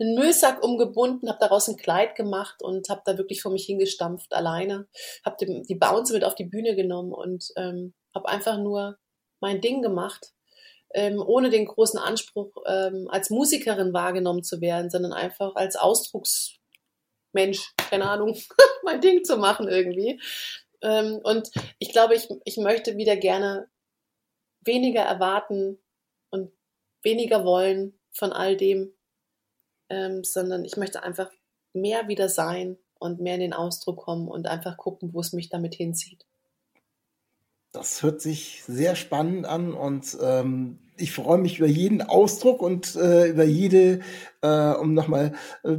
einen 0.00 0.14
Müllsack 0.14 0.62
umgebunden, 0.62 1.28
habe 1.28 1.40
daraus 1.40 1.68
ein 1.68 1.76
Kleid 1.76 2.14
gemacht 2.14 2.62
und 2.62 2.88
habe 2.88 3.02
da 3.04 3.18
wirklich 3.18 3.42
vor 3.42 3.52
mich 3.52 3.66
hingestampft 3.66 4.32
alleine. 4.32 4.86
Habe 5.24 5.36
die 5.44 5.74
Bounce 5.74 6.12
mit 6.12 6.24
auf 6.24 6.34
die 6.34 6.44
Bühne 6.44 6.76
genommen 6.76 7.12
und 7.12 7.48
ähm, 7.56 7.94
habe 8.14 8.28
einfach 8.28 8.58
nur 8.58 8.98
mein 9.40 9.60
Ding 9.60 9.82
gemacht, 9.82 10.32
ähm, 10.94 11.22
ohne 11.24 11.50
den 11.50 11.66
großen 11.66 11.98
Anspruch, 11.98 12.50
ähm, 12.66 13.08
als 13.10 13.30
Musikerin 13.30 13.92
wahrgenommen 13.92 14.42
zu 14.42 14.60
werden, 14.60 14.90
sondern 14.90 15.12
einfach 15.12 15.54
als 15.56 15.76
Ausdrucksmensch, 17.28 17.74
keine 17.76 18.08
Ahnung, 18.08 18.36
mein 18.84 19.00
Ding 19.00 19.24
zu 19.24 19.36
machen 19.36 19.68
irgendwie. 19.68 20.20
Ähm, 20.82 21.20
und 21.22 21.50
ich 21.78 21.90
glaube, 21.90 22.14
ich, 22.14 22.28
ich 22.44 22.56
möchte 22.56 22.96
wieder 22.96 23.16
gerne 23.16 23.68
weniger 24.60 25.02
erwarten 25.02 25.78
und 26.30 26.52
weniger 27.02 27.44
wollen 27.44 27.98
von 28.12 28.32
all 28.32 28.56
dem, 28.56 28.92
ähm, 29.88 30.24
sondern 30.24 30.64
ich 30.64 30.76
möchte 30.76 31.02
einfach 31.02 31.30
mehr 31.72 32.08
wieder 32.08 32.28
sein 32.28 32.76
und 32.98 33.20
mehr 33.20 33.34
in 33.34 33.40
den 33.40 33.52
Ausdruck 33.52 33.98
kommen 33.98 34.28
und 34.28 34.46
einfach 34.46 34.76
gucken, 34.76 35.14
wo 35.14 35.20
es 35.20 35.32
mich 35.32 35.48
damit 35.48 35.74
hinzieht. 35.74 36.24
Das 37.72 38.02
hört 38.02 38.20
sich 38.20 38.62
sehr 38.64 38.96
spannend 38.96 39.46
an 39.46 39.74
und 39.74 40.16
ähm, 40.20 40.78
ich 40.96 41.12
freue 41.12 41.38
mich 41.38 41.58
über 41.58 41.68
jeden 41.68 42.02
Ausdruck 42.02 42.60
und 42.62 42.96
äh, 42.96 43.28
über 43.28 43.44
jede, 43.44 44.00
äh, 44.40 44.72
um 44.72 44.94
nochmal 44.94 45.34
äh, 45.62 45.76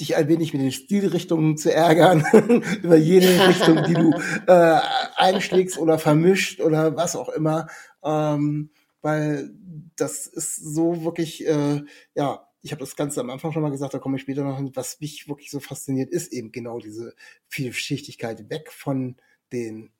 dich 0.00 0.16
ein 0.16 0.28
wenig 0.28 0.52
mit 0.52 0.62
den 0.62 0.72
Stilrichtungen 0.72 1.56
zu 1.56 1.72
ärgern, 1.72 2.24
über 2.82 2.96
jede 2.96 3.48
Richtung, 3.48 3.84
die 3.84 3.94
du 3.94 4.12
äh, 4.46 4.80
einschlägst 5.16 5.78
oder 5.78 5.98
vermischt 5.98 6.60
oder 6.60 6.96
was 6.96 7.16
auch 7.16 7.28
immer, 7.28 7.68
ähm, 8.02 8.70
weil 9.02 9.50
das 9.96 10.26
ist 10.26 10.56
so 10.56 11.04
wirklich, 11.04 11.46
äh, 11.46 11.82
ja, 12.14 12.46
ich 12.62 12.72
habe 12.72 12.80
das 12.80 12.96
Ganze 12.96 13.20
am 13.20 13.30
Anfang 13.30 13.52
schon 13.52 13.62
mal 13.62 13.70
gesagt, 13.70 13.92
da 13.92 13.98
komme 13.98 14.16
ich 14.16 14.22
später 14.22 14.42
noch 14.42 14.56
hin, 14.56 14.70
was 14.74 14.98
mich 15.00 15.28
wirklich 15.28 15.50
so 15.50 15.60
fasziniert, 15.60 16.10
ist 16.10 16.32
eben 16.32 16.50
genau 16.50 16.78
diese 16.78 17.14
Vielschichtigkeit 17.46 18.48
weg 18.48 18.72
von 18.72 19.16
den 19.52 19.90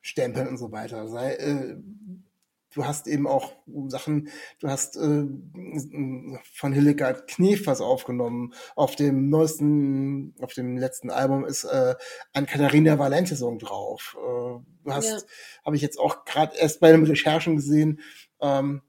Stempeln 0.00 0.48
und 0.48 0.56
so 0.56 0.70
weiter. 0.70 1.08
Sei, 1.08 1.34
äh, 1.34 1.76
du 2.74 2.84
hast 2.84 3.06
eben 3.06 3.26
auch 3.26 3.52
Sachen, 3.88 4.28
du 4.60 4.68
hast 4.68 4.96
äh, 4.96 5.26
von 6.54 6.72
Hildegard 6.72 7.26
Knef 7.28 7.66
was 7.66 7.80
aufgenommen. 7.80 8.54
Auf 8.76 8.96
dem 8.96 9.28
neuesten, 9.28 10.34
auf 10.40 10.52
dem 10.54 10.76
letzten 10.76 11.10
Album 11.10 11.44
ist 11.44 11.64
äh, 11.64 11.94
ein 12.32 12.46
Katharina 12.46 12.98
Valente 12.98 13.36
Song 13.36 13.58
drauf. 13.58 14.16
Äh, 14.18 14.60
du 14.84 14.92
hast, 14.92 15.08
ja. 15.08 15.18
habe 15.64 15.76
ich 15.76 15.82
jetzt 15.82 15.98
auch 15.98 16.24
gerade 16.24 16.56
erst 16.56 16.80
bei 16.80 16.92
den 16.92 17.04
Recherchen 17.04 17.56
gesehen, 17.56 18.00
ähm, 18.40 18.82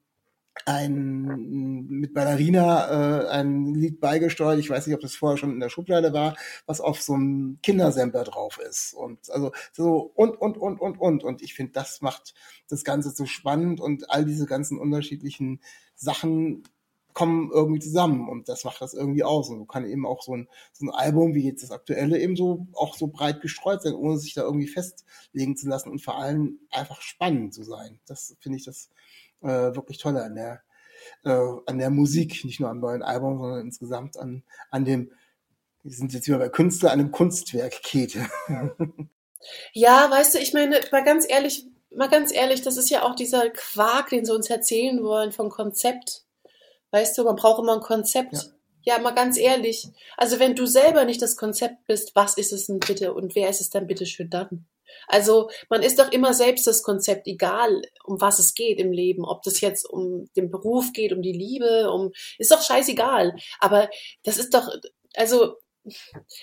ein 0.65 1.87
mit 1.87 2.13
Ballerina 2.13 3.23
äh, 3.23 3.27
ein 3.29 3.73
Lied 3.73 3.99
beigesteuert. 3.99 4.59
Ich 4.59 4.69
weiß 4.69 4.87
nicht, 4.87 4.95
ob 4.95 5.01
das 5.01 5.15
vorher 5.15 5.37
schon 5.37 5.51
in 5.51 5.59
der 5.59 5.69
Schublade 5.69 6.13
war, 6.13 6.35
was 6.65 6.81
auf 6.81 7.01
so 7.01 7.13
einem 7.13 7.59
Kindersampler 7.63 8.23
drauf 8.23 8.59
ist. 8.59 8.93
Und 8.93 9.29
also 9.29 9.51
so 9.71 10.11
und 10.15 10.39
und 10.39 10.57
und 10.57 10.79
und 10.79 10.99
und 10.99 11.23
und 11.23 11.41
ich 11.41 11.53
finde, 11.53 11.73
das 11.73 12.01
macht 12.01 12.33
das 12.69 12.83
Ganze 12.83 13.11
so 13.11 13.25
spannend 13.25 13.81
und 13.81 14.09
all 14.09 14.25
diese 14.25 14.45
ganzen 14.45 14.79
unterschiedlichen 14.79 15.61
Sachen 15.95 16.63
kommen 17.13 17.51
irgendwie 17.51 17.79
zusammen 17.79 18.29
und 18.29 18.47
das 18.47 18.63
macht 18.63 18.81
das 18.81 18.93
irgendwie 18.93 19.23
aus. 19.23 19.49
Und 19.49 19.59
so 19.59 19.65
kann 19.65 19.85
eben 19.85 20.05
auch 20.05 20.21
so 20.21 20.35
ein, 20.35 20.47
so 20.71 20.85
ein 20.85 20.89
Album 20.89 21.33
wie 21.33 21.43
jetzt 21.43 21.63
das 21.63 21.71
aktuelle 21.71 22.19
eben 22.19 22.35
so 22.35 22.67
auch 22.73 22.95
so 22.95 23.07
breit 23.07 23.41
gestreut 23.41 23.81
sein, 23.81 23.93
ohne 23.93 24.17
sich 24.17 24.33
da 24.33 24.43
irgendwie 24.43 24.67
festlegen 24.67 25.55
zu 25.57 25.67
lassen 25.67 25.89
und 25.89 26.01
vor 26.01 26.17
allem 26.17 26.59
einfach 26.69 27.01
spannend 27.01 27.53
zu 27.53 27.63
sein. 27.63 27.99
Das 28.05 28.35
finde 28.39 28.57
ich 28.57 28.65
das 28.65 28.89
äh, 29.41 29.75
wirklich 29.75 29.97
tolle 29.97 30.23
an 30.23 30.35
der, 30.35 30.61
äh, 31.23 31.55
an 31.65 31.77
der 31.77 31.89
Musik, 31.89 32.43
nicht 32.45 32.59
nur 32.59 32.69
am 32.69 32.79
neuen 32.79 33.03
Album, 33.03 33.37
sondern 33.39 33.61
insgesamt 33.61 34.17
an, 34.17 34.43
an 34.69 34.85
dem, 34.85 35.11
wir 35.83 35.91
sind 35.91 36.13
jetzt 36.13 36.27
wieder 36.27 36.37
bei 36.37 36.49
Künstler, 36.49 36.91
an 36.91 36.99
dem 36.99 37.11
Kunstwerk 37.11 37.81
Kete. 37.83 38.27
ja, 39.73 40.09
weißt 40.09 40.35
du, 40.35 40.39
ich 40.39 40.53
meine, 40.53 40.79
mal 40.91 41.03
ganz 41.03 41.25
ehrlich, 41.27 41.65
mal 41.95 42.09
ganz 42.09 42.33
ehrlich, 42.33 42.61
das 42.61 42.77
ist 42.77 42.89
ja 42.89 43.03
auch 43.03 43.15
dieser 43.15 43.49
Quark, 43.49 44.09
den 44.09 44.25
sie 44.25 44.33
uns 44.33 44.49
erzählen 44.49 45.03
wollen 45.03 45.31
vom 45.31 45.49
Konzept. 45.49 46.23
Weißt 46.91 47.17
du, 47.17 47.23
man 47.23 47.35
braucht 47.35 47.61
immer 47.61 47.73
ein 47.73 47.81
Konzept. 47.81 48.33
Ja. 48.33 48.41
Ja, 48.83 48.97
mal 48.97 49.13
ganz 49.13 49.37
ehrlich. 49.37 49.89
Also 50.17 50.39
wenn 50.39 50.55
du 50.55 50.65
selber 50.65 51.05
nicht 51.05 51.21
das 51.21 51.37
Konzept 51.37 51.85
bist, 51.85 52.15
was 52.15 52.37
ist 52.37 52.51
es 52.51 52.65
denn 52.65 52.79
bitte 52.79 53.13
und 53.13 53.35
wer 53.35 53.49
ist 53.49 53.61
es 53.61 53.69
dann 53.69 53.85
bitte 53.85 54.07
schön 54.07 54.29
dann? 54.29 54.65
Also 55.07 55.49
man 55.69 55.83
ist 55.83 55.99
doch 55.99 56.11
immer 56.11 56.33
selbst 56.33 56.67
das 56.67 56.83
Konzept, 56.83 57.27
egal 57.27 57.81
um 58.03 58.21
was 58.21 58.39
es 58.39 58.53
geht 58.53 58.79
im 58.79 58.91
Leben, 58.91 59.25
ob 59.25 59.43
das 59.43 59.61
jetzt 59.61 59.85
um 59.89 60.29
den 60.35 60.49
Beruf 60.51 60.93
geht, 60.93 61.13
um 61.13 61.21
die 61.21 61.33
Liebe, 61.33 61.91
um 61.91 62.11
ist 62.37 62.51
doch 62.51 62.61
scheißegal. 62.61 63.35
Aber 63.59 63.89
das 64.23 64.37
ist 64.37 64.53
doch, 64.53 64.67
also 65.15 65.55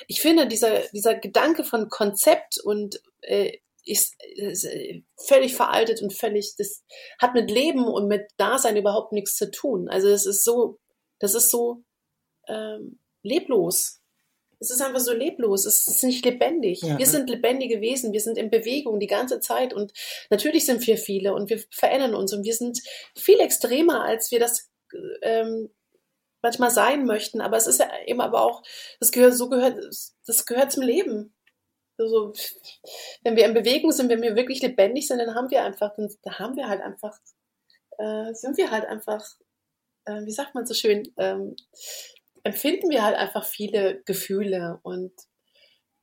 ich 0.06 0.20
finde 0.20 0.48
dieser 0.48 0.80
dieser 0.92 1.14
Gedanke 1.14 1.64
von 1.64 1.88
Konzept 1.88 2.58
und 2.62 3.00
äh, 3.20 3.58
ist, 3.84 4.14
ist 4.36 4.64
äh, 4.64 5.02
völlig 5.16 5.54
veraltet 5.54 6.02
und 6.02 6.12
völlig, 6.12 6.54
das 6.58 6.84
hat 7.20 7.34
mit 7.34 7.50
Leben 7.50 7.86
und 7.86 8.06
mit 8.08 8.22
Dasein 8.36 8.76
überhaupt 8.76 9.12
nichts 9.12 9.36
zu 9.36 9.50
tun. 9.50 9.88
Also 9.88 10.08
es 10.08 10.26
ist 10.26 10.44
so 10.44 10.78
Das 11.20 11.34
ist 11.34 11.50
so 11.50 11.82
ähm, 12.48 12.98
leblos. 13.22 14.00
Es 14.60 14.70
ist 14.70 14.80
einfach 14.80 15.00
so 15.00 15.12
leblos. 15.12 15.66
Es 15.66 15.86
ist 15.86 16.02
nicht 16.02 16.24
lebendig. 16.24 16.82
Ja. 16.82 16.98
Wir 16.98 17.06
sind 17.06 17.30
lebendige 17.30 17.80
Wesen. 17.80 18.12
Wir 18.12 18.20
sind 18.20 18.38
in 18.38 18.50
Bewegung 18.50 18.98
die 18.98 19.06
ganze 19.06 19.40
Zeit. 19.40 19.72
Und 19.72 19.92
natürlich 20.30 20.66
sind 20.66 20.86
wir 20.86 20.98
viele 20.98 21.34
und 21.34 21.48
wir 21.50 21.62
verändern 21.70 22.14
uns. 22.14 22.32
Und 22.32 22.44
wir 22.44 22.54
sind 22.54 22.80
viel 23.16 23.40
extremer, 23.40 24.04
als 24.04 24.30
wir 24.30 24.40
das 24.40 24.70
ähm, 25.22 25.70
manchmal 26.42 26.70
sein 26.70 27.04
möchten. 27.04 27.40
Aber 27.40 27.56
es 27.56 27.66
ist 27.66 27.80
ja 27.80 27.88
eben 28.06 28.20
aber 28.20 28.42
auch, 28.42 28.62
das 29.00 29.12
gehört, 29.12 29.34
so 29.34 29.48
gehört, 29.48 29.78
das 30.26 30.46
gehört 30.46 30.72
zum 30.72 30.82
Leben. 30.82 31.34
Also, 31.98 32.32
wenn 33.24 33.36
wir 33.36 33.44
in 33.44 33.54
Bewegung 33.54 33.90
sind, 33.90 34.08
wenn 34.08 34.22
wir 34.22 34.36
wirklich 34.36 34.62
lebendig 34.62 35.08
sind, 35.08 35.18
dann 35.18 35.34
haben 35.34 35.50
wir 35.50 35.64
einfach, 35.64 35.96
dann, 35.96 36.08
da 36.22 36.38
haben 36.38 36.56
wir 36.56 36.68
halt 36.68 36.80
einfach, 36.80 37.18
äh, 37.98 38.32
sind 38.34 38.56
wir 38.56 38.70
halt 38.70 38.84
einfach, 38.84 39.24
äh, 40.04 40.24
wie 40.24 40.30
sagt 40.30 40.54
man 40.54 40.64
so 40.64 40.74
schön, 40.74 41.12
ähm, 41.16 41.56
empfinden 42.44 42.90
wir 42.90 43.04
halt 43.04 43.16
einfach 43.16 43.44
viele 43.44 44.02
Gefühle 44.04 44.80
und 44.82 45.12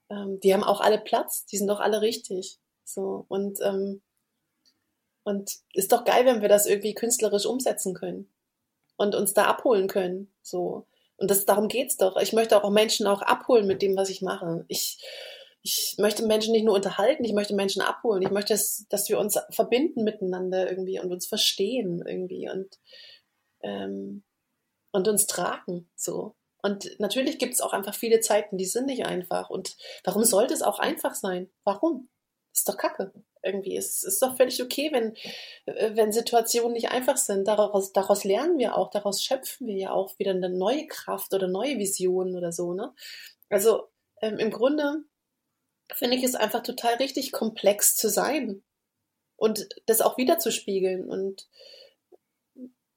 ähm, 0.09 0.39
die 0.41 0.53
haben 0.53 0.63
auch 0.63 0.81
alle 0.81 0.99
Platz, 0.99 1.45
die 1.45 1.57
sind 1.57 1.67
doch 1.67 1.79
alle 1.79 2.01
richtig. 2.01 2.59
So 2.83 3.25
und 3.27 3.59
ähm, 3.61 4.01
und 5.23 5.51
ist 5.73 5.91
doch 5.91 6.05
geil, 6.05 6.25
wenn 6.25 6.41
wir 6.41 6.49
das 6.49 6.67
irgendwie 6.67 6.93
künstlerisch 6.93 7.47
umsetzen 7.47 7.95
können 7.95 8.31
und 8.95 9.15
uns 9.15 9.33
da 9.33 9.45
abholen 9.45 9.87
können. 9.87 10.31
So 10.41 10.87
und 11.17 11.31
das 11.31 11.45
darum 11.45 11.67
geht's 11.67 11.97
doch. 11.97 12.17
Ich 12.17 12.33
möchte 12.33 12.61
auch 12.61 12.69
Menschen 12.69 13.07
auch 13.07 13.21
abholen 13.21 13.65
mit 13.67 13.81
dem, 13.81 13.95
was 13.95 14.09
ich 14.09 14.21
mache. 14.21 14.65
Ich 14.67 14.99
ich 15.63 15.95
möchte 15.97 16.23
Menschen 16.27 16.51
nicht 16.51 16.63
nur 16.63 16.75
unterhalten, 16.75 17.23
ich 17.23 17.33
möchte 17.33 17.55
Menschen 17.55 17.81
abholen. 17.81 18.21
Ich 18.21 18.29
möchte, 18.29 18.53
dass, 18.53 18.85
dass 18.87 19.09
wir 19.09 19.17
uns 19.17 19.39
verbinden 19.49 20.03
miteinander 20.03 20.69
irgendwie 20.69 20.99
und 20.99 21.11
uns 21.11 21.25
verstehen 21.25 22.03
irgendwie 22.05 22.47
und 22.51 22.77
ähm, 23.63 24.23
und 24.95 25.07
uns 25.07 25.27
tragen. 25.27 25.89
So. 25.95 26.35
Und 26.61 26.99
natürlich 26.99 27.37
gibt 27.37 27.53
es 27.53 27.61
auch 27.61 27.73
einfach 27.73 27.93
viele 27.93 28.21
Zeiten, 28.21 28.57
die 28.57 28.65
sind 28.65 28.87
nicht 28.87 29.05
einfach. 29.05 29.49
Und 29.49 29.75
warum 30.03 30.23
sollte 30.23 30.53
es 30.53 30.63
auch 30.63 30.79
einfach 30.79 31.13
sein? 31.13 31.51
Warum? 31.63 32.09
Ist 32.53 32.69
doch 32.69 32.77
Kacke. 32.77 33.13
Irgendwie. 33.43 33.75
Es 33.75 34.03
ist 34.03 34.21
doch 34.21 34.37
völlig 34.37 34.63
okay, 34.63 34.89
wenn, 34.91 35.15
äh, 35.65 35.95
wenn 35.95 36.11
Situationen 36.11 36.73
nicht 36.73 36.89
einfach 36.89 37.17
sind. 37.17 37.47
Daraus, 37.47 37.91
daraus 37.91 38.23
lernen 38.23 38.57
wir 38.57 38.75
auch, 38.75 38.89
daraus 38.89 39.21
schöpfen 39.21 39.67
wir 39.67 39.75
ja 39.75 39.91
auch 39.91 40.17
wieder 40.17 40.31
eine 40.31 40.49
neue 40.49 40.87
Kraft 40.87 41.33
oder 41.33 41.47
neue 41.47 41.77
Visionen 41.77 42.35
oder 42.35 42.51
so. 42.51 42.73
Ne? 42.73 42.93
Also 43.49 43.89
ähm, 44.21 44.39
im 44.39 44.49
Grunde 44.49 45.03
finde 45.93 46.15
ich 46.15 46.23
es 46.23 46.33
einfach 46.33 46.63
total 46.63 46.95
richtig, 46.95 47.31
komplex 47.33 47.95
zu 47.95 48.09
sein 48.09 48.63
und 49.35 49.67
das 49.85 50.01
auch 50.01 50.17
wiederzuspiegeln 50.17 51.07
und, 51.07 51.47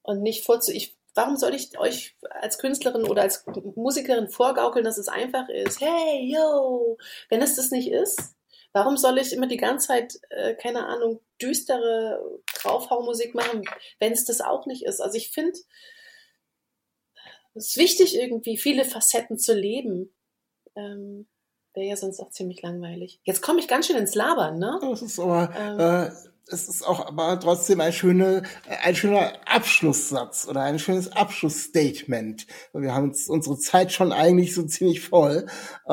und 0.01 0.23
nicht 0.23 0.43
vorzu. 0.45 0.71
Ich 0.71 0.98
warum 1.15 1.37
soll 1.37 1.53
ich 1.53 1.77
euch 1.79 2.15
als 2.29 2.57
Künstlerin 2.57 3.05
oder 3.05 3.23
als 3.23 3.45
Musikerin 3.75 4.29
vorgaukeln, 4.29 4.85
dass 4.85 4.97
es 4.97 5.07
einfach 5.07 5.49
ist? 5.49 5.81
Hey, 5.81 6.31
yo, 6.33 6.97
wenn 7.29 7.41
es 7.41 7.55
das 7.55 7.71
nicht 7.71 7.89
ist, 7.91 8.35
warum 8.73 8.97
soll 8.97 9.17
ich 9.17 9.33
immer 9.33 9.47
die 9.47 9.57
ganze 9.57 9.87
Zeit, 9.87 10.19
äh, 10.29 10.55
keine 10.55 10.85
Ahnung, 10.85 11.19
düstere 11.41 12.39
Draufhaumusik 12.61 13.33
machen, 13.35 13.63
wenn 13.99 14.11
es 14.13 14.25
das 14.25 14.41
auch 14.41 14.65
nicht 14.65 14.85
ist? 14.85 15.01
Also 15.01 15.17
ich 15.17 15.31
finde, 15.31 15.57
es 17.55 17.69
ist 17.69 17.77
wichtig, 17.77 18.15
irgendwie 18.15 18.57
viele 18.57 18.85
Facetten 18.85 19.37
zu 19.37 19.53
leben. 19.53 20.13
Ähm, 20.75 21.27
Wäre 21.73 21.87
ja 21.87 21.97
sonst 21.97 22.19
auch 22.19 22.31
ziemlich 22.31 22.61
langweilig. 22.61 23.19
Jetzt 23.23 23.41
komme 23.41 23.59
ich 23.59 23.67
ganz 23.67 23.85
schön 23.87 23.95
ins 23.95 24.15
Labern, 24.15 24.57
ne? 24.57 24.79
Das 24.81 25.01
ist 25.01 25.19
aber, 25.19 25.53
Ähm. 25.55 25.79
äh, 25.79 26.11
es 26.51 26.67
ist 26.67 26.85
auch 26.85 27.05
aber 27.05 27.39
trotzdem 27.39 27.79
ein 27.81 27.93
schöner, 27.93 28.43
ein 28.83 28.95
schöner 28.95 29.33
Abschlusssatz 29.45 30.47
oder 30.47 30.61
ein 30.61 30.79
schönes 30.79 31.11
Abschlussstatement. 31.11 32.47
Wir 32.73 32.93
haben 32.93 33.09
uns 33.09 33.27
unsere 33.29 33.57
Zeit 33.57 33.91
schon 33.91 34.11
eigentlich 34.11 34.53
so 34.55 34.63
ziemlich 34.63 35.01
voll. 35.01 35.45
Äh, 35.87 35.91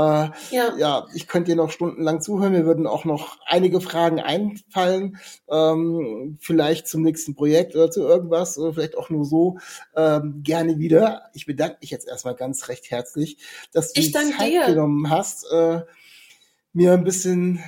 Ja. 0.50 0.76
ja, 0.78 1.06
ich 1.14 1.26
könnte 1.28 1.50
dir 1.52 1.56
noch 1.56 1.70
stundenlang 1.70 2.20
zuhören. 2.20 2.52
Mir 2.52 2.66
würden 2.66 2.86
auch 2.86 3.04
noch 3.04 3.38
einige 3.46 3.80
Fragen 3.80 4.20
einfallen, 4.20 5.18
ähm, 5.50 6.38
vielleicht 6.40 6.88
zum 6.88 7.02
nächsten 7.02 7.34
Projekt 7.34 7.74
oder 7.74 7.90
zu 7.90 8.02
irgendwas 8.02 8.58
oder 8.58 8.74
vielleicht 8.74 8.96
auch 8.96 9.10
nur 9.10 9.24
so 9.24 9.58
ähm, 9.94 10.40
gerne 10.42 10.78
wieder. 10.78 11.30
Ich 11.34 11.46
bedanke 11.46 11.78
mich 11.80 11.90
jetzt 11.90 12.08
erstmal 12.08 12.34
ganz 12.34 12.68
recht 12.68 12.90
herzlich, 12.90 13.38
dass 13.72 13.92
du 13.92 14.00
die 14.00 14.12
Zeit 14.12 14.40
dir. 14.48 14.66
genommen 14.66 15.10
hast, 15.10 15.46
äh, 15.52 15.82
mir 16.72 16.92
ein 16.92 17.04
bisschen 17.04 17.62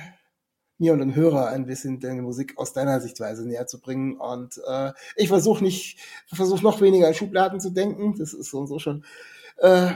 mir 0.79 0.93
und 0.93 0.99
den 0.99 1.15
Hörer 1.15 1.47
ein 1.49 1.65
bisschen 1.65 1.99
deine 1.99 2.21
Musik 2.21 2.53
aus 2.57 2.73
deiner 2.73 2.99
Sichtweise 3.01 3.47
näher 3.47 3.67
zu 3.67 3.79
bringen. 3.79 4.17
Und 4.17 4.59
äh, 4.67 4.91
ich 5.15 5.27
versuche 5.27 5.63
nicht, 5.63 5.97
versuche 6.33 6.63
noch 6.63 6.81
weniger 6.81 7.07
in 7.07 7.13
Schubladen 7.13 7.59
zu 7.59 7.69
denken. 7.69 8.15
Das 8.17 8.33
ist 8.33 8.49
so 8.51 8.59
und 8.59 8.67
so 8.67 8.79
schon. 8.79 9.03
Äh, 9.57 9.91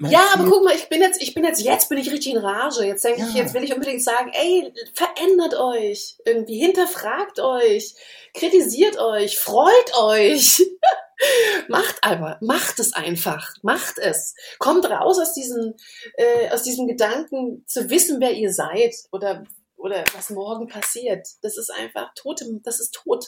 Ja, 0.00 0.08
Ziel. 0.08 0.18
aber 0.34 0.48
guck 0.50 0.64
mal, 0.64 0.74
ich 0.74 0.88
bin 0.88 1.00
jetzt, 1.00 1.20
ich 1.22 1.34
bin 1.34 1.44
jetzt, 1.44 1.60
jetzt 1.62 1.88
bin 1.88 1.98
ich 1.98 2.10
richtig 2.10 2.34
in 2.34 2.38
Rage. 2.40 2.84
Jetzt 2.84 3.04
denke 3.04 3.22
ich, 3.22 3.34
Ja. 3.34 3.42
jetzt 3.42 3.54
will 3.54 3.64
ich 3.64 3.72
unbedingt 3.74 4.02
sagen, 4.02 4.30
ey, 4.34 4.72
verändert 4.94 5.54
euch 5.58 6.16
irgendwie, 6.24 6.58
hinterfragt 6.58 7.40
euch, 7.40 7.94
kritisiert 8.34 8.98
euch, 8.98 9.38
freut 9.38 9.96
euch. 9.98 10.62
macht 11.68 12.02
einfach, 12.02 12.40
macht 12.40 12.78
es 12.80 12.92
einfach, 12.94 13.54
macht 13.62 13.98
es. 13.98 14.34
Kommt 14.58 14.88
raus 14.90 15.18
aus 15.20 15.34
diesen, 15.34 15.74
äh, 16.16 16.50
aus 16.50 16.62
diesem 16.64 16.86
Gedanken 16.88 17.64
zu 17.66 17.88
wissen, 17.90 18.20
wer 18.20 18.32
ihr 18.32 18.52
seid 18.52 18.94
oder 19.12 19.44
oder 19.82 20.04
was 20.14 20.30
morgen 20.30 20.68
passiert. 20.68 21.26
Das 21.42 21.58
ist 21.58 21.70
einfach 21.70 22.12
tote, 22.14 22.46
das 22.62 22.80
ist 22.80 22.94
tot. 22.94 23.26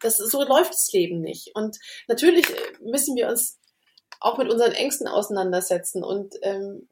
Das 0.00 0.16
so 0.16 0.42
läuft 0.44 0.72
das 0.72 0.90
Leben 0.92 1.20
nicht. 1.20 1.50
Und 1.54 1.78
natürlich 2.08 2.48
äh, 2.48 2.72
müssen 2.80 3.16
wir 3.16 3.28
uns 3.28 3.58
auch 4.20 4.38
mit 4.38 4.50
unseren 4.50 4.72
Ängsten 4.72 5.08
auseinandersetzen. 5.08 6.04
Und 6.04 6.36
ähm, 6.42 6.88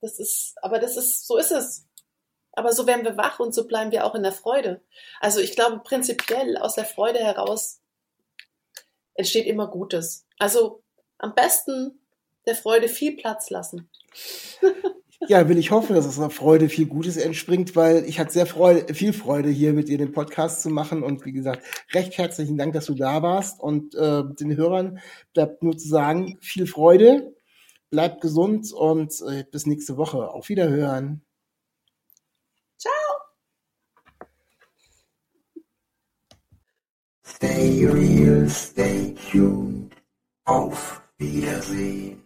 das 0.00 0.18
ist, 0.18 0.54
aber 0.62 0.78
das 0.78 0.96
ist, 0.96 1.26
so 1.26 1.36
ist 1.36 1.52
es. 1.52 1.86
Aber 2.52 2.72
so 2.72 2.86
werden 2.86 3.04
wir 3.04 3.18
wach 3.18 3.38
und 3.38 3.54
so 3.54 3.66
bleiben 3.66 3.92
wir 3.92 4.06
auch 4.06 4.14
in 4.14 4.22
der 4.22 4.32
Freude. 4.32 4.80
Also 5.20 5.40
ich 5.40 5.52
glaube, 5.52 5.80
prinzipiell 5.80 6.56
aus 6.56 6.74
der 6.74 6.86
Freude 6.86 7.18
heraus 7.18 7.80
entsteht 9.14 9.46
immer 9.46 9.68
Gutes. 9.68 10.26
Also 10.38 10.82
am 11.18 11.34
besten 11.34 12.00
der 12.46 12.54
Freude 12.54 12.88
viel 12.88 13.16
Platz 13.16 13.50
lassen. 13.50 13.90
Ja, 15.28 15.48
will 15.48 15.58
ich 15.58 15.70
hoffen, 15.70 15.96
dass 15.96 16.06
aus 16.06 16.18
einer 16.18 16.30
Freude 16.30 16.68
viel 16.68 16.86
Gutes 16.86 17.16
entspringt, 17.16 17.74
weil 17.74 18.04
ich 18.04 18.18
hatte 18.18 18.32
sehr 18.32 18.46
Freude, 18.46 18.92
viel 18.94 19.12
Freude, 19.12 19.48
hier 19.48 19.72
mit 19.72 19.88
dir 19.88 19.98
den 19.98 20.12
Podcast 20.12 20.62
zu 20.62 20.70
machen. 20.70 21.02
Und 21.02 21.24
wie 21.24 21.32
gesagt, 21.32 21.62
recht 21.94 22.16
herzlichen 22.18 22.56
Dank, 22.58 22.74
dass 22.74 22.86
du 22.86 22.94
da 22.94 23.22
warst. 23.22 23.60
Und 23.60 23.94
äh, 23.94 24.22
den 24.38 24.56
Hörern 24.56 25.00
bleibt 25.32 25.62
nur 25.62 25.76
zu 25.76 25.88
sagen, 25.88 26.38
viel 26.40 26.66
Freude, 26.66 27.34
bleibt 27.90 28.20
gesund 28.20 28.72
und 28.72 29.12
äh, 29.28 29.44
bis 29.50 29.66
nächste 29.66 29.96
Woche. 29.96 30.30
Auf 30.30 30.48
Wiederhören. 30.48 31.22
Stay 37.36 37.84
real, 37.86 38.48
stay 38.48 39.14
tuned. 39.30 39.92
Auf 40.46 41.02
Wiedersehen. 41.18 42.25